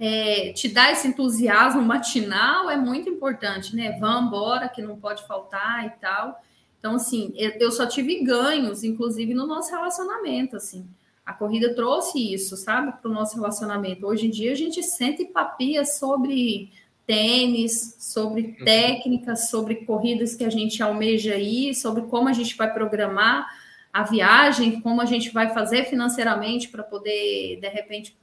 é, 0.00 0.54
te 0.54 0.66
dar 0.66 0.90
esse 0.90 1.06
entusiasmo 1.06 1.82
matinal 1.82 2.70
é 2.70 2.76
muito 2.76 3.10
importante, 3.10 3.76
né? 3.76 3.98
Vamos 4.00 4.28
embora, 4.28 4.66
que 4.66 4.80
não 4.80 4.96
pode 4.96 5.26
faltar 5.26 5.84
e 5.86 5.90
tal. 6.00 6.42
Então, 6.78 6.94
assim, 6.94 7.34
eu 7.36 7.70
só 7.70 7.84
tive 7.84 8.24
ganhos, 8.24 8.82
inclusive 8.82 9.34
no 9.34 9.46
nosso 9.46 9.70
relacionamento, 9.70 10.56
assim. 10.56 10.88
A 11.24 11.34
corrida 11.34 11.74
trouxe 11.74 12.32
isso, 12.32 12.56
sabe, 12.56 12.92
para 12.92 13.10
o 13.10 13.12
nosso 13.12 13.36
relacionamento. 13.36 14.06
Hoje 14.06 14.26
em 14.26 14.30
dia 14.30 14.52
a 14.52 14.56
gente 14.56 14.82
sente 14.82 15.26
papia 15.26 15.84
sobre 15.84 16.72
tênis, 17.06 17.96
sobre 17.98 18.56
uhum. 18.58 18.64
técnicas, 18.64 19.50
sobre 19.50 19.84
corridas 19.84 20.34
que 20.34 20.44
a 20.44 20.50
gente 20.50 20.82
almeja 20.82 21.36
ir, 21.36 21.74
sobre 21.74 22.04
como 22.04 22.26
a 22.26 22.32
gente 22.32 22.56
vai 22.56 22.72
programar 22.72 23.46
a 23.92 24.02
viagem, 24.02 24.80
como 24.80 25.02
a 25.02 25.04
gente 25.04 25.30
vai 25.30 25.52
fazer 25.52 25.84
financeiramente 25.84 26.68
para 26.68 26.82
poder, 26.82 27.58
de 27.60 27.68
repente, 27.68 28.16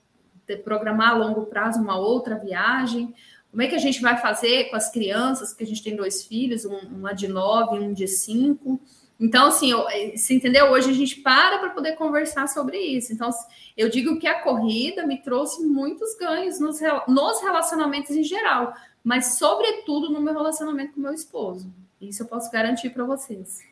programar 0.64 1.12
a 1.12 1.18
longo 1.18 1.46
prazo 1.48 1.82
uma 1.82 1.98
outra 1.98 2.36
viagem? 2.36 3.14
Como 3.52 3.62
é 3.62 3.68
que 3.68 3.76
a 3.76 3.80
gente 3.80 4.02
vai 4.02 4.18
fazer 4.18 4.70
com 4.70 4.76
as 4.76 4.90
crianças, 4.92 5.54
que 5.54 5.64
a 5.64 5.68
gente 5.68 5.84
tem 5.84 5.96
dois 5.96 6.24
filhos, 6.24 6.66
um, 6.66 6.78
uma 6.78 7.14
de 7.14 7.28
nove 7.28 7.80
um 7.80 7.94
de 7.94 8.08
cinco? 8.08 8.80
Então, 9.20 9.48
assim, 9.48 9.72
eu, 9.72 9.90
eh, 9.90 10.16
se 10.16 10.36
entendeu? 10.36 10.68
Hoje 10.68 10.92
a 10.92 10.94
gente 10.94 11.22
para 11.22 11.58
para 11.58 11.72
poder 11.72 11.96
conversar 11.96 12.48
sobre 12.48 12.78
isso. 12.78 13.12
Então, 13.12 13.30
eu 13.76 13.90
digo 13.90 14.20
que 14.20 14.28
a 14.28 14.42
corrida 14.42 15.08
me 15.08 15.18
trouxe 15.18 15.66
muitos 15.66 16.16
ganhos 16.16 16.60
nos, 16.60 16.80
nos 17.08 17.42
relacionamentos 17.42 18.12
em 18.12 18.24
geral, 18.24 18.74
mas, 19.04 19.38
sobretudo, 19.38 20.12
no 20.12 20.22
meu 20.22 20.34
relacionamento 20.34 20.94
com 20.94 21.02
meu 21.02 21.14
esposo. 21.14 21.74
Isso 22.00 22.22
eu 22.22 22.28
posso 22.28 22.52
garantir 22.52 22.92
para 22.92 23.04
vocês. 23.06 23.66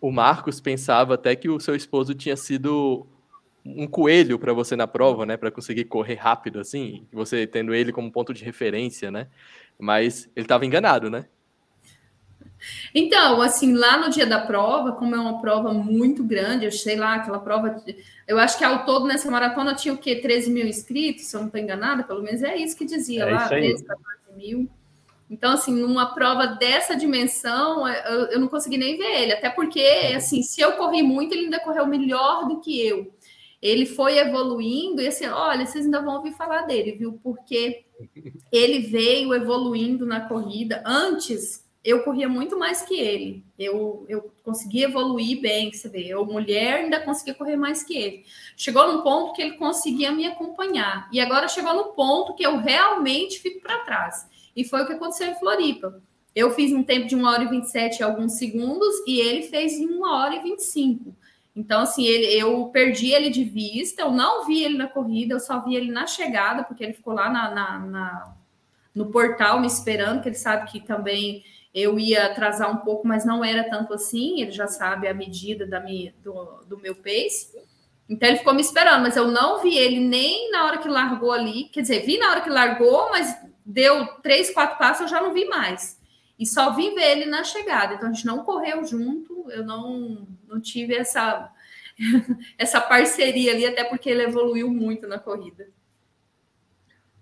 O 0.00 0.12
Marcos 0.12 0.60
pensava 0.60 1.14
até 1.14 1.34
que 1.34 1.48
o 1.48 1.58
seu 1.58 1.74
esposo 1.74 2.14
tinha 2.14 2.36
sido 2.36 3.04
um 3.76 3.86
coelho 3.86 4.38
para 4.38 4.52
você 4.52 4.74
na 4.76 4.86
prova, 4.86 5.26
né, 5.26 5.36
para 5.36 5.50
conseguir 5.50 5.84
correr 5.84 6.14
rápido 6.14 6.60
assim, 6.60 7.06
você 7.12 7.46
tendo 7.46 7.74
ele 7.74 7.92
como 7.92 8.10
ponto 8.10 8.32
de 8.32 8.44
referência, 8.44 9.10
né? 9.10 9.28
Mas 9.78 10.28
ele 10.34 10.44
estava 10.44 10.64
enganado, 10.64 11.10
né? 11.10 11.26
Então, 12.94 13.40
assim, 13.40 13.74
lá 13.74 13.98
no 13.98 14.10
dia 14.10 14.26
da 14.26 14.40
prova, 14.40 14.92
como 14.92 15.14
é 15.14 15.18
uma 15.18 15.40
prova 15.40 15.72
muito 15.72 16.24
grande, 16.24 16.64
eu 16.64 16.72
sei 16.72 16.96
lá, 16.96 17.14
aquela 17.14 17.38
prova, 17.38 17.82
eu 18.26 18.38
acho 18.38 18.58
que 18.58 18.64
ao 18.64 18.84
todo 18.84 19.06
nessa 19.06 19.30
maratona 19.30 19.74
tinha 19.74 19.94
o 19.94 19.98
quê? 19.98 20.16
13 20.16 20.50
mil 20.50 20.66
inscritos, 20.66 21.26
se 21.26 21.36
eu 21.36 21.40
não 21.40 21.46
estou 21.46 21.60
enganada, 21.60 22.02
pelo 22.02 22.22
menos 22.22 22.42
é 22.42 22.56
isso 22.56 22.76
que 22.76 22.84
dizia 22.84 23.22
é 23.22 23.32
lá, 23.32 23.48
13, 23.48 23.84
14 23.84 24.06
mil. 24.36 24.68
Então, 25.30 25.52
assim, 25.52 25.74
numa 25.74 26.14
prova 26.14 26.46
dessa 26.46 26.96
dimensão, 26.96 27.86
eu, 27.86 28.26
eu 28.30 28.40
não 28.40 28.48
consegui 28.48 28.78
nem 28.78 28.96
ver 28.96 29.22
ele, 29.22 29.32
até 29.32 29.50
porque, 29.50 29.80
assim, 30.16 30.42
se 30.42 30.60
eu 30.60 30.72
corri 30.72 31.02
muito, 31.02 31.34
ele 31.34 31.44
ainda 31.44 31.60
correu 31.60 31.86
melhor 31.86 32.48
do 32.48 32.60
que 32.60 32.86
eu 32.86 33.12
ele 33.60 33.86
foi 33.86 34.18
evoluindo, 34.18 35.02
e 35.02 35.08
assim, 35.08 35.26
olha, 35.26 35.66
vocês 35.66 35.84
ainda 35.84 36.00
vão 36.00 36.16
ouvir 36.16 36.32
falar 36.32 36.62
dele, 36.62 36.92
viu? 36.92 37.18
Porque 37.22 37.84
ele 38.52 38.80
veio 38.80 39.34
evoluindo 39.34 40.06
na 40.06 40.20
corrida. 40.28 40.82
Antes, 40.86 41.66
eu 41.84 42.02
corria 42.02 42.28
muito 42.28 42.58
mais 42.58 42.82
que 42.82 43.00
ele. 43.00 43.44
Eu, 43.58 44.04
eu 44.08 44.30
conseguia 44.44 44.84
evoluir 44.84 45.40
bem, 45.40 45.72
você 45.72 45.88
vê. 45.88 46.06
Eu, 46.06 46.24
mulher, 46.24 46.84
ainda 46.84 47.00
conseguia 47.00 47.34
correr 47.34 47.56
mais 47.56 47.82
que 47.82 47.96
ele. 47.96 48.24
Chegou 48.56 48.92
num 48.92 49.02
ponto 49.02 49.32
que 49.32 49.42
ele 49.42 49.56
conseguia 49.56 50.12
me 50.12 50.26
acompanhar. 50.26 51.08
E 51.12 51.18
agora 51.18 51.48
chegou 51.48 51.74
no 51.74 51.92
ponto 51.94 52.34
que 52.34 52.44
eu 52.44 52.58
realmente 52.58 53.40
fico 53.40 53.60
para 53.60 53.78
trás. 53.78 54.28
E 54.54 54.64
foi 54.64 54.82
o 54.82 54.86
que 54.86 54.92
aconteceu 54.92 55.28
em 55.28 55.38
Floripa. 55.38 56.02
Eu 56.34 56.50
fiz 56.50 56.72
um 56.72 56.82
tempo 56.82 57.06
de 57.06 57.16
1 57.16 57.24
hora 57.24 57.44
e 57.44 57.48
27 57.48 57.98
e 57.98 58.02
alguns 58.02 58.34
segundos 58.34 58.94
e 59.06 59.20
ele 59.20 59.42
fez 59.42 59.72
em 59.72 59.88
1 59.88 60.02
hora 60.02 60.36
e 60.36 60.42
25. 60.42 61.16
Então, 61.58 61.80
assim, 61.80 62.06
ele, 62.06 62.26
eu 62.40 62.66
perdi 62.66 63.10
ele 63.10 63.30
de 63.30 63.42
vista, 63.42 64.02
eu 64.02 64.12
não 64.12 64.46
vi 64.46 64.62
ele 64.62 64.78
na 64.78 64.86
corrida, 64.86 65.34
eu 65.34 65.40
só 65.40 65.60
vi 65.60 65.74
ele 65.74 65.90
na 65.90 66.06
chegada, 66.06 66.62
porque 66.62 66.84
ele 66.84 66.92
ficou 66.92 67.12
lá 67.12 67.28
na, 67.28 67.50
na, 67.50 67.78
na 67.80 68.36
no 68.94 69.10
portal 69.10 69.58
me 69.58 69.66
esperando, 69.66 70.22
que 70.22 70.28
ele 70.28 70.36
sabe 70.36 70.70
que 70.70 70.78
também 70.78 71.42
eu 71.74 71.98
ia 71.98 72.26
atrasar 72.26 72.70
um 72.70 72.76
pouco, 72.76 73.08
mas 73.08 73.24
não 73.24 73.44
era 73.44 73.68
tanto 73.68 73.92
assim, 73.92 74.40
ele 74.40 74.52
já 74.52 74.68
sabe 74.68 75.08
a 75.08 75.14
medida 75.14 75.66
da 75.66 75.80
minha, 75.80 76.14
do, 76.22 76.62
do 76.64 76.78
meu 76.78 76.94
pace. 76.94 77.50
Então 78.08 78.28
ele 78.28 78.38
ficou 78.38 78.54
me 78.54 78.60
esperando, 78.60 79.02
mas 79.02 79.16
eu 79.16 79.26
não 79.26 79.60
vi 79.60 79.76
ele 79.76 79.98
nem 79.98 80.52
na 80.52 80.64
hora 80.64 80.78
que 80.78 80.88
largou 80.88 81.32
ali. 81.32 81.64
Quer 81.70 81.80
dizer, 81.80 82.06
vi 82.06 82.18
na 82.18 82.30
hora 82.30 82.40
que 82.40 82.50
largou, 82.50 83.10
mas 83.10 83.36
deu 83.66 84.06
três, 84.22 84.54
quatro 84.54 84.78
passos, 84.78 85.02
eu 85.02 85.08
já 85.08 85.20
não 85.20 85.34
vi 85.34 85.44
mais. 85.46 85.98
E 86.38 86.46
só 86.46 86.72
vi 86.72 86.90
ver 86.90 87.18
ele 87.18 87.26
na 87.26 87.42
chegada. 87.42 87.94
Então 87.94 88.08
a 88.08 88.12
gente 88.12 88.26
não 88.26 88.44
correu 88.44 88.84
junto, 88.84 89.50
eu 89.50 89.64
não, 89.64 90.24
não 90.48 90.60
tive 90.60 90.94
essa, 90.94 91.52
essa 92.58 92.80
parceria 92.80 93.52
ali, 93.52 93.66
até 93.66 93.84
porque 93.84 94.08
ele 94.08 94.22
evoluiu 94.22 94.70
muito 94.70 95.06
na 95.06 95.18
corrida. 95.18 95.68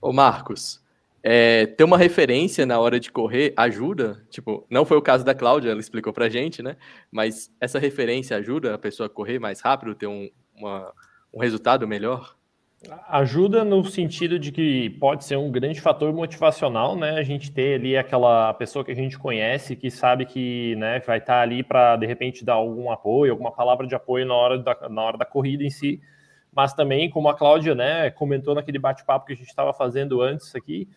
Ô 0.01 0.12
Marcos, 0.12 0.83
é, 1.22 1.66
ter 1.66 1.83
uma 1.83 1.99
referência 1.99 2.64
na 2.64 2.79
hora 2.79 3.01
de 3.01 3.11
correr 3.11 3.53
ajuda? 3.57 4.24
Tipo, 4.31 4.64
não 4.70 4.85
foi 4.85 4.97
o 4.97 5.03
caso 5.03 5.24
da 5.24 5.35
Cláudia, 5.35 5.70
ela 5.70 5.81
explicou 5.81 6.12
pra 6.12 6.29
gente, 6.29 6.62
né? 6.62 6.77
Mas 7.11 7.51
essa 7.61 7.79
referência 7.81 8.37
ajuda 8.37 8.74
a 8.74 8.79
pessoa 8.79 9.09
a 9.09 9.11
correr 9.11 9.41
mais 9.41 9.61
rápido, 9.61 9.95
ter 9.95 10.07
um, 10.07 10.31
uma, 10.55 10.93
um 11.35 11.41
resultado 11.41 11.89
melhor? 11.89 12.37
Ajuda 13.09 13.64
no 13.64 13.85
sentido 13.85 14.39
de 14.39 14.53
que 14.53 14.91
pode 14.91 15.24
ser 15.24 15.37
um 15.37 15.51
grande 15.51 15.81
fator 15.81 16.12
motivacional, 16.12 16.95
né? 16.95 17.18
A 17.18 17.22
gente 17.22 17.51
ter 17.51 17.77
ali 17.77 17.97
aquela 17.97 18.53
pessoa 18.55 18.85
que 18.85 18.93
a 18.93 18.95
gente 18.95 19.18
conhece, 19.18 19.74
que 19.74 19.91
sabe 19.91 20.27
que 20.27 20.77
né, 20.77 21.01
vai 21.01 21.18
estar 21.18 21.41
ali 21.41 21.62
para 21.62 21.97
de 21.97 22.07
repente 22.07 22.45
dar 22.45 22.55
algum 22.55 22.91
apoio, 22.91 23.33
alguma 23.33 23.51
palavra 23.51 23.87
de 23.87 23.95
apoio 23.95 24.27
na 24.27 24.35
hora 24.35 24.59
da, 24.59 24.89
na 24.91 25.03
hora 25.03 25.16
da 25.16 25.24
corrida 25.24 25.64
em 25.64 25.70
si. 25.70 26.01
Mas 26.55 26.74
também, 26.74 27.09
como 27.11 27.29
a 27.29 27.35
Cláudia 27.35 27.74
né, 27.74 28.11
comentou 28.11 28.55
naquele 28.55 28.79
bate-papo 28.79 29.27
que 29.27 29.33
a 29.33 29.37
gente 29.37 29.49
estava 29.49 29.72
fazendo 29.72 30.20
antes 30.20 30.55
aqui, 30.55 30.89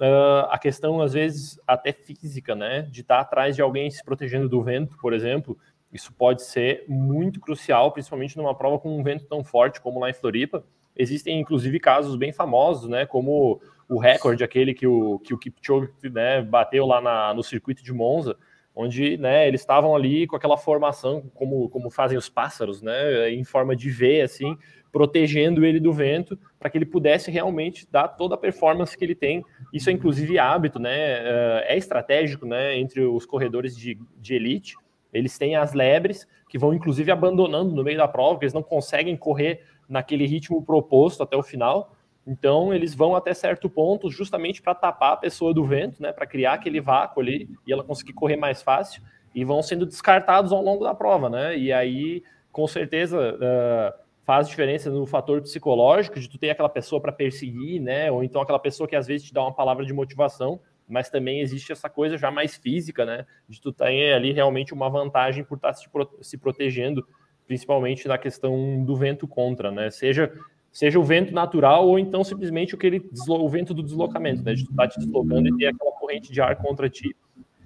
uh, 0.00 0.46
a 0.50 0.58
questão, 0.58 1.00
às 1.00 1.12
vezes, 1.12 1.60
até 1.66 1.92
física, 1.92 2.54
né? 2.54 2.82
De 2.82 3.02
estar 3.02 3.20
atrás 3.20 3.54
de 3.54 3.62
alguém 3.62 3.90
se 3.90 4.02
protegendo 4.02 4.48
do 4.48 4.62
vento, 4.62 4.96
por 4.96 5.12
exemplo. 5.12 5.58
Isso 5.92 6.12
pode 6.12 6.42
ser 6.42 6.84
muito 6.88 7.38
crucial, 7.38 7.92
principalmente 7.92 8.36
numa 8.36 8.54
prova 8.54 8.78
com 8.78 8.98
um 8.98 9.02
vento 9.02 9.26
tão 9.26 9.44
forte 9.44 9.80
como 9.80 10.00
lá 10.00 10.10
em 10.10 10.14
Floripa. 10.14 10.64
Existem, 10.98 11.40
inclusive, 11.40 11.78
casos 11.78 12.16
bem 12.16 12.32
famosos, 12.32 12.88
né? 12.88 13.06
Como 13.06 13.60
o 13.88 13.98
recorde, 13.98 14.44
aquele 14.44 14.74
que 14.74 14.86
o, 14.86 15.18
que 15.20 15.32
o 15.32 15.38
Kipchoge 15.38 15.90
né, 16.12 16.42
bateu 16.42 16.84
lá 16.84 17.00
na, 17.00 17.32
no 17.32 17.42
circuito 17.42 17.82
de 17.82 17.92
Monza, 17.92 18.36
onde 18.74 19.16
né, 19.16 19.48
eles 19.48 19.60
estavam 19.60 19.96
ali 19.96 20.26
com 20.26 20.36
aquela 20.36 20.56
formação, 20.56 21.22
como, 21.34 21.68
como 21.70 21.90
fazem 21.90 22.18
os 22.18 22.28
pássaros, 22.28 22.82
né? 22.82 23.30
Em 23.30 23.44
forma 23.44 23.74
de 23.74 23.90
V, 23.90 24.20
assim, 24.20 24.56
protegendo 24.92 25.64
ele 25.64 25.80
do 25.80 25.92
vento, 25.92 26.38
para 26.58 26.68
que 26.70 26.78
ele 26.78 26.86
pudesse 26.86 27.30
realmente 27.30 27.88
dar 27.90 28.08
toda 28.08 28.34
a 28.34 28.38
performance 28.38 28.96
que 28.96 29.04
ele 29.04 29.14
tem. 29.14 29.44
Isso 29.72 29.90
é 29.90 29.92
inclusive 29.92 30.38
hábito, 30.38 30.78
né? 30.78 30.96
Eh, 30.96 31.64
é 31.68 31.76
estratégico, 31.76 32.46
né? 32.46 32.76
Entre 32.78 33.00
os 33.02 33.24
corredores 33.24 33.76
de, 33.76 33.98
de 34.16 34.34
elite, 34.34 34.74
eles 35.12 35.38
têm 35.38 35.56
as 35.56 35.72
lebres 35.72 36.26
que 36.48 36.58
vão 36.58 36.72
inclusive 36.72 37.10
abandonando 37.10 37.74
no 37.74 37.84
meio 37.84 37.98
da 37.98 38.08
prova, 38.08 38.34
porque 38.34 38.44
eles 38.44 38.54
não 38.54 38.62
conseguem 38.62 39.16
correr 39.16 39.62
naquele 39.88 40.26
ritmo 40.26 40.62
proposto 40.62 41.22
até 41.22 41.36
o 41.36 41.42
final. 41.42 41.94
Então 42.26 42.74
eles 42.74 42.94
vão 42.94 43.16
até 43.16 43.32
certo 43.32 43.70
ponto, 43.70 44.10
justamente 44.10 44.60
para 44.60 44.74
tapar 44.74 45.12
a 45.12 45.16
pessoa 45.16 45.54
do 45.54 45.64
vento, 45.64 46.02
né? 46.02 46.12
Para 46.12 46.26
criar 46.26 46.54
aquele 46.54 46.80
vácuo 46.80 47.20
ali 47.20 47.48
e 47.66 47.72
ela 47.72 47.82
conseguir 47.82 48.12
correr 48.12 48.36
mais 48.36 48.62
fácil. 48.62 49.02
E 49.34 49.44
vão 49.44 49.62
sendo 49.62 49.86
descartados 49.86 50.52
ao 50.52 50.62
longo 50.62 50.84
da 50.84 50.94
prova, 50.94 51.30
né? 51.30 51.56
E 51.56 51.72
aí, 51.72 52.22
com 52.52 52.66
certeza. 52.66 53.34
Uh, 53.34 54.08
faz 54.28 54.46
diferença 54.46 54.90
no 54.90 55.06
fator 55.06 55.40
psicológico 55.40 56.20
de 56.20 56.28
tu 56.28 56.36
ter 56.36 56.50
aquela 56.50 56.68
pessoa 56.68 57.00
para 57.00 57.10
perseguir, 57.10 57.80
né? 57.80 58.10
Ou 58.10 58.22
então 58.22 58.42
aquela 58.42 58.58
pessoa 58.58 58.86
que 58.86 58.94
às 58.94 59.06
vezes 59.06 59.26
te 59.26 59.32
dá 59.32 59.40
uma 59.40 59.54
palavra 59.54 59.86
de 59.86 59.92
motivação, 59.94 60.60
mas 60.86 61.08
também 61.08 61.40
existe 61.40 61.72
essa 61.72 61.88
coisa 61.88 62.18
já 62.18 62.30
mais 62.30 62.54
física, 62.54 63.06
né? 63.06 63.24
De 63.48 63.58
tu 63.58 63.72
ter 63.72 64.12
ali 64.12 64.32
realmente 64.32 64.74
uma 64.74 64.90
vantagem 64.90 65.42
por 65.44 65.54
estar 65.56 65.68
tá 65.68 65.72
se, 65.72 65.88
se 66.20 66.36
protegendo, 66.36 67.08
principalmente 67.48 68.06
na 68.06 68.18
questão 68.18 68.84
do 68.84 68.94
vento 68.94 69.26
contra, 69.26 69.72
né? 69.72 69.90
Seja 69.90 70.32
seja 70.70 71.00
o 71.00 71.02
vento 71.02 71.32
natural 71.32 71.88
ou 71.88 71.98
então 71.98 72.22
simplesmente 72.22 72.74
aquele 72.74 73.02
o 73.26 73.48
vento 73.48 73.72
do 73.74 73.82
deslocamento, 73.82 74.44
né? 74.44 74.54
De 74.54 74.62
estar 74.62 74.74
tá 74.76 74.86
te 74.86 74.98
deslocando 75.00 75.48
e 75.48 75.56
ter 75.56 75.66
aquela 75.68 75.90
corrente 75.92 76.30
de 76.30 76.40
ar 76.40 76.54
contra 76.56 76.88
ti. 76.88 77.16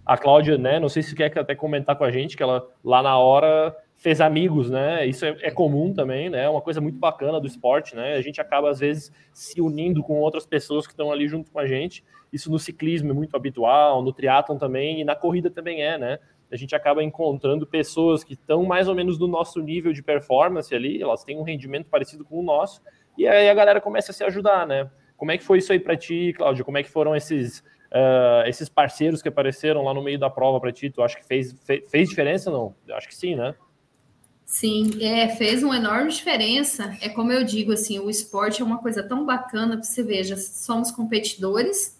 A 0.06 0.16
Cláudia, 0.16 0.56
né? 0.56 0.80
Não 0.80 0.88
sei 0.88 1.02
se 1.02 1.14
quer 1.14 1.36
até 1.36 1.54
comentar 1.54 1.96
com 1.96 2.04
a 2.04 2.10
gente 2.10 2.36
que 2.36 2.42
ela 2.42 2.66
lá 2.82 3.02
na 3.02 3.18
hora 3.18 3.76
fez 3.96 4.20
amigos, 4.20 4.70
né? 4.70 5.06
Isso 5.06 5.24
é, 5.24 5.36
é, 5.42 5.50
comum 5.50 5.92
também, 5.92 6.28
né? 6.30 6.44
É 6.44 6.48
uma 6.48 6.60
coisa 6.60 6.80
muito 6.80 6.98
bacana 6.98 7.40
do 7.40 7.46
esporte, 7.46 7.94
né? 7.94 8.14
A 8.14 8.20
gente 8.20 8.40
acaba, 8.40 8.68
às 8.68 8.80
vezes, 8.80 9.12
se 9.32 9.60
unindo 9.60 10.02
com 10.02 10.18
outras 10.18 10.44
pessoas 10.44 10.86
que 10.86 10.92
estão 10.92 11.12
ali 11.12 11.28
junto 11.28 11.52
com 11.52 11.58
a 11.60 11.66
gente. 11.66 12.02
Isso 12.32 12.50
no 12.50 12.58
ciclismo 12.58 13.10
é 13.10 13.14
muito 13.14 13.36
habitual, 13.36 14.02
no 14.02 14.12
triatlon 14.12 14.58
também, 14.58 15.00
e 15.00 15.04
na 15.04 15.14
corrida 15.14 15.50
também 15.50 15.82
é, 15.84 15.96
né? 15.96 16.18
A 16.52 16.56
gente 16.56 16.74
acaba 16.76 17.02
encontrando 17.02 17.66
pessoas 17.66 18.22
que 18.22 18.34
estão 18.34 18.62
mais 18.64 18.86
ou 18.86 18.94
menos 18.94 19.18
no 19.18 19.26
nosso 19.26 19.60
nível 19.60 19.92
de 19.92 20.02
performance 20.02 20.74
ali, 20.74 21.02
elas 21.02 21.24
têm 21.24 21.38
um 21.38 21.42
rendimento 21.42 21.86
parecido 21.88 22.24
com 22.24 22.38
o 22.38 22.42
nosso, 22.42 22.82
e 23.16 23.26
aí 23.26 23.48
a 23.48 23.54
galera 23.54 23.80
começa 23.80 24.12
a 24.12 24.14
se 24.14 24.22
ajudar, 24.22 24.66
né? 24.66 24.90
Como 25.16 25.30
é 25.30 25.38
que 25.38 25.44
foi 25.44 25.58
isso 25.58 25.72
aí 25.72 25.78
para 25.78 25.96
ti, 25.96 26.34
Cláudio? 26.36 26.64
Como 26.64 26.76
é 26.76 26.82
que 26.82 26.90
foram 26.90 27.14
esses, 27.16 27.60
uh, 27.90 28.46
esses 28.46 28.68
parceiros 28.68 29.22
que 29.22 29.28
apareceram 29.28 29.84
lá 29.84 29.94
no 29.94 30.02
meio 30.02 30.18
da 30.18 30.28
prova 30.28 30.60
para 30.60 30.72
ti? 30.72 30.90
Tu 30.90 31.02
acha 31.02 31.16
que 31.16 31.24
fez, 31.24 31.52
fez, 31.64 31.90
fez 31.90 32.08
diferença 32.08 32.50
não? 32.50 32.74
Eu 32.86 32.96
acho 32.96 33.08
que 33.08 33.14
sim, 33.14 33.34
né? 33.34 33.54
Sim, 34.44 35.02
é, 35.02 35.28
fez 35.28 35.62
uma 35.62 35.76
enorme 35.76 36.10
diferença. 36.10 36.94
É 37.00 37.08
como 37.08 37.32
eu 37.32 37.42
digo, 37.44 37.72
assim, 37.72 37.98
o 37.98 38.10
esporte 38.10 38.60
é 38.60 38.64
uma 38.64 38.78
coisa 38.78 39.02
tão 39.02 39.24
bacana, 39.24 39.82
você 39.82 40.02
veja, 40.02 40.36
somos 40.36 40.90
competidores, 40.90 41.98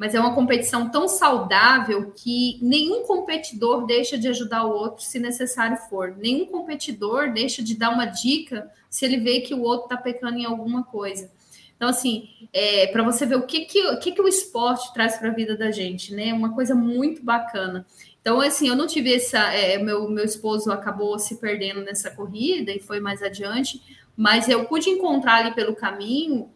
mas 0.00 0.14
é 0.14 0.18
uma 0.18 0.34
competição 0.34 0.88
tão 0.88 1.06
saudável 1.06 2.10
que 2.16 2.58
nenhum 2.62 3.02
competidor 3.02 3.84
deixa 3.84 4.16
de 4.16 4.28
ajudar 4.28 4.64
o 4.64 4.70
outro 4.70 5.04
se 5.04 5.18
necessário 5.18 5.76
for. 5.76 6.16
Nenhum 6.16 6.46
competidor 6.46 7.34
deixa 7.34 7.62
de 7.62 7.76
dar 7.76 7.90
uma 7.90 8.06
dica 8.06 8.70
se 8.88 9.04
ele 9.04 9.18
vê 9.18 9.40
que 9.40 9.52
o 9.52 9.60
outro 9.60 9.84
está 9.84 9.98
pecando 9.98 10.38
em 10.38 10.46
alguma 10.46 10.84
coisa. 10.84 11.30
Então, 11.76 11.86
assim, 11.86 12.30
é, 12.50 12.86
para 12.86 13.02
você 13.02 13.26
ver 13.26 13.36
o 13.36 13.42
que, 13.42 13.66
que, 13.66 13.88
o 13.88 13.98
que, 13.98 14.12
que 14.12 14.22
o 14.22 14.26
esporte 14.26 14.90
traz 14.94 15.18
para 15.18 15.28
a 15.28 15.34
vida 15.34 15.54
da 15.54 15.70
gente, 15.70 16.14
né? 16.14 16.32
Uma 16.32 16.54
coisa 16.54 16.74
muito 16.74 17.22
bacana. 17.22 17.84
Então, 18.22 18.40
assim, 18.40 18.68
eu 18.68 18.76
não 18.76 18.86
tive 18.86 19.14
essa. 19.14 19.52
É, 19.52 19.76
meu, 19.76 20.08
meu 20.08 20.24
esposo 20.24 20.72
acabou 20.72 21.18
se 21.18 21.36
perdendo 21.36 21.82
nessa 21.82 22.10
corrida 22.10 22.72
e 22.72 22.80
foi 22.80 23.00
mais 23.00 23.22
adiante, 23.22 23.82
mas 24.16 24.48
eu 24.48 24.64
pude 24.64 24.88
encontrar 24.88 25.44
ali 25.44 25.54
pelo 25.54 25.76
caminho 25.76 26.50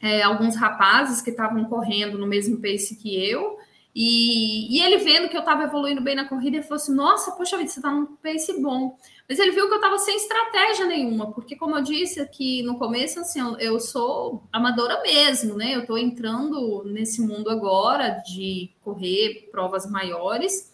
é, 0.00 0.22
alguns 0.22 0.56
rapazes 0.56 1.20
que 1.20 1.30
estavam 1.30 1.64
correndo 1.64 2.16
no 2.16 2.26
mesmo 2.26 2.60
pace 2.60 2.96
que 2.96 3.14
eu. 3.14 3.58
E, 3.94 4.76
e 4.76 4.82
ele 4.82 4.98
vendo 4.98 5.28
que 5.28 5.36
eu 5.36 5.40
estava 5.40 5.64
evoluindo 5.64 6.00
bem 6.00 6.14
na 6.14 6.28
corrida, 6.28 6.56
ele 6.56 6.62
falou 6.62 6.76
assim: 6.76 6.94
Nossa, 6.94 7.32
poxa 7.32 7.56
vida, 7.58 7.68
você 7.68 7.80
está 7.80 7.90
num 7.90 8.06
pace 8.06 8.60
bom. 8.60 8.96
Mas 9.28 9.38
ele 9.38 9.50
viu 9.50 9.66
que 9.66 9.74
eu 9.74 9.76
estava 9.76 9.98
sem 9.98 10.16
estratégia 10.16 10.86
nenhuma, 10.86 11.32
porque, 11.32 11.56
como 11.56 11.76
eu 11.76 11.82
disse 11.82 12.20
aqui 12.20 12.62
no 12.62 12.78
começo, 12.78 13.20
assim, 13.20 13.40
eu 13.58 13.78
sou 13.80 14.42
amadora 14.52 15.02
mesmo, 15.02 15.56
né? 15.56 15.74
Eu 15.74 15.80
estou 15.80 15.98
entrando 15.98 16.84
nesse 16.84 17.20
mundo 17.20 17.50
agora 17.50 18.22
de 18.26 18.70
correr 18.82 19.48
provas 19.50 19.88
maiores. 19.90 20.69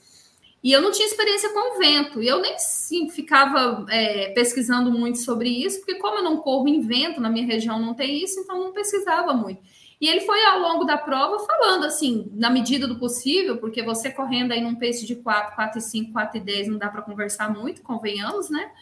E 0.66 0.72
eu 0.72 0.82
não 0.82 0.90
tinha 0.90 1.06
experiência 1.06 1.50
com 1.50 1.76
o 1.76 1.78
vento. 1.78 2.20
E 2.20 2.26
eu 2.26 2.40
nem 2.40 2.58
sim, 2.58 3.08
ficava 3.08 3.86
é, 3.88 4.30
pesquisando 4.30 4.90
muito 4.90 5.18
sobre 5.18 5.48
isso, 5.48 5.78
porque 5.78 5.94
como 5.94 6.18
eu 6.18 6.24
não 6.24 6.38
corro 6.38 6.66
em 6.66 6.80
vento, 6.80 7.20
na 7.20 7.30
minha 7.30 7.46
região 7.46 7.78
não 7.78 7.94
tem 7.94 8.20
isso, 8.20 8.40
então 8.40 8.58
não 8.58 8.72
pesquisava 8.72 9.32
muito. 9.32 9.62
E 10.00 10.08
ele 10.08 10.22
foi 10.22 10.44
ao 10.44 10.58
longo 10.58 10.82
da 10.82 10.98
prova 10.98 11.38
falando 11.46 11.84
assim, 11.84 12.32
na 12.34 12.50
medida 12.50 12.88
do 12.88 12.98
possível, 12.98 13.58
porque 13.58 13.80
você 13.80 14.10
correndo 14.10 14.50
aí 14.50 14.60
num 14.60 14.74
pace 14.74 15.06
de 15.06 15.14
4, 15.14 15.54
4 15.54 15.78
e 15.78 15.82
5, 15.82 16.12
4 16.12 16.36
e 16.38 16.40
10, 16.40 16.66
não 16.66 16.78
dá 16.78 16.88
para 16.88 17.02
conversar 17.02 17.48
muito, 17.48 17.80
convenhamos, 17.80 18.50
né? 18.50 18.72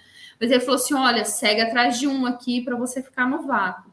Mas 0.40 0.50
ele 0.50 0.60
falou 0.60 0.76
assim: 0.76 0.94
olha, 0.94 1.26
segue 1.26 1.60
atrás 1.60 1.98
de 1.98 2.08
um 2.08 2.24
aqui 2.24 2.62
para 2.62 2.76
você 2.76 3.02
ficar 3.02 3.28
no 3.28 3.42
vácuo. 3.42 3.92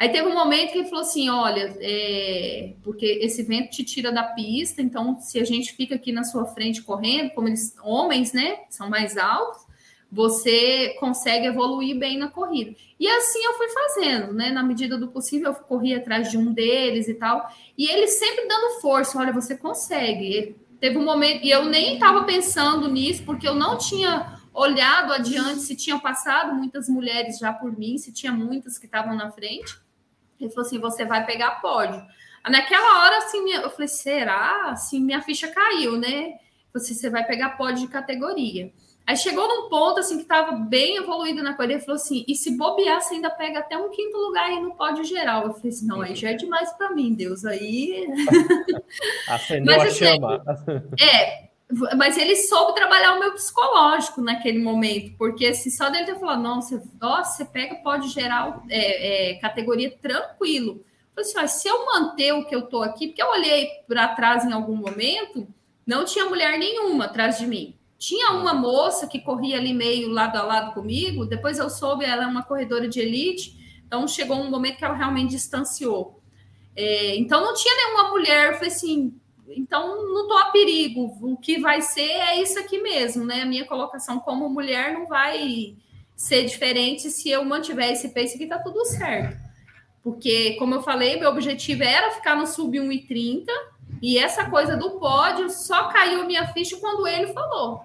Aí 0.00 0.08
teve 0.08 0.26
um 0.26 0.32
momento 0.32 0.72
que 0.72 0.78
ele 0.78 0.88
falou 0.88 1.04
assim: 1.04 1.28
olha, 1.28 1.76
é, 1.78 2.72
porque 2.82 3.04
esse 3.20 3.42
vento 3.42 3.68
te 3.68 3.84
tira 3.84 4.10
da 4.10 4.22
pista, 4.22 4.80
então 4.80 5.20
se 5.20 5.38
a 5.38 5.44
gente 5.44 5.74
fica 5.74 5.96
aqui 5.96 6.10
na 6.10 6.24
sua 6.24 6.46
frente 6.46 6.80
correndo, 6.82 7.32
como 7.32 7.48
eles, 7.48 7.76
homens, 7.82 8.32
né, 8.32 8.60
são 8.70 8.88
mais 8.88 9.18
altos, 9.18 9.60
você 10.10 10.96
consegue 10.98 11.48
evoluir 11.48 11.98
bem 11.98 12.16
na 12.16 12.28
corrida. 12.28 12.74
E 12.98 13.06
assim 13.06 13.44
eu 13.44 13.52
fui 13.58 13.68
fazendo, 13.68 14.32
né? 14.32 14.50
Na 14.50 14.62
medida 14.62 14.96
do 14.96 15.08
possível, 15.08 15.48
eu 15.50 15.54
corri 15.54 15.94
atrás 15.94 16.30
de 16.30 16.38
um 16.38 16.50
deles 16.50 17.06
e 17.06 17.12
tal. 17.12 17.46
E 17.76 17.86
ele 17.86 18.06
sempre 18.06 18.48
dando 18.48 18.80
força: 18.80 19.18
olha, 19.18 19.34
você 19.34 19.54
consegue. 19.54 20.24
Ele, 20.24 20.56
teve 20.80 20.96
um 20.96 21.04
momento, 21.04 21.44
e 21.44 21.50
eu 21.50 21.66
nem 21.66 21.94
estava 21.94 22.24
pensando 22.24 22.90
nisso, 22.90 23.22
porque 23.24 23.46
eu 23.46 23.54
não 23.54 23.76
tinha 23.76 24.40
olhado 24.54 25.12
adiante 25.12 25.60
se 25.60 25.76
tinham 25.76 26.00
passado 26.00 26.54
muitas 26.54 26.88
mulheres 26.88 27.38
já 27.38 27.52
por 27.52 27.78
mim, 27.78 27.98
se 27.98 28.14
tinha 28.14 28.32
muitas 28.32 28.78
que 28.78 28.86
estavam 28.86 29.14
na 29.14 29.30
frente. 29.30 29.89
Ele 30.40 30.50
falou 30.50 30.66
assim: 30.66 30.78
você 30.78 31.04
vai 31.04 31.24
pegar 31.26 31.60
pódio. 31.60 32.02
Naquela 32.48 33.04
hora, 33.04 33.18
assim, 33.18 33.52
eu 33.52 33.70
falei, 33.70 33.88
será? 33.88 34.70
Assim, 34.70 35.00
minha 35.00 35.20
ficha 35.20 35.48
caiu, 35.48 35.98
né? 35.98 36.34
Você, 36.72 36.94
você 36.94 37.10
vai 37.10 37.24
pegar 37.24 37.50
pódio 37.50 37.86
de 37.86 37.88
categoria. 37.88 38.72
Aí 39.06 39.16
chegou 39.16 39.48
num 39.48 39.68
ponto 39.68 39.98
assim 39.98 40.16
que 40.16 40.22
estava 40.22 40.52
bem 40.52 40.96
evoluído 40.96 41.42
na 41.42 41.54
corrida 41.54 41.74
e 41.74 41.80
falou 41.80 41.96
assim: 41.96 42.24
e 42.28 42.34
se 42.36 42.56
bobear, 42.56 43.00
você 43.00 43.14
ainda 43.14 43.28
pega 43.28 43.58
até 43.58 43.76
um 43.76 43.90
quinto 43.90 44.16
lugar 44.16 44.44
aí 44.44 44.60
no 44.60 44.74
pódio 44.76 45.02
geral. 45.02 45.46
Eu 45.46 45.54
falei 45.54 45.70
assim: 45.70 45.86
não, 45.86 46.00
aí 46.00 46.14
já 46.14 46.30
é 46.30 46.34
demais 46.34 46.72
para 46.74 46.92
mim, 46.92 47.12
Deus. 47.12 47.44
Aí. 47.44 48.06
Acendeu 49.28 49.76
mas, 49.76 49.82
a 49.82 49.86
assim, 49.86 50.04
chama. 50.04 50.44
É, 51.00 51.49
mas 51.96 52.18
ele 52.18 52.34
soube 52.36 52.74
trabalhar 52.74 53.14
o 53.14 53.20
meu 53.20 53.32
psicológico 53.32 54.20
naquele 54.20 54.58
momento, 54.58 55.16
porque 55.16 55.46
assim, 55.46 55.70
só 55.70 55.88
dele 55.88 56.06
ter 56.06 56.18
falado: 56.18 56.42
não, 56.42 56.60
você, 56.60 56.82
você 57.00 57.44
pega 57.44 57.76
pódio 57.76 58.08
geral, 58.08 58.62
é, 58.68 59.30
é, 59.30 59.34
categoria 59.36 59.90
tranquilo. 59.90 60.84
Eu 61.16 61.24
falei 61.24 61.44
assim: 61.44 61.60
se 61.60 61.68
eu 61.68 61.86
manter 61.86 62.32
o 62.32 62.44
que 62.44 62.54
eu 62.54 62.62
tô 62.62 62.82
aqui, 62.82 63.08
porque 63.08 63.22
eu 63.22 63.30
olhei 63.30 63.68
para 63.86 64.08
trás 64.08 64.44
em 64.44 64.52
algum 64.52 64.74
momento, 64.74 65.46
não 65.86 66.04
tinha 66.04 66.24
mulher 66.24 66.58
nenhuma 66.58 67.04
atrás 67.04 67.38
de 67.38 67.46
mim. 67.46 67.76
Tinha 67.98 68.32
uma 68.32 68.54
moça 68.54 69.06
que 69.06 69.20
corria 69.20 69.58
ali 69.58 69.74
meio 69.74 70.08
lado 70.08 70.36
a 70.36 70.42
lado 70.42 70.72
comigo, 70.72 71.26
depois 71.26 71.58
eu 71.58 71.68
soube, 71.68 72.04
ela 72.04 72.24
é 72.24 72.26
uma 72.26 72.42
corredora 72.42 72.88
de 72.88 72.98
elite, 72.98 73.82
então 73.86 74.08
chegou 74.08 74.38
um 74.38 74.50
momento 74.50 74.78
que 74.78 74.84
ela 74.84 74.94
realmente 74.94 75.30
distanciou. 75.30 76.20
É, 76.74 77.16
então 77.16 77.44
não 77.44 77.54
tinha 77.54 77.74
nenhuma 77.74 78.08
mulher, 78.08 78.54
falei 78.54 78.68
assim, 78.68 79.19
então 79.56 80.12
não 80.12 80.22
estou 80.22 80.38
a 80.38 80.46
perigo, 80.46 81.16
o 81.20 81.36
que 81.36 81.60
vai 81.60 81.82
ser 81.82 82.10
é 82.10 82.40
isso 82.40 82.58
aqui 82.58 82.80
mesmo, 82.80 83.24
né? 83.24 83.42
A 83.42 83.46
minha 83.46 83.64
colocação 83.64 84.20
como 84.20 84.48
mulher 84.48 84.92
não 84.92 85.06
vai 85.06 85.76
ser 86.14 86.44
diferente 86.44 87.10
se 87.10 87.30
eu 87.30 87.44
mantiver 87.44 87.90
esse 87.90 88.10
pace 88.10 88.34
aqui, 88.34 88.46
tá 88.46 88.58
tudo 88.58 88.84
certo. 88.84 89.36
Porque, 90.02 90.54
como 90.58 90.74
eu 90.74 90.82
falei, 90.82 91.18
meu 91.18 91.30
objetivo 91.30 91.82
era 91.82 92.12
ficar 92.12 92.36
no 92.36 92.46
sub 92.46 92.78
1,30 92.78 93.46
e 94.00 94.18
essa 94.18 94.48
coisa 94.48 94.76
do 94.76 94.98
pódio 94.98 95.50
só 95.50 95.88
caiu 95.88 96.26
minha 96.26 96.46
ficha 96.52 96.76
quando 96.78 97.06
ele 97.06 97.32
falou. 97.32 97.82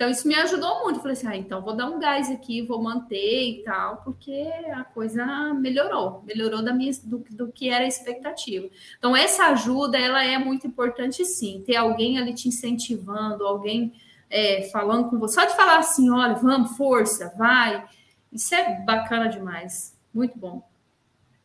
Então, 0.00 0.08
isso 0.08 0.26
me 0.26 0.34
ajudou 0.34 0.82
muito. 0.82 1.00
Falei 1.00 1.12
assim, 1.12 1.26
ah, 1.26 1.36
então 1.36 1.60
vou 1.60 1.76
dar 1.76 1.84
um 1.84 1.98
gás 1.98 2.30
aqui, 2.30 2.62
vou 2.62 2.82
manter 2.82 3.50
e 3.50 3.62
tal, 3.62 3.98
porque 3.98 4.50
a 4.72 4.82
coisa 4.82 5.52
melhorou, 5.52 6.24
melhorou 6.26 6.62
da 6.62 6.72
minha, 6.72 6.90
do, 7.04 7.22
do 7.30 7.52
que 7.52 7.68
era 7.68 7.84
a 7.84 7.86
expectativa. 7.86 8.66
Então, 8.96 9.14
essa 9.14 9.48
ajuda, 9.48 9.98
ela 9.98 10.24
é 10.24 10.38
muito 10.38 10.66
importante, 10.66 11.22
sim. 11.26 11.62
Ter 11.66 11.76
alguém 11.76 12.18
ali 12.18 12.32
te 12.32 12.48
incentivando, 12.48 13.46
alguém 13.46 13.92
é, 14.30 14.70
falando 14.72 15.10
com 15.10 15.18
você. 15.18 15.34
Só 15.34 15.44
de 15.44 15.54
falar 15.54 15.80
assim, 15.80 16.08
olha, 16.08 16.32
vamos, 16.32 16.78
força, 16.78 17.34
vai. 17.36 17.84
Isso 18.32 18.54
é 18.54 18.80
bacana 18.82 19.28
demais. 19.28 19.94
Muito 20.14 20.38
bom. 20.38 20.66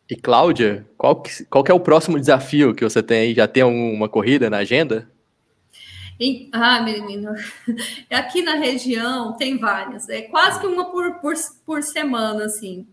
E 0.10 0.16
Cláudia, 0.16 0.88
qual 0.97 1.22
que, 1.22 1.43
qual 1.43 1.62
que 1.62 1.72
é 1.72 1.76
o 1.76 1.80
próximo 1.82 2.18
desafio 2.18 2.74
que 2.74 2.86
você 2.86 3.03
tem 3.03 3.18
aí? 3.18 3.34
Já 3.34 3.49
tem 3.49 3.66
uma 3.66 4.08
corrida 4.08 4.49
na 4.49 4.60
agenda? 4.60 5.14
Em, 6.20 6.49
ah, 6.53 6.82
menino, 6.82 7.34
aqui 8.09 8.41
na 8.41 8.55
região 8.55 9.34
tem 9.34 9.57
várias, 9.57 10.07
é 10.07 10.22
quase 10.24 10.59
que 10.59 10.68
uma 10.68 10.86
por, 10.86 11.16
por, 11.20 11.34
por 11.66 11.84
semana, 11.84 12.45
assim, 12.45 12.88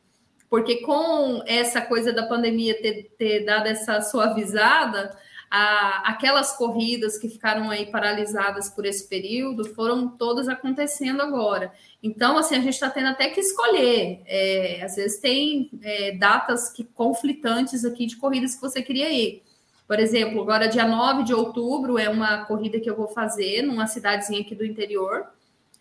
porque 0.51 0.83
com 0.83 1.43
essa 1.47 1.81
coisa 1.81 2.13
da 2.13 2.27
pandemia 2.27 2.81
ter, 2.83 3.11
ter 3.17 3.45
dado 3.45 3.69
essa 3.69 4.01
suavizada, 4.01 5.17
a, 5.55 6.11
aquelas 6.11 6.57
corridas 6.57 7.19
que 7.19 7.29
ficaram 7.29 7.69
aí 7.69 7.85
paralisadas 7.91 8.71
por 8.71 8.87
esse 8.87 9.07
período 9.07 9.67
foram 9.75 10.09
todas 10.09 10.49
acontecendo 10.49 11.21
agora. 11.21 11.71
Então, 12.03 12.39
assim, 12.39 12.55
a 12.55 12.61
gente 12.61 12.73
está 12.73 12.89
tendo 12.89 13.09
até 13.09 13.29
que 13.29 13.41
escolher. 13.41 14.23
É, 14.27 14.83
às 14.83 14.97
vezes 14.97 15.21
tem 15.21 15.71
é, 15.83 16.13
datas 16.13 16.71
que 16.73 16.85
conflitantes 16.85 17.85
aqui 17.85 18.07
de 18.07 18.17
corridas 18.17 18.55
que 18.55 18.63
você 18.63 18.83
queria 18.83 19.11
ir. 19.13 19.43
Por 19.87 19.99
exemplo, 19.99 20.41
agora 20.41 20.69
dia 20.69 20.87
9 20.87 21.25
de 21.25 21.35
outubro 21.35 21.99
é 21.99 22.09
uma 22.09 22.45
corrida 22.45 22.81
que 22.81 22.89
eu 22.89 22.97
vou 22.97 23.09
fazer 23.09 23.63
numa 23.63 23.87
cidadezinha 23.87 24.41
aqui 24.41 24.55
do 24.55 24.65
interior. 24.65 25.27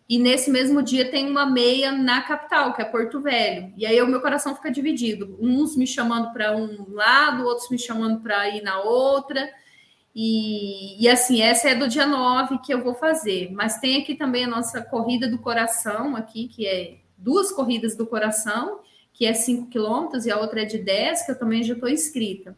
E 0.10 0.20
nesse 0.20 0.52
mesmo 0.52 0.84
dia 0.84 1.10
tem 1.10 1.30
uma 1.30 1.45
meia 1.45 1.91
na 1.91 2.22
capital, 2.22 2.74
que 2.74 2.82
é 2.82 2.86
Porto 2.86 3.22
Velho. 3.22 3.72
E 3.78 3.86
aí 3.86 4.02
o 4.02 4.08
meu 4.08 4.20
coração 4.20 4.54
fica 4.54 4.70
dividido. 4.70 5.38
Uns 5.39 5.78
me 5.78 5.88
chamando 5.88 6.34
para 6.34 6.56
um 6.56 6.91
lado, 6.91 7.45
outros 7.45 7.70
me 7.70 7.80
chamando 7.80 8.20
para 8.20 8.49
ir 8.49 8.62
na 8.62 8.82
outra. 8.82 9.49
E, 10.14 11.02
e, 11.02 11.08
assim, 11.08 11.41
essa 11.41 11.70
é 11.70 11.76
do 11.76 11.88
dia 11.88 12.06
9 12.06 12.60
que 12.60 12.74
eu 12.74 12.84
vou 12.84 12.93
fazer. 12.93 13.49
Mas 13.54 13.80
tem 13.80 14.02
aqui 14.02 14.16
também 14.16 14.43
a 14.43 14.49
nossa 14.49 14.82
corrida 14.82 15.30
do 15.30 15.39
coração, 15.39 16.16
aqui, 16.18 16.49
que 16.49 16.68
é 16.68 16.97
duas 17.18 17.52
corridas 17.52 17.95
do 17.95 18.06
coração, 18.06 18.82
que 19.14 19.26
é 19.26 19.34
5 19.34 19.70
quilômetros, 19.70 20.26
e 20.26 20.32
a 20.32 20.38
outra 20.38 20.64
é 20.64 20.66
de 20.66 20.78
10, 20.78 21.26
que 21.26 21.32
eu 21.32 21.39
também 21.39 21.64
já 21.64 21.74
estou 21.74 21.88
inscrita. 21.88 22.58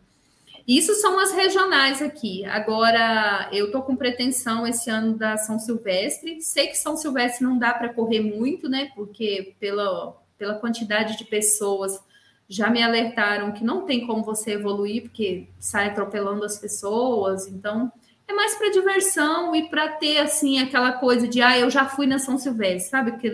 Isso 0.68 0.93
são 0.95 1.20
as 1.20 1.34
regionais 1.34 2.01
aqui. 2.01 2.45
Agora, 2.45 3.49
eu 3.51 3.66
estou 3.66 3.82
com 3.82 3.95
pretensão 3.95 4.66
esse 4.66 4.89
ano 4.89 5.18
da 5.18 5.38
São 5.38 5.59
Silvestre. 5.59 6.41
Sei 6.41 6.68
que 6.68 6.78
São 6.78 6.95
Silvestre 6.95 7.43
não 7.43 7.57
dá 7.57 7.74
para 7.74 7.93
correr 7.93 8.22
muito, 8.22 8.70
né? 8.70 8.89
Porque 8.95 9.55
pela, 9.59 10.16
pela 10.38 10.55
quantidade 10.55 11.18
de 11.18 11.26
pessoas 11.26 12.01
já 12.47 12.70
me 12.70 12.82
alertaram 12.82 13.51
que 13.51 13.64
não 13.64 13.86
tem 13.86 14.05
como 14.05 14.24
você 14.24 14.51
evoluir, 14.51 15.03
porque 15.03 15.47
sai 15.59 15.88
atropelando 15.88 16.45
as 16.45 16.57
pessoas. 16.57 17.47
Então, 17.47 17.91
é 18.28 18.34
mais 18.34 18.55
para 18.55 18.72
diversão 18.72 19.53
e 19.53 19.70
para 19.70 19.89
ter 19.89 20.20
assim 20.20 20.59
aquela 20.59 20.93
coisa 20.93 21.28
de 21.28 21.41
ah, 21.41 21.57
eu 21.57 21.70
já 21.70 21.86
fui 21.86 22.07
na 22.07 22.20
São 22.20 22.38
Silvestre, 22.38 22.89
sabe? 22.89 23.18
Que 23.18 23.34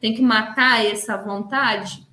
tem 0.00 0.14
que 0.14 0.22
matar 0.22 0.84
essa 0.84 1.16
vontade. 1.16 2.06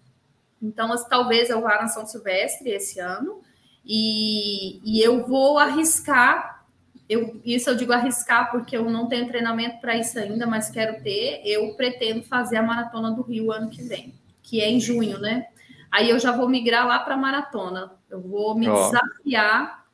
Então, 0.62 0.94
talvez 1.10 1.50
eu 1.50 1.62
vá 1.62 1.82
na 1.82 1.88
São 1.88 2.06
Silvestre 2.06 2.70
esse 2.70 3.00
ano. 3.00 3.42
E, 3.86 4.80
e 4.84 5.02
eu 5.02 5.26
vou 5.26 5.58
arriscar, 5.58 6.66
eu, 7.10 7.42
isso 7.44 7.70
eu 7.70 7.76
digo 7.76 7.92
arriscar 7.92 8.52
porque 8.52 8.78
eu 8.78 8.90
não 8.90 9.08
tenho 9.08 9.28
treinamento 9.28 9.80
para 9.82 9.98
isso 9.98 10.18
ainda, 10.18 10.48
mas 10.48 10.70
quero 10.70 11.02
ter. 11.04 11.42
Eu 11.44 11.74
pretendo 11.76 12.24
fazer 12.24 12.58
a 12.58 12.64
maratona 12.64 13.12
do 13.12 13.22
Rio 13.22 13.52
ano 13.52 13.70
que 13.70 13.84
vem, 13.84 14.14
que 14.42 14.62
é 14.62 14.70
em 14.70 14.80
junho, 14.80 15.20
né? 15.20 15.48
Aí 15.92 16.10
eu 16.10 16.20
já 16.20 16.32
vou 16.32 16.48
migrar 16.48 16.88
lá 16.88 17.00
para 17.00 17.16
a 17.16 17.18
maratona. 17.18 17.92
Eu 18.10 18.22
vou 18.22 18.58
me 18.58 18.70
oh. 18.70 18.74
desafiar 18.74 19.86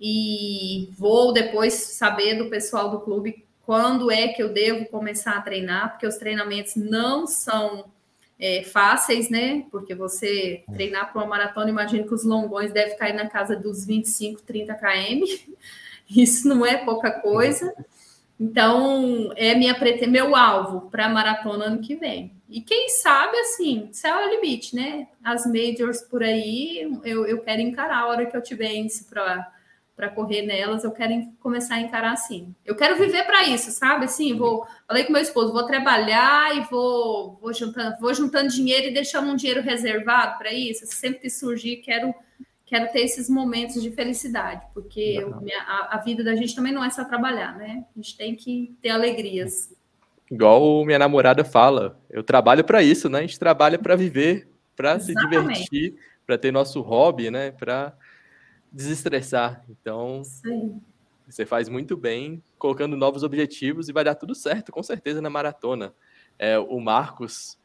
e 0.00 0.90
vou 0.96 1.32
depois 1.32 1.74
saber 1.74 2.36
do 2.36 2.48
pessoal 2.48 2.90
do 2.90 3.00
clube 3.00 3.44
quando 3.66 4.10
é 4.10 4.28
que 4.28 4.42
eu 4.42 4.52
devo 4.52 4.86
começar 4.86 5.32
a 5.32 5.42
treinar, 5.42 5.90
porque 5.90 6.06
os 6.06 6.16
treinamentos 6.16 6.76
não 6.76 7.26
são 7.26 7.84
é, 8.40 8.62
fáceis, 8.62 9.28
né? 9.28 9.66
Porque 9.70 9.94
você 9.94 10.64
treinar 10.72 11.12
para 11.12 11.20
uma 11.20 11.28
maratona, 11.28 11.68
imagino 11.68 12.06
que 12.06 12.14
os 12.14 12.24
longões 12.24 12.72
devem 12.72 12.96
cair 12.96 13.12
na 13.12 13.28
casa 13.28 13.54
dos 13.54 13.84
25, 13.84 14.42
30 14.42 14.74
km. 14.74 15.24
Isso 16.08 16.48
não 16.48 16.64
é 16.64 16.78
pouca 16.78 17.10
coisa. 17.10 17.72
Então, 18.38 19.30
é 19.36 19.54
minha 19.54 19.76
meu 20.08 20.34
alvo 20.34 20.90
para 20.90 21.04
a 21.04 21.10
maratona 21.10 21.66
ano 21.66 21.80
que 21.80 21.94
vem. 21.94 22.32
E 22.48 22.62
quem 22.62 22.88
sabe, 22.88 23.36
assim, 23.36 23.90
céu 23.92 24.18
é 24.18 24.26
o 24.26 24.30
limite, 24.30 24.74
né? 24.74 25.06
As 25.22 25.44
majors 25.44 26.00
por 26.00 26.22
aí, 26.22 26.90
eu, 27.04 27.26
eu 27.26 27.42
quero 27.42 27.60
encarar 27.60 27.98
a 27.98 28.06
hora 28.08 28.26
que 28.26 28.34
eu 28.36 28.42
tiver 28.42 28.72
índice 28.72 29.04
para 29.04 29.52
para 30.00 30.08
correr 30.08 30.40
nelas, 30.40 30.82
eu 30.82 30.90
quero 30.90 31.12
começar 31.40 31.74
a 31.74 31.80
encarar 31.80 32.12
assim. 32.12 32.54
Eu 32.64 32.74
quero 32.74 32.96
viver 32.96 33.24
para 33.24 33.46
isso, 33.46 33.70
sabe? 33.70 34.06
Assim, 34.06 34.34
vou, 34.34 34.66
falei 34.88 35.04
com 35.04 35.12
meu 35.12 35.20
esposo, 35.20 35.52
vou 35.52 35.66
trabalhar 35.66 36.56
e 36.56 36.62
vou, 36.70 37.38
vou 37.38 37.52
juntando, 37.52 38.00
vou 38.00 38.14
juntando 38.14 38.48
dinheiro 38.48 38.86
e 38.86 38.94
deixando 38.94 39.28
um 39.30 39.36
dinheiro 39.36 39.60
reservado 39.60 40.38
para 40.38 40.54
isso. 40.54 40.86
Sempre 40.86 41.20
que 41.20 41.30
surgir, 41.30 41.76
quero 41.76 42.14
quero 42.64 42.90
ter 42.92 43.00
esses 43.00 43.28
momentos 43.28 43.82
de 43.82 43.90
felicidade, 43.90 44.64
porque 44.72 45.18
eu, 45.20 45.40
minha, 45.40 45.60
a, 45.62 45.96
a, 45.96 45.98
vida 45.98 46.22
da 46.22 46.36
gente 46.36 46.54
também 46.54 46.72
não 46.72 46.84
é 46.84 46.88
só 46.88 47.04
trabalhar, 47.04 47.58
né? 47.58 47.84
A 47.94 48.00
gente 48.00 48.16
tem 48.16 48.36
que 48.36 48.76
ter 48.80 48.90
alegrias. 48.90 49.74
Igual 50.30 50.84
minha 50.84 50.98
namorada 50.98 51.44
fala, 51.44 52.00
eu 52.08 52.22
trabalho 52.22 52.62
para 52.62 52.80
isso, 52.80 53.08
né? 53.08 53.18
A 53.18 53.22
gente 53.22 53.40
trabalha 53.40 53.76
para 53.76 53.96
viver, 53.96 54.48
para 54.76 55.00
se 55.00 55.12
divertir, 55.12 55.96
para 56.24 56.38
ter 56.38 56.52
nosso 56.52 56.80
hobby, 56.80 57.28
né? 57.28 57.50
Para 57.50 57.92
desestressar. 58.72 59.64
Então, 59.68 60.22
Sim. 60.24 60.80
você 61.28 61.44
faz 61.44 61.68
muito 61.68 61.96
bem 61.96 62.42
colocando 62.58 62.96
novos 62.96 63.22
objetivos 63.22 63.88
e 63.88 63.92
vai 63.92 64.04
dar 64.04 64.14
tudo 64.14 64.34
certo, 64.34 64.72
com 64.72 64.82
certeza, 64.82 65.20
na 65.20 65.30
maratona. 65.30 65.94
É, 66.38 66.58
o 66.58 66.80
Marcos 66.80 67.58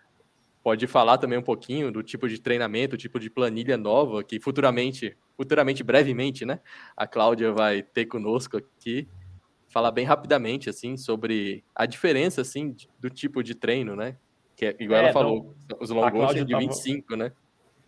pode 0.64 0.88
falar 0.88 1.20
também 1.20 1.38
um 1.38 1.44
pouquinho 1.44 1.92
do 1.92 2.02
tipo 2.02 2.28
de 2.28 2.40
treinamento, 2.40 2.98
tipo 2.98 3.20
de 3.20 3.30
planilha 3.30 3.78
nova 3.78 4.24
que 4.24 4.40
futuramente, 4.40 5.16
futuramente, 5.38 5.84
brevemente, 5.84 6.44
né? 6.44 6.60
A 6.98 7.06
Cláudia 7.06 7.52
vai 7.52 7.84
ter 7.84 8.06
conosco 8.06 8.58
aqui, 8.58 9.08
falar 9.70 9.92
bem 9.92 10.06
rapidamente 10.06 10.70
assim 10.70 10.98
sobre 10.98 11.64
a 11.76 11.86
diferença 11.86 12.42
assim 12.42 12.76
do 13.00 13.10
tipo 13.10 13.44
de 13.44 13.54
treino, 13.54 13.96
né? 13.96 14.18
Que 14.56 14.66
é, 14.66 14.76
igual 14.80 15.00
é, 15.00 15.04
ela 15.04 15.14
falou, 15.14 15.56
então, 15.66 15.78
os 15.80 15.90
longos 15.90 16.34
de 16.34 16.46
25, 16.46 17.10
tava... 17.10 17.24
né? 17.24 17.32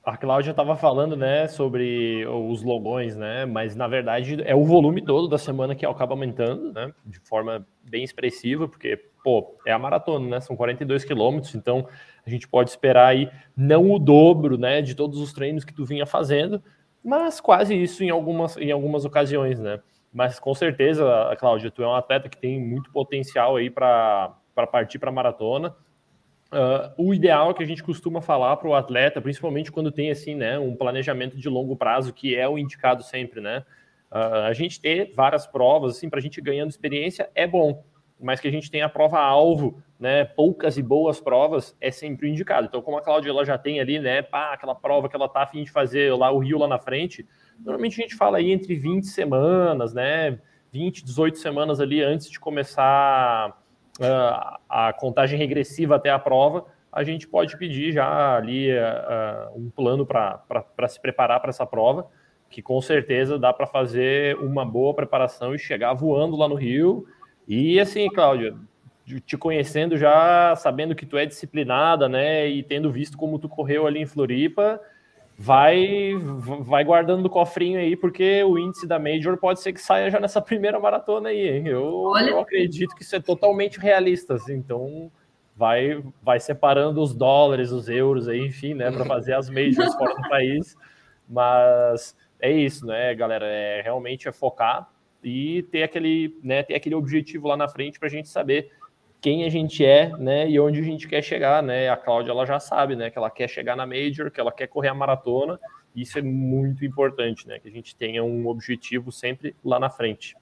A 0.08 0.16
Cláudia 0.16 0.52
estava 0.52 0.74
falando, 0.78 1.18
né, 1.18 1.50
sobre 1.50 2.26
os 2.26 2.64
logões, 2.64 3.18
né, 3.18 3.46
mas 3.46 3.76
na 3.76 3.90
verdade 3.90 4.42
é 4.46 4.56
o 4.56 4.64
volume 4.64 5.02
todo 5.02 5.28
da 5.28 5.38
semana 5.38 5.76
que 5.76 5.86
acaba 5.86 6.14
aumentando, 6.14 6.72
né, 6.72 6.94
de 7.06 7.20
forma 7.20 7.68
bem 7.84 8.06
expressiva, 8.06 8.70
porque, 8.70 8.96
pô, 9.22 9.58
é 9.66 9.74
a 9.74 9.78
maratona, 9.78 10.30
né, 10.30 10.40
são 10.40 10.56
42 10.56 11.04
quilômetros, 11.04 11.54
então 11.56 11.86
a 12.26 12.30
gente 12.30 12.48
pode 12.48 12.70
esperar 12.70 13.08
aí 13.08 13.30
não 13.54 13.92
o 13.92 14.00
dobro, 14.00 14.58
né, 14.58 14.82
de 14.82 14.96
todos 14.96 15.20
os 15.20 15.34
treinos 15.34 15.66
que 15.66 15.74
tu 15.74 15.84
vinha 15.84 16.06
fazendo, 16.06 16.64
mas 17.04 17.42
quase 17.42 17.76
isso 17.76 18.02
em 18.02 18.10
algumas, 18.10 18.56
em 18.56 18.72
algumas 18.72 19.04
ocasiões, 19.04 19.60
né? 19.60 19.82
Mas 20.14 20.40
com 20.40 20.54
certeza, 20.54 21.36
Cláudia, 21.38 21.70
tu 21.70 21.84
é 21.84 21.88
um 21.88 21.94
atleta 21.96 22.30
que 22.30 22.38
tem 22.38 22.58
muito 22.58 22.90
potencial 22.94 23.58
aí 23.58 23.70
para 23.70 24.38
partir 24.72 25.00
para 25.00 25.12
maratona. 25.12 25.76
Uh, 26.52 27.10
o 27.10 27.14
ideal 27.14 27.54
que 27.54 27.62
a 27.62 27.66
gente 27.66 27.84
costuma 27.84 28.22
falar 28.22 28.56
para 28.56 28.70
o 28.70 28.74
atleta, 28.74 29.22
principalmente 29.22 29.72
quando 29.72 29.92
tem 29.92 30.10
assim, 30.10 30.34
né, 30.34 30.58
um 30.58 30.76
planejamento 30.76 31.38
de 31.38 31.50
longo 31.50 31.76
prazo, 31.76 32.14
que 32.14 32.36
é 32.36 32.48
o 32.48 32.58
indicado 32.58 33.04
sempre, 33.04 33.42
né? 33.42 33.66
Uh, 34.10 34.46
a 34.48 34.54
gente 34.54 34.80
ter 34.80 35.12
várias 35.14 35.46
provas, 35.46 35.98
assim, 35.98 36.10
para 36.10 36.20
a 36.20 36.22
gente 36.22 36.40
ganhando 36.40 36.70
experiência 36.70 37.30
é 37.36 37.46
bom, 37.46 37.84
mas 38.20 38.40
que 38.40 38.48
a 38.48 38.52
gente 38.52 38.72
tenha 38.72 38.86
a 38.86 38.90
prova 38.90 39.20
alvo, 39.20 39.84
né, 40.00 40.24
poucas 40.24 40.78
e 40.78 40.82
boas 40.82 41.20
provas 41.20 41.76
é 41.82 41.92
sempre 41.92 42.30
indicado. 42.30 42.68
Então, 42.68 42.82
como 42.82 42.98
a 42.98 43.02
Cláudia 43.02 43.30
ela 43.30 43.44
já 43.44 43.58
tem 43.58 43.82
ali, 43.82 44.00
né, 44.00 44.22
pá, 44.22 44.54
aquela 44.54 44.74
prova 44.74 45.10
que 45.10 45.16
ela 45.16 45.28
tá 45.28 45.44
a 45.44 45.48
fim 45.48 45.64
de 45.64 45.72
fazer 45.72 46.14
lá 46.14 46.32
o 46.32 46.40
Rio 46.40 46.60
lá 46.60 46.68
na 46.68 46.80
frente, 46.80 47.28
normalmente 47.60 48.00
a 48.00 48.04
gente 48.04 48.16
fala 48.16 48.38
aí 48.38 48.52
entre 48.52 48.74
20 48.76 49.06
semanas, 49.08 49.94
né, 49.94 50.40
20, 50.72 51.04
18 51.04 51.38
semanas 51.38 51.82
ali 51.82 52.02
antes 52.02 52.30
de 52.30 52.40
começar 52.40 53.62
uh, 54.00 54.58
a 54.70 54.94
contagem 54.94 55.38
regressiva 55.38 55.96
até 55.96 56.10
a 56.10 56.20
prova, 56.20 56.66
a 56.92 57.04
gente 57.04 57.28
pode 57.28 57.58
pedir 57.58 57.92
já 57.92 58.36
ali 58.36 58.72
uh, 58.72 59.56
um 59.56 59.70
plano 59.70 60.06
para 60.06 60.88
se 60.88 61.00
preparar 61.00 61.40
para 61.40 61.50
essa 61.50 61.66
prova, 61.66 62.08
que 62.50 62.62
com 62.62 62.82
certeza 62.82 63.38
dá 63.38 63.52
para 63.52 63.68
fazer 63.68 64.36
uma 64.38 64.66
boa 64.66 64.94
preparação 64.94 65.54
e 65.54 65.60
chegar 65.60 65.94
voando 65.94 66.36
lá 66.38 66.48
no 66.48 66.56
Rio. 66.56 67.06
E 67.48 67.80
assim, 67.80 68.08
Cláudia, 68.10 68.56
te 69.26 69.38
conhecendo 69.38 69.98
já, 69.98 70.56
sabendo 70.56 70.96
que 70.96 71.06
tu 71.06 71.18
é 71.18 71.26
disciplinada, 71.26 72.10
né, 72.10 72.48
e 72.48 72.64
tendo 72.64 72.92
visto 72.92 73.18
como 73.18 73.40
tu 73.40 73.48
correu 73.48 73.88
ali 73.88 74.02
em 74.02 74.06
Floripa, 74.06 74.82
vai 75.38 76.16
vai 76.62 76.84
guardando 76.84 77.28
o 77.28 77.30
cofrinho 77.30 77.80
aí, 77.80 77.96
porque 77.96 78.44
o 78.44 78.58
índice 78.58 78.88
da 78.88 78.98
Major 78.98 79.38
pode 79.38 79.60
ser 79.62 79.72
que 79.72 79.80
saia 79.80 80.10
já 80.10 80.20
nessa 80.20 80.42
primeira 80.42 80.80
maratona 80.80 81.30
aí, 81.30 81.48
hein? 81.48 81.68
Eu, 81.68 82.12
eu 82.28 82.40
acredito 82.40 82.96
que 82.96 83.04
isso 83.04 83.16
é 83.16 83.20
totalmente 83.20 83.80
realista, 83.80 84.34
assim, 84.34 84.56
então 84.56 85.12
vai 85.56 86.04
vai 86.24 86.40
separando 86.40 87.02
os 87.02 87.14
dólares, 87.14 87.72
os 87.72 87.88
euros 87.88 88.28
aí, 88.28 88.40
enfim, 88.40 88.74
né, 88.74 88.90
para 88.92 89.06
fazer 89.06 89.34
as 89.34 89.50
Majors 89.50 89.94
fora 89.94 90.16
do 90.16 90.28
país, 90.28 90.76
mas 91.30 92.16
é 92.40 92.52
isso, 92.52 92.86
né, 92.86 93.14
galera, 93.14 93.46
é 93.46 93.82
realmente 93.82 94.28
é 94.28 94.32
focar 94.32 94.90
e 95.24 95.64
ter 95.64 95.84
aquele, 95.84 96.38
né, 96.44 96.64
ter 96.64 96.76
aquele 96.76 96.96
objetivo 96.96 97.48
lá 97.48 97.58
na 97.58 97.68
frente 97.68 98.00
para 98.00 98.08
a 98.08 98.12
gente 98.12 98.30
saber 98.30 98.72
quem 99.28 99.44
a 99.44 99.50
gente 99.50 99.84
é, 99.84 100.08
né, 100.18 100.50
e 100.50 100.58
onde 100.58 100.80
a 100.80 100.84
gente 100.84 101.06
quer 101.06 101.22
chegar, 101.22 101.62
né? 101.62 101.90
A 101.90 101.98
Cláudia 101.98 102.32
ela 102.32 102.46
já 102.46 102.62
sabe, 102.62 102.96
né, 102.96 103.10
que 103.10 103.18
ela 103.18 103.30
quer 103.30 103.50
chegar 103.50 103.76
na 103.76 103.86
major, 103.86 104.32
que 104.32 104.40
ela 104.40 104.54
quer 104.54 104.68
correr 104.68 104.88
a 104.88 104.94
maratona. 104.94 105.60
E 105.94 106.02
isso 106.02 106.18
é 106.18 106.22
muito 106.22 106.86
importante, 106.86 107.46
né, 107.46 107.60
que 107.60 107.68
a 107.68 107.72
gente 107.72 107.94
tenha 107.94 108.24
um 108.24 108.48
objetivo 108.48 109.12
sempre 109.12 109.54
lá 109.66 109.82
na 109.82 109.90
frente. 109.90 110.34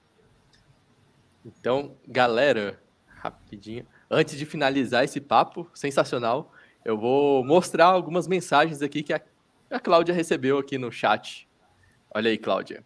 Então, 1.44 1.96
galera, 2.06 2.80
rapidinho, 3.08 3.84
antes 4.08 4.38
de 4.38 4.46
finalizar 4.46 5.02
esse 5.02 5.20
papo 5.20 5.68
sensacional, 5.74 6.52
eu 6.84 6.96
vou 6.96 7.44
mostrar 7.44 7.86
algumas 7.86 8.28
mensagens 8.28 8.82
aqui 8.82 9.02
que 9.02 9.12
a, 9.12 9.20
a 9.68 9.80
Cláudia 9.80 10.14
recebeu 10.14 10.58
aqui 10.58 10.78
no 10.78 10.92
chat. 10.92 11.48
Olha 12.14 12.30
aí, 12.30 12.38
Cláudia. 12.38 12.84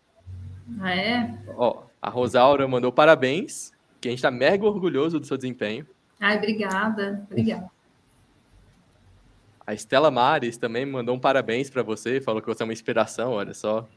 Ah, 0.81 0.97
é? 0.97 1.39
Ó, 1.59 1.83
a 2.01 2.09
Rosaura 2.09 2.67
mandou 2.67 2.91
parabéns 2.91 3.71
que 4.01 4.09
a 4.09 4.11
gente 4.11 4.19
está 4.19 4.31
mega 4.31 4.65
orgulhoso 4.65 5.21
do 5.21 5.27
seu 5.27 5.37
desempenho. 5.37 5.87
Ai, 6.19 6.37
obrigada, 6.37 7.27
obrigada. 7.31 7.71
A 9.67 9.75
Estela 9.75 10.11
Mares 10.11 10.57
também 10.57 10.85
mandou 10.85 11.15
um 11.15 11.19
parabéns 11.19 11.71
para 11.71 11.83
você, 11.83 12.21
falou 12.21 12.43
que 12.43 12.49
você 12.49 12.63
é 12.63 12.65
uma 12.65 12.73
inspiração, 12.73 13.33
olha 13.33 13.55
só. 13.55 13.89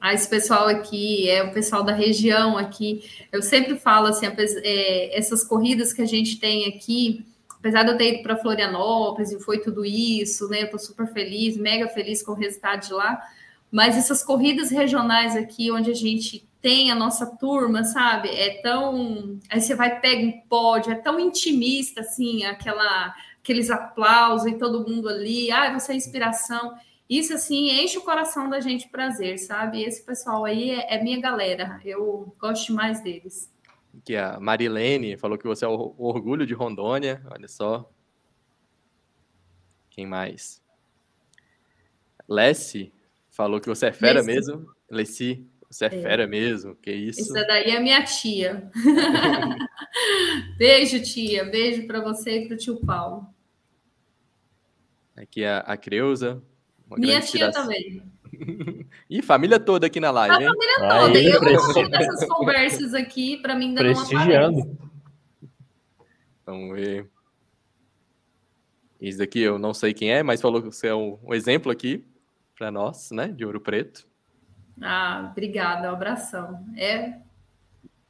Ah, 0.00 0.14
esse 0.14 0.28
pessoal 0.28 0.68
aqui 0.68 1.28
é 1.28 1.42
o 1.42 1.52
pessoal 1.52 1.82
da 1.82 1.92
região 1.92 2.56
aqui. 2.56 3.04
Eu 3.30 3.42
sempre 3.42 3.76
falo 3.76 4.06
assim, 4.06 4.26
é, 4.26 5.18
essas 5.18 5.44
corridas 5.44 5.92
que 5.92 6.00
a 6.00 6.06
gente 6.06 6.38
tem 6.38 6.66
aqui, 6.68 7.26
apesar 7.58 7.82
de 7.82 7.90
eu 7.90 7.98
ter 7.98 8.14
ido 8.14 8.22
para 8.22 8.36
Florianópolis 8.36 9.30
e 9.30 9.40
foi 9.40 9.58
tudo 9.58 9.84
isso, 9.84 10.48
né? 10.48 10.62
Eu 10.62 10.70
tô 10.70 10.78
super 10.78 11.06
feliz, 11.08 11.56
mega 11.58 11.86
feliz 11.88 12.22
com 12.22 12.32
o 12.32 12.36
resultado 12.36 12.86
de 12.86 12.94
lá. 12.94 13.20
Mas 13.70 13.96
essas 13.96 14.22
corridas 14.22 14.70
regionais 14.70 15.36
aqui, 15.36 15.70
onde 15.70 15.90
a 15.90 15.94
gente 15.94 16.48
tem 16.60 16.90
a 16.90 16.94
nossa 16.94 17.24
turma, 17.24 17.84
sabe? 17.84 18.28
É 18.28 18.60
tão. 18.60 19.38
Aí 19.48 19.60
você 19.60 19.74
vai, 19.74 20.00
pega 20.00 20.26
um 20.26 20.40
pódio, 20.42 20.92
é 20.92 20.96
tão 20.96 21.18
intimista, 21.18 22.00
assim, 22.00 22.44
aquela, 22.44 23.14
aqueles 23.40 23.70
aplausos 23.70 24.50
e 24.50 24.58
todo 24.58 24.86
mundo 24.88 25.08
ali, 25.08 25.50
ah, 25.50 25.72
você 25.72 25.92
é 25.92 25.96
inspiração. 25.96 26.74
Isso, 27.08 27.34
assim, 27.34 27.70
enche 27.70 27.98
o 27.98 28.02
coração 28.02 28.48
da 28.48 28.60
gente 28.60 28.88
prazer, 28.88 29.38
sabe? 29.38 29.82
Esse 29.82 30.04
pessoal 30.04 30.44
aí 30.44 30.70
é, 30.70 30.94
é 30.94 31.02
minha 31.02 31.20
galera, 31.20 31.80
eu 31.84 32.34
gosto 32.38 32.72
mais 32.72 33.02
deles. 33.02 33.50
Que 34.04 34.16
a 34.16 34.38
Marilene 34.38 35.16
falou 35.16 35.36
que 35.36 35.46
você 35.46 35.64
é 35.64 35.68
o 35.68 35.94
orgulho 35.98 36.46
de 36.46 36.54
Rondônia, 36.54 37.20
olha 37.30 37.48
só. 37.48 37.90
Quem 39.90 40.06
mais? 40.06 40.62
Lessie 42.28 42.92
falou 43.40 43.58
que 43.58 43.68
você 43.68 43.86
é 43.86 43.92
fera 43.92 44.20
Lessie. 44.20 44.34
mesmo. 44.34 44.70
Lessie, 44.90 45.46
você 45.70 45.86
é, 45.86 45.88
é, 45.88 45.90
fera 45.90 46.26
mesmo, 46.26 46.76
que 46.76 46.92
isso. 46.92 47.20
Essa 47.20 47.46
daí 47.46 47.70
é 47.70 47.80
minha 47.80 48.04
tia. 48.04 48.70
beijo, 50.58 51.02
tia. 51.02 51.44
Beijo 51.44 51.86
para 51.86 52.00
você 52.00 52.42
e 52.42 52.46
para 52.46 52.54
o 52.54 52.58
tio 52.58 52.76
Paulo. 52.84 53.26
Aqui 55.16 55.42
a, 55.42 55.60
a 55.60 55.76
Creuza. 55.76 56.42
Minha 56.98 57.20
tia 57.22 57.50
também. 57.50 58.02
e 59.08 59.22
família 59.22 59.58
toda 59.58 59.86
aqui 59.86 60.00
na 60.00 60.10
live, 60.10 60.34
a 60.34 60.40
hein? 60.42 60.48
família 60.48 60.76
toda. 60.78 61.18
Aí, 61.18 61.26
eu 61.26 61.40
gosto 61.40 61.88
dessas 61.88 62.28
conversas 62.28 62.94
aqui, 62.94 63.38
para 63.38 63.54
mim 63.54 63.68
ainda 63.68 63.80
Prestigiando. 63.80 64.58
não 64.58 64.62
aparece. 64.64 64.78
Vamos 66.44 66.76
ver. 66.76 67.08
Isso 69.00 69.18
daqui 69.18 69.40
eu 69.40 69.58
não 69.58 69.72
sei 69.72 69.94
quem 69.94 70.12
é, 70.12 70.22
mas 70.22 70.42
falou 70.42 70.60
que 70.60 70.70
você 70.70 70.88
é 70.88 70.94
um, 70.94 71.18
um 71.22 71.32
exemplo 71.32 71.72
aqui 71.72 72.04
para 72.60 72.70
nós, 72.70 73.10
né, 73.10 73.28
de 73.28 73.42
Ouro 73.42 73.58
Preto. 73.58 74.06
Ah, 74.82 75.30
obrigada, 75.32 75.90
um 75.90 75.94
abração. 75.94 76.62
É. 76.76 77.14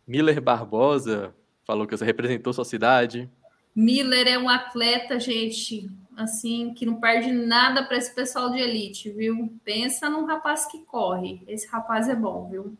Miller 0.05 0.42
Barbosa 0.42 1.32
falou 1.64 1.86
que 1.86 1.96
você 1.96 2.05
representou 2.05 2.53
sua 2.53 2.64
cidade. 2.64 3.30
Miller 3.76 4.26
é 4.26 4.36
um 4.36 4.48
atleta, 4.48 5.20
gente, 5.20 5.88
assim, 6.16 6.74
que 6.74 6.84
não 6.84 6.96
perde 6.96 7.30
nada 7.30 7.84
para 7.84 7.96
esse 7.96 8.12
pessoal 8.12 8.51
de 8.51 8.59
elite, 8.59 9.09
viu? 9.12 9.53
Pensa 9.64 10.11
num 10.11 10.26
rapaz 10.26 10.66
que 10.66 10.80
corre. 10.80 11.40
Esse 11.46 11.68
rapaz 11.68 12.09
é 12.09 12.16
bom, 12.16 12.48
viu? 12.51 12.76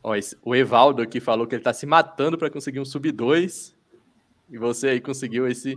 Ó, 0.00 0.14
esse, 0.14 0.38
o 0.44 0.54
Evaldo 0.54 1.02
aqui 1.02 1.18
falou 1.18 1.44
que 1.44 1.56
ele 1.56 1.60
está 1.60 1.72
se 1.72 1.86
matando 1.86 2.38
para 2.38 2.50
conseguir 2.50 2.78
um 2.78 2.84
sub 2.84 3.10
2 3.10 3.74
e 4.48 4.58
você 4.58 4.90
aí 4.90 5.00
conseguiu 5.00 5.48
esse 5.48 5.76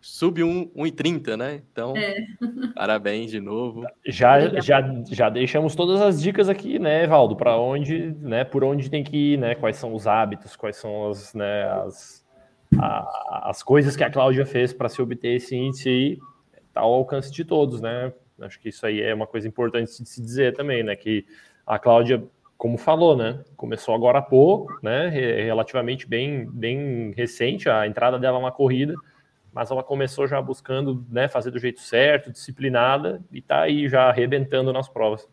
sub 0.00 0.40
1,30, 0.40 1.36
né? 1.36 1.62
Então, 1.70 1.96
é. 1.96 2.16
parabéns 2.74 3.30
de 3.30 3.40
novo. 3.40 3.84
Já, 4.06 4.60
já, 4.60 4.80
já 5.10 5.28
deixamos 5.28 5.74
todas 5.74 6.00
as 6.00 6.22
dicas 6.22 6.48
aqui, 6.48 6.78
né, 6.78 7.06
Valdo, 7.06 7.36
para 7.36 7.56
onde, 7.58 8.14
né, 8.20 8.44
por 8.44 8.62
onde 8.62 8.90
tem 8.90 9.02
que 9.02 9.32
ir, 9.34 9.38
né, 9.38 9.54
quais 9.54 9.76
são 9.76 9.94
os 9.94 10.06
hábitos, 10.06 10.54
quais 10.54 10.76
são 10.76 11.10
as, 11.10 11.34
né, 11.34 11.64
as, 11.84 12.24
a, 12.78 13.50
as 13.50 13.62
coisas 13.62 13.96
que 13.96 14.04
a 14.04 14.10
Cláudia 14.10 14.46
fez 14.46 14.72
para 14.72 14.88
se 14.88 15.02
obter 15.02 15.34
esse 15.36 15.56
índice 15.56 15.88
aí, 15.88 16.18
tá 16.72 16.82
ao 16.82 16.94
alcance 16.94 17.32
de 17.32 17.44
todos, 17.44 17.80
né? 17.80 18.12
Acho 18.40 18.60
que 18.60 18.68
isso 18.68 18.86
aí 18.86 19.00
é 19.00 19.14
uma 19.14 19.26
coisa 19.26 19.48
importante 19.48 20.02
de 20.02 20.08
se 20.08 20.20
dizer 20.20 20.54
também, 20.54 20.82
né, 20.82 20.94
que 20.94 21.26
a 21.66 21.78
Cláudia 21.78 22.22
como 22.56 22.78
falou, 22.78 23.14
né? 23.14 23.44
Começou 23.54 23.94
agora 23.94 24.18
há 24.18 24.22
pouco, 24.22 24.78
né? 24.82 25.08
Relativamente 25.08 26.08
bem, 26.08 26.46
bem 26.50 27.12
recente 27.14 27.68
a 27.68 27.86
entrada 27.86 28.18
dela 28.18 28.40
na 28.40 28.50
corrida 28.50 28.94
mas 29.56 29.70
ela 29.70 29.82
começou 29.82 30.26
já 30.26 30.38
buscando 30.42 31.02
né, 31.08 31.28
fazer 31.28 31.50
do 31.50 31.58
jeito 31.58 31.80
certo, 31.80 32.30
disciplinada, 32.30 33.24
e 33.32 33.38
está 33.38 33.62
aí 33.62 33.88
já 33.88 34.02
arrebentando 34.02 34.70
nas 34.70 34.86
provas. 34.86 35.26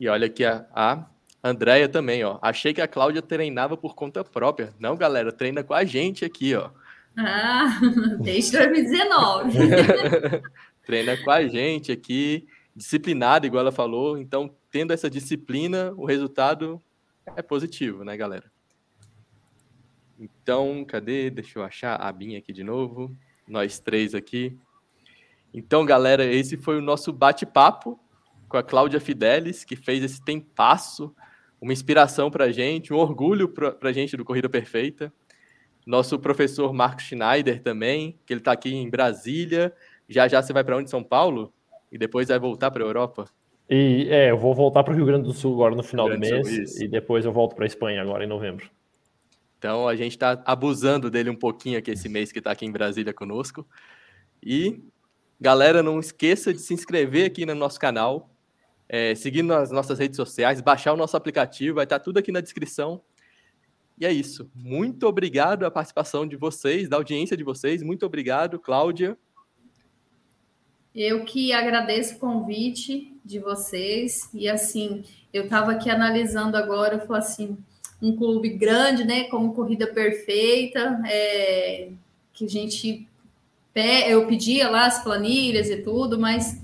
E 0.00 0.08
olha 0.08 0.28
aqui 0.28 0.46
a, 0.46 0.64
a 0.74 1.04
Andréia 1.44 1.90
também, 1.90 2.24
ó. 2.24 2.38
Achei 2.40 2.72
que 2.72 2.80
a 2.80 2.88
Cláudia 2.88 3.20
treinava 3.20 3.76
por 3.76 3.94
conta 3.94 4.24
própria. 4.24 4.72
Não, 4.78 4.96
galera, 4.96 5.30
treina 5.30 5.62
com 5.62 5.74
a 5.74 5.84
gente 5.84 6.24
aqui, 6.24 6.54
ó. 6.54 6.70
Ah, 7.14 7.78
desde 8.18 8.56
2019. 8.56 9.58
treina 10.86 11.14
com 11.18 11.30
a 11.30 11.46
gente 11.46 11.92
aqui, 11.92 12.46
disciplinada, 12.74 13.46
igual 13.46 13.60
ela 13.60 13.72
falou. 13.72 14.16
Então, 14.16 14.50
tendo 14.70 14.90
essa 14.90 15.10
disciplina, 15.10 15.92
o 15.98 16.06
resultado 16.06 16.80
é 17.36 17.42
positivo, 17.42 18.04
né, 18.04 18.16
galera? 18.16 18.50
Então, 20.22 20.84
cadê? 20.84 21.30
Deixa 21.30 21.58
eu 21.58 21.64
achar 21.64 21.96
a 21.96 22.12
Binha 22.12 22.38
aqui 22.38 22.52
de 22.52 22.62
novo. 22.62 23.14
Nós 23.46 23.80
três 23.80 24.14
aqui. 24.14 24.56
Então, 25.52 25.84
galera, 25.84 26.24
esse 26.24 26.56
foi 26.56 26.78
o 26.78 26.82
nosso 26.82 27.12
bate-papo 27.12 27.98
com 28.48 28.56
a 28.56 28.62
Cláudia 28.62 29.00
Fidelis, 29.00 29.64
que 29.64 29.74
fez 29.74 30.04
esse 30.04 30.22
tempasso, 30.24 31.14
uma 31.60 31.72
inspiração 31.72 32.30
para 32.30 32.44
a 32.44 32.52
gente, 32.52 32.92
um 32.92 32.98
orgulho 32.98 33.48
para 33.48 33.88
a 33.88 33.92
gente 33.92 34.16
do 34.16 34.24
Corrida 34.24 34.48
Perfeita. 34.48 35.12
Nosso 35.84 36.18
professor 36.18 36.72
Marcos 36.72 37.04
Schneider 37.04 37.60
também, 37.60 38.18
que 38.24 38.32
ele 38.32 38.40
está 38.40 38.52
aqui 38.52 38.72
em 38.72 38.88
Brasília. 38.88 39.74
Já 40.08 40.28
já 40.28 40.40
você 40.40 40.52
vai 40.52 40.62
para 40.62 40.76
onde? 40.76 40.88
São 40.88 41.02
Paulo? 41.02 41.52
e 41.92 41.98
depois 41.98 42.28
vai 42.28 42.38
voltar 42.38 42.70
para 42.70 42.82
a 42.82 42.86
Europa? 42.86 43.26
E 43.68 44.08
é, 44.10 44.30
eu 44.30 44.38
vou 44.38 44.54
voltar 44.54 44.82
para 44.82 44.92
o 44.92 44.96
Rio 44.96 45.04
Grande 45.04 45.24
do 45.24 45.32
Sul 45.32 45.52
agora 45.54 45.74
no 45.74 45.82
final 45.82 46.08
do 46.08 46.18
mês 46.18 46.72
Sul, 46.72 46.84
e 46.84 46.88
depois 46.88 47.24
eu 47.24 47.32
volto 47.32 47.54
para 47.54 47.64
a 47.64 47.66
Espanha 47.66 48.00
agora 48.00 48.24
em 48.24 48.26
novembro. 48.26 48.68
Então 49.62 49.86
a 49.86 49.94
gente 49.94 50.10
está 50.10 50.42
abusando 50.44 51.08
dele 51.08 51.30
um 51.30 51.36
pouquinho 51.36 51.78
aqui 51.78 51.92
esse 51.92 52.08
mês 52.08 52.32
que 52.32 52.40
está 52.40 52.50
aqui 52.50 52.66
em 52.66 52.72
Brasília 52.72 53.14
conosco. 53.14 53.64
E 54.42 54.82
galera, 55.40 55.84
não 55.84 56.00
esqueça 56.00 56.52
de 56.52 56.58
se 56.58 56.74
inscrever 56.74 57.26
aqui 57.26 57.46
no 57.46 57.54
nosso 57.54 57.78
canal, 57.78 58.28
é, 58.88 59.14
seguir 59.14 59.44
nas 59.44 59.70
nossas 59.70 60.00
redes 60.00 60.16
sociais, 60.16 60.60
baixar 60.60 60.92
o 60.92 60.96
nosso 60.96 61.16
aplicativo, 61.16 61.76
vai 61.76 61.84
estar 61.84 62.00
tá 62.00 62.04
tudo 62.04 62.18
aqui 62.18 62.32
na 62.32 62.40
descrição. 62.40 63.00
E 63.96 64.04
é 64.04 64.12
isso. 64.12 64.50
Muito 64.52 65.06
obrigado 65.06 65.64
a 65.64 65.70
participação 65.70 66.26
de 66.26 66.34
vocês, 66.34 66.88
da 66.88 66.96
audiência 66.96 67.36
de 67.36 67.44
vocês. 67.44 67.84
Muito 67.84 68.04
obrigado, 68.04 68.58
Cláudia. 68.58 69.16
Eu 70.92 71.24
que 71.24 71.52
agradeço 71.52 72.16
o 72.16 72.18
convite 72.18 73.16
de 73.24 73.38
vocês. 73.38 74.28
E 74.34 74.48
assim, 74.48 75.04
eu 75.32 75.44
estava 75.44 75.70
aqui 75.70 75.88
analisando 75.88 76.56
agora, 76.56 76.96
eu 76.96 77.06
falei 77.06 77.22
assim, 77.22 77.56
um 78.02 78.16
clube 78.16 78.48
grande, 78.50 79.04
né? 79.04 79.24
Como 79.24 79.54
Corrida 79.54 79.86
Perfeita, 79.86 81.00
é, 81.06 81.88
que 82.32 82.44
a 82.44 82.48
gente 82.48 83.06
eu 84.08 84.26
pedia 84.26 84.68
lá 84.68 84.84
as 84.84 85.02
planilhas 85.02 85.70
e 85.70 85.78
tudo, 85.78 86.18
mas 86.18 86.60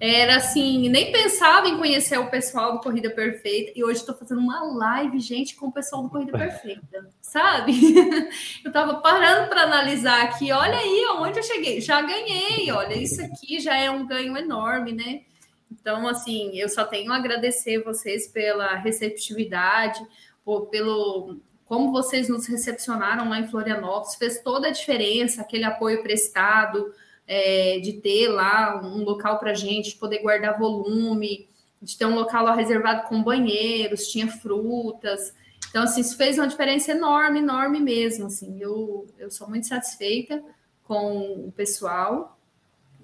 era 0.00 0.36
assim, 0.36 0.88
nem 0.88 1.10
pensava 1.10 1.68
em 1.68 1.76
conhecer 1.76 2.18
o 2.18 2.30
pessoal 2.30 2.72
do 2.72 2.78
Corrida 2.78 3.10
Perfeita, 3.10 3.72
e 3.74 3.82
hoje 3.82 4.00
estou 4.00 4.14
fazendo 4.14 4.40
uma 4.40 4.62
live, 4.62 5.18
gente, 5.18 5.56
com 5.56 5.66
o 5.66 5.72
pessoal 5.72 6.04
do 6.04 6.08
Corrida 6.08 6.38
Perfeita, 6.38 7.08
sabe? 7.20 7.72
Eu 8.64 8.68
estava 8.68 8.94
parando 9.00 9.48
para 9.48 9.62
analisar 9.62 10.22
aqui, 10.22 10.52
olha 10.52 10.78
aí 10.78 11.04
onde 11.18 11.38
eu 11.38 11.42
cheguei, 11.42 11.80
já 11.80 12.00
ganhei, 12.00 12.70
olha, 12.70 12.94
isso 12.94 13.20
aqui 13.20 13.60
já 13.60 13.76
é 13.76 13.90
um 13.90 14.06
ganho 14.06 14.36
enorme, 14.36 14.92
né? 14.92 15.22
Então, 15.70 16.08
assim, 16.08 16.58
eu 16.58 16.68
só 16.68 16.84
tenho 16.84 17.12
a 17.12 17.16
agradecer 17.16 17.82
vocês 17.82 18.26
pela 18.26 18.74
receptividade, 18.76 20.00
pelo 20.66 21.38
como 21.64 21.92
vocês 21.92 22.30
nos 22.30 22.46
recepcionaram 22.46 23.28
lá 23.28 23.40
em 23.40 23.46
Florianópolis, 23.46 24.14
fez 24.14 24.40
toda 24.40 24.68
a 24.68 24.72
diferença, 24.72 25.42
aquele 25.42 25.64
apoio 25.64 26.02
prestado, 26.02 26.94
é, 27.26 27.78
de 27.80 27.92
ter 27.94 28.28
lá 28.28 28.80
um 28.82 29.04
local 29.04 29.38
para 29.38 29.52
gente, 29.52 29.96
poder 29.96 30.20
guardar 30.20 30.58
volume, 30.58 31.46
de 31.80 31.96
ter 31.96 32.06
um 32.06 32.14
local 32.14 32.42
lá 32.42 32.54
reservado 32.54 33.06
com 33.06 33.22
banheiros, 33.22 34.08
tinha 34.08 34.26
frutas. 34.26 35.34
Então, 35.68 35.82
assim, 35.82 36.00
isso 36.00 36.16
fez 36.16 36.38
uma 36.38 36.48
diferença 36.48 36.92
enorme, 36.92 37.40
enorme 37.40 37.80
mesmo. 37.80 38.26
Assim, 38.26 38.58
eu, 38.58 39.06
eu 39.18 39.30
sou 39.30 39.46
muito 39.46 39.66
satisfeita 39.66 40.42
com 40.84 41.46
o 41.46 41.52
pessoal 41.54 42.38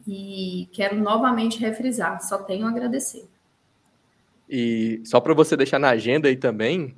e 0.08 0.68
quero 0.72 0.96
novamente 0.96 1.58
refrisar, 1.58 2.20
só 2.22 2.38
tenho 2.38 2.66
a 2.66 2.70
agradecer. 2.70 3.26
E 4.48 5.02
só 5.04 5.20
para 5.20 5.34
você 5.34 5.54
deixar 5.54 5.78
na 5.78 5.90
agenda 5.90 6.28
aí 6.28 6.36
também, 6.36 6.94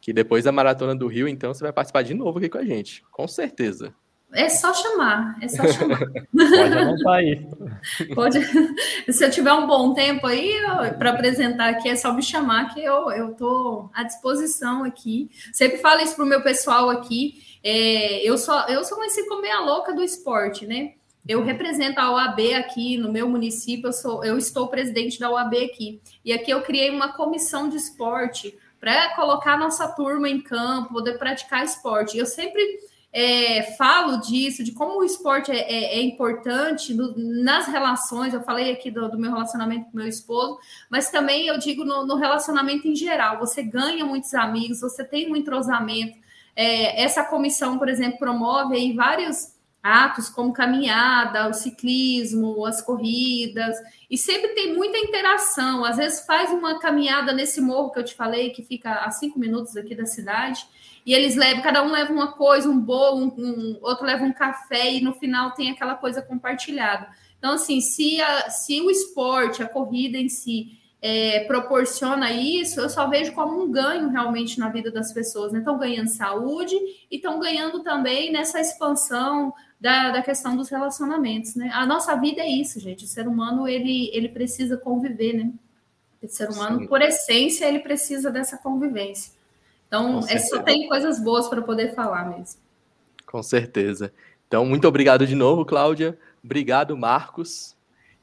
que 0.00 0.12
depois 0.12 0.44
da 0.44 0.52
Maratona 0.52 0.94
do 0.94 1.06
Rio, 1.06 1.28
então, 1.28 1.52
você 1.52 1.62
vai 1.62 1.72
participar 1.72 2.02
de 2.02 2.14
novo 2.14 2.38
aqui 2.38 2.48
com 2.48 2.58
a 2.58 2.64
gente, 2.64 3.02
com 3.10 3.28
certeza. 3.28 3.94
É 4.32 4.48
só 4.48 4.72
chamar, 4.72 5.36
é 5.42 5.48
só 5.48 5.66
chamar. 5.66 5.98
Pode 5.98 6.78
anotar 6.78 7.14
aí. 7.14 7.48
Pode. 8.14 8.40
Se 9.12 9.24
eu 9.24 9.30
tiver 9.30 9.52
um 9.52 9.66
bom 9.66 9.92
tempo 9.92 10.24
aí 10.24 10.54
para 10.98 11.10
apresentar 11.10 11.70
aqui, 11.70 11.88
é 11.88 11.96
só 11.96 12.12
me 12.12 12.22
chamar 12.22 12.72
que 12.72 12.80
eu 12.80 13.32
estou 13.32 13.90
à 13.92 14.04
disposição 14.04 14.84
aqui. 14.84 15.28
Sempre 15.52 15.78
falo 15.78 16.00
isso 16.00 16.14
para 16.14 16.24
o 16.24 16.28
meu 16.28 16.42
pessoal 16.42 16.88
aqui. 16.90 17.42
É, 17.62 18.22
eu, 18.22 18.38
só, 18.38 18.68
eu 18.68 18.84
sou 18.84 18.96
conhecida 18.96 19.28
como 19.28 19.42
meia 19.42 19.60
louca 19.60 19.92
do 19.92 20.02
esporte, 20.02 20.64
né? 20.64 20.92
Eu 21.26 21.42
represento 21.42 22.00
a 22.00 22.12
OAB 22.12 22.54
aqui 22.56 22.96
no 22.96 23.12
meu 23.12 23.28
município, 23.28 23.88
eu, 23.88 23.92
sou, 23.92 24.24
eu 24.24 24.38
estou 24.38 24.68
presidente 24.68 25.18
da 25.18 25.30
OAB 25.30 25.54
aqui. 25.54 26.00
E 26.24 26.32
aqui 26.32 26.50
eu 26.50 26.62
criei 26.62 26.88
uma 26.90 27.12
comissão 27.12 27.68
de 27.68 27.76
esporte 27.76 28.56
para 28.80 29.14
colocar 29.14 29.58
nossa 29.58 29.86
turma 29.88 30.28
em 30.28 30.40
campo, 30.40 30.94
poder 30.94 31.18
praticar 31.18 31.62
esporte. 31.62 32.16
Eu 32.16 32.24
sempre 32.24 32.62
é, 33.12 33.74
falo 33.76 34.18
disso, 34.18 34.64
de 34.64 34.72
como 34.72 35.00
o 35.00 35.04
esporte 35.04 35.50
é, 35.50 35.58
é, 35.58 35.98
é 35.98 36.02
importante 36.02 36.94
no, 36.94 37.12
nas 37.16 37.66
relações. 37.66 38.32
Eu 38.32 38.42
falei 38.42 38.72
aqui 38.72 38.90
do, 38.90 39.08
do, 39.10 39.18
meu 39.18 39.30
relacionamento 39.30 39.90
com 39.90 39.98
meu 39.98 40.06
esposo, 40.06 40.58
mas 40.88 41.10
também 41.10 41.46
eu 41.46 41.58
digo 41.58 41.84
no, 41.84 42.06
no, 42.06 42.16
relacionamento 42.16 42.88
em 42.88 42.94
geral. 42.94 43.38
Você 43.40 43.62
ganha 43.62 44.04
muitos 44.04 44.32
amigos, 44.32 44.80
você 44.80 45.04
tem 45.04 45.30
um 45.30 45.36
entrosamento. 45.36 46.16
É, 46.56 47.02
essa 47.02 47.24
comissão, 47.24 47.78
por 47.78 47.88
exemplo, 47.88 48.18
promove 48.18 48.76
aí 48.76 48.92
vários 48.92 49.49
atos 49.82 50.28
como 50.28 50.52
caminhada, 50.52 51.48
o 51.48 51.54
ciclismo, 51.54 52.66
as 52.66 52.82
corridas, 52.82 53.76
e 54.10 54.18
sempre 54.18 54.48
tem 54.48 54.74
muita 54.74 54.98
interação. 54.98 55.84
Às 55.84 55.96
vezes 55.96 56.26
faz 56.26 56.50
uma 56.50 56.78
caminhada 56.78 57.32
nesse 57.32 57.60
morro 57.60 57.90
que 57.90 57.98
eu 57.98 58.04
te 58.04 58.14
falei, 58.14 58.50
que 58.50 58.62
fica 58.62 58.92
a 58.92 59.10
cinco 59.10 59.38
minutos 59.38 59.76
aqui 59.76 59.94
da 59.94 60.04
cidade, 60.04 60.66
e 61.04 61.14
eles 61.14 61.34
levam, 61.34 61.62
cada 61.62 61.82
um 61.82 61.90
leva 61.90 62.12
uma 62.12 62.32
coisa, 62.32 62.68
um 62.68 62.78
bolo, 62.78 63.24
um, 63.24 63.42
um, 63.42 63.78
outro 63.80 64.04
leva 64.04 64.24
um 64.24 64.32
café, 64.32 64.92
e 64.92 65.00
no 65.00 65.14
final 65.14 65.52
tem 65.52 65.70
aquela 65.70 65.94
coisa 65.94 66.20
compartilhada. 66.20 67.08
Então, 67.38 67.54
assim, 67.54 67.80
se, 67.80 68.20
a, 68.20 68.50
se 68.50 68.82
o 68.82 68.90
esporte, 68.90 69.62
a 69.62 69.68
corrida 69.68 70.18
em 70.18 70.28
si, 70.28 70.78
é, 71.02 71.44
proporciona 71.44 72.30
isso, 72.30 72.80
eu 72.80 72.90
só 72.90 73.08
vejo 73.08 73.32
como 73.32 73.62
um 73.62 73.70
ganho 73.70 74.10
realmente 74.10 74.58
na 74.58 74.68
vida 74.68 74.90
das 74.90 75.12
pessoas. 75.12 75.54
Estão 75.54 75.78
né? 75.78 75.86
ganhando 75.86 76.08
saúde 76.08 76.74
e 77.10 77.16
estão 77.16 77.40
ganhando 77.40 77.80
também 77.82 78.30
nessa 78.30 78.60
expansão 78.60 79.54
da, 79.80 80.10
da 80.10 80.22
questão 80.22 80.56
dos 80.56 80.68
relacionamentos. 80.68 81.54
Né? 81.54 81.70
A 81.72 81.86
nossa 81.86 82.14
vida 82.16 82.42
é 82.42 82.48
isso, 82.48 82.78
gente. 82.78 83.04
O 83.04 83.08
ser 83.08 83.26
humano 83.26 83.66
ele, 83.66 84.10
ele 84.12 84.28
precisa 84.28 84.76
conviver, 84.76 85.32
né? 85.32 85.50
O 86.22 86.28
ser 86.28 86.50
humano, 86.50 86.80
Sim. 86.80 86.86
por 86.86 87.00
essência, 87.00 87.64
ele 87.64 87.78
precisa 87.78 88.30
dessa 88.30 88.58
convivência. 88.58 89.32
Então, 89.88 90.20
é 90.28 90.38
só 90.38 90.62
tem 90.62 90.86
coisas 90.86 91.18
boas 91.18 91.48
para 91.48 91.62
poder 91.62 91.94
falar 91.94 92.28
mesmo. 92.28 92.60
Com 93.26 93.42
certeza. 93.42 94.12
Então, 94.46 94.66
muito 94.66 94.86
obrigado 94.86 95.26
de 95.26 95.34
novo, 95.34 95.64
Cláudia. 95.64 96.18
Obrigado, 96.44 96.96
Marcos. 96.96 97.74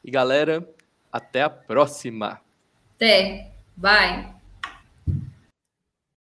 E 0.03 0.11
galera, 0.11 0.67
até 1.11 1.41
a 1.41 1.49
próxima. 1.49 2.39
Até. 2.95 3.51
Bye. 3.75 4.36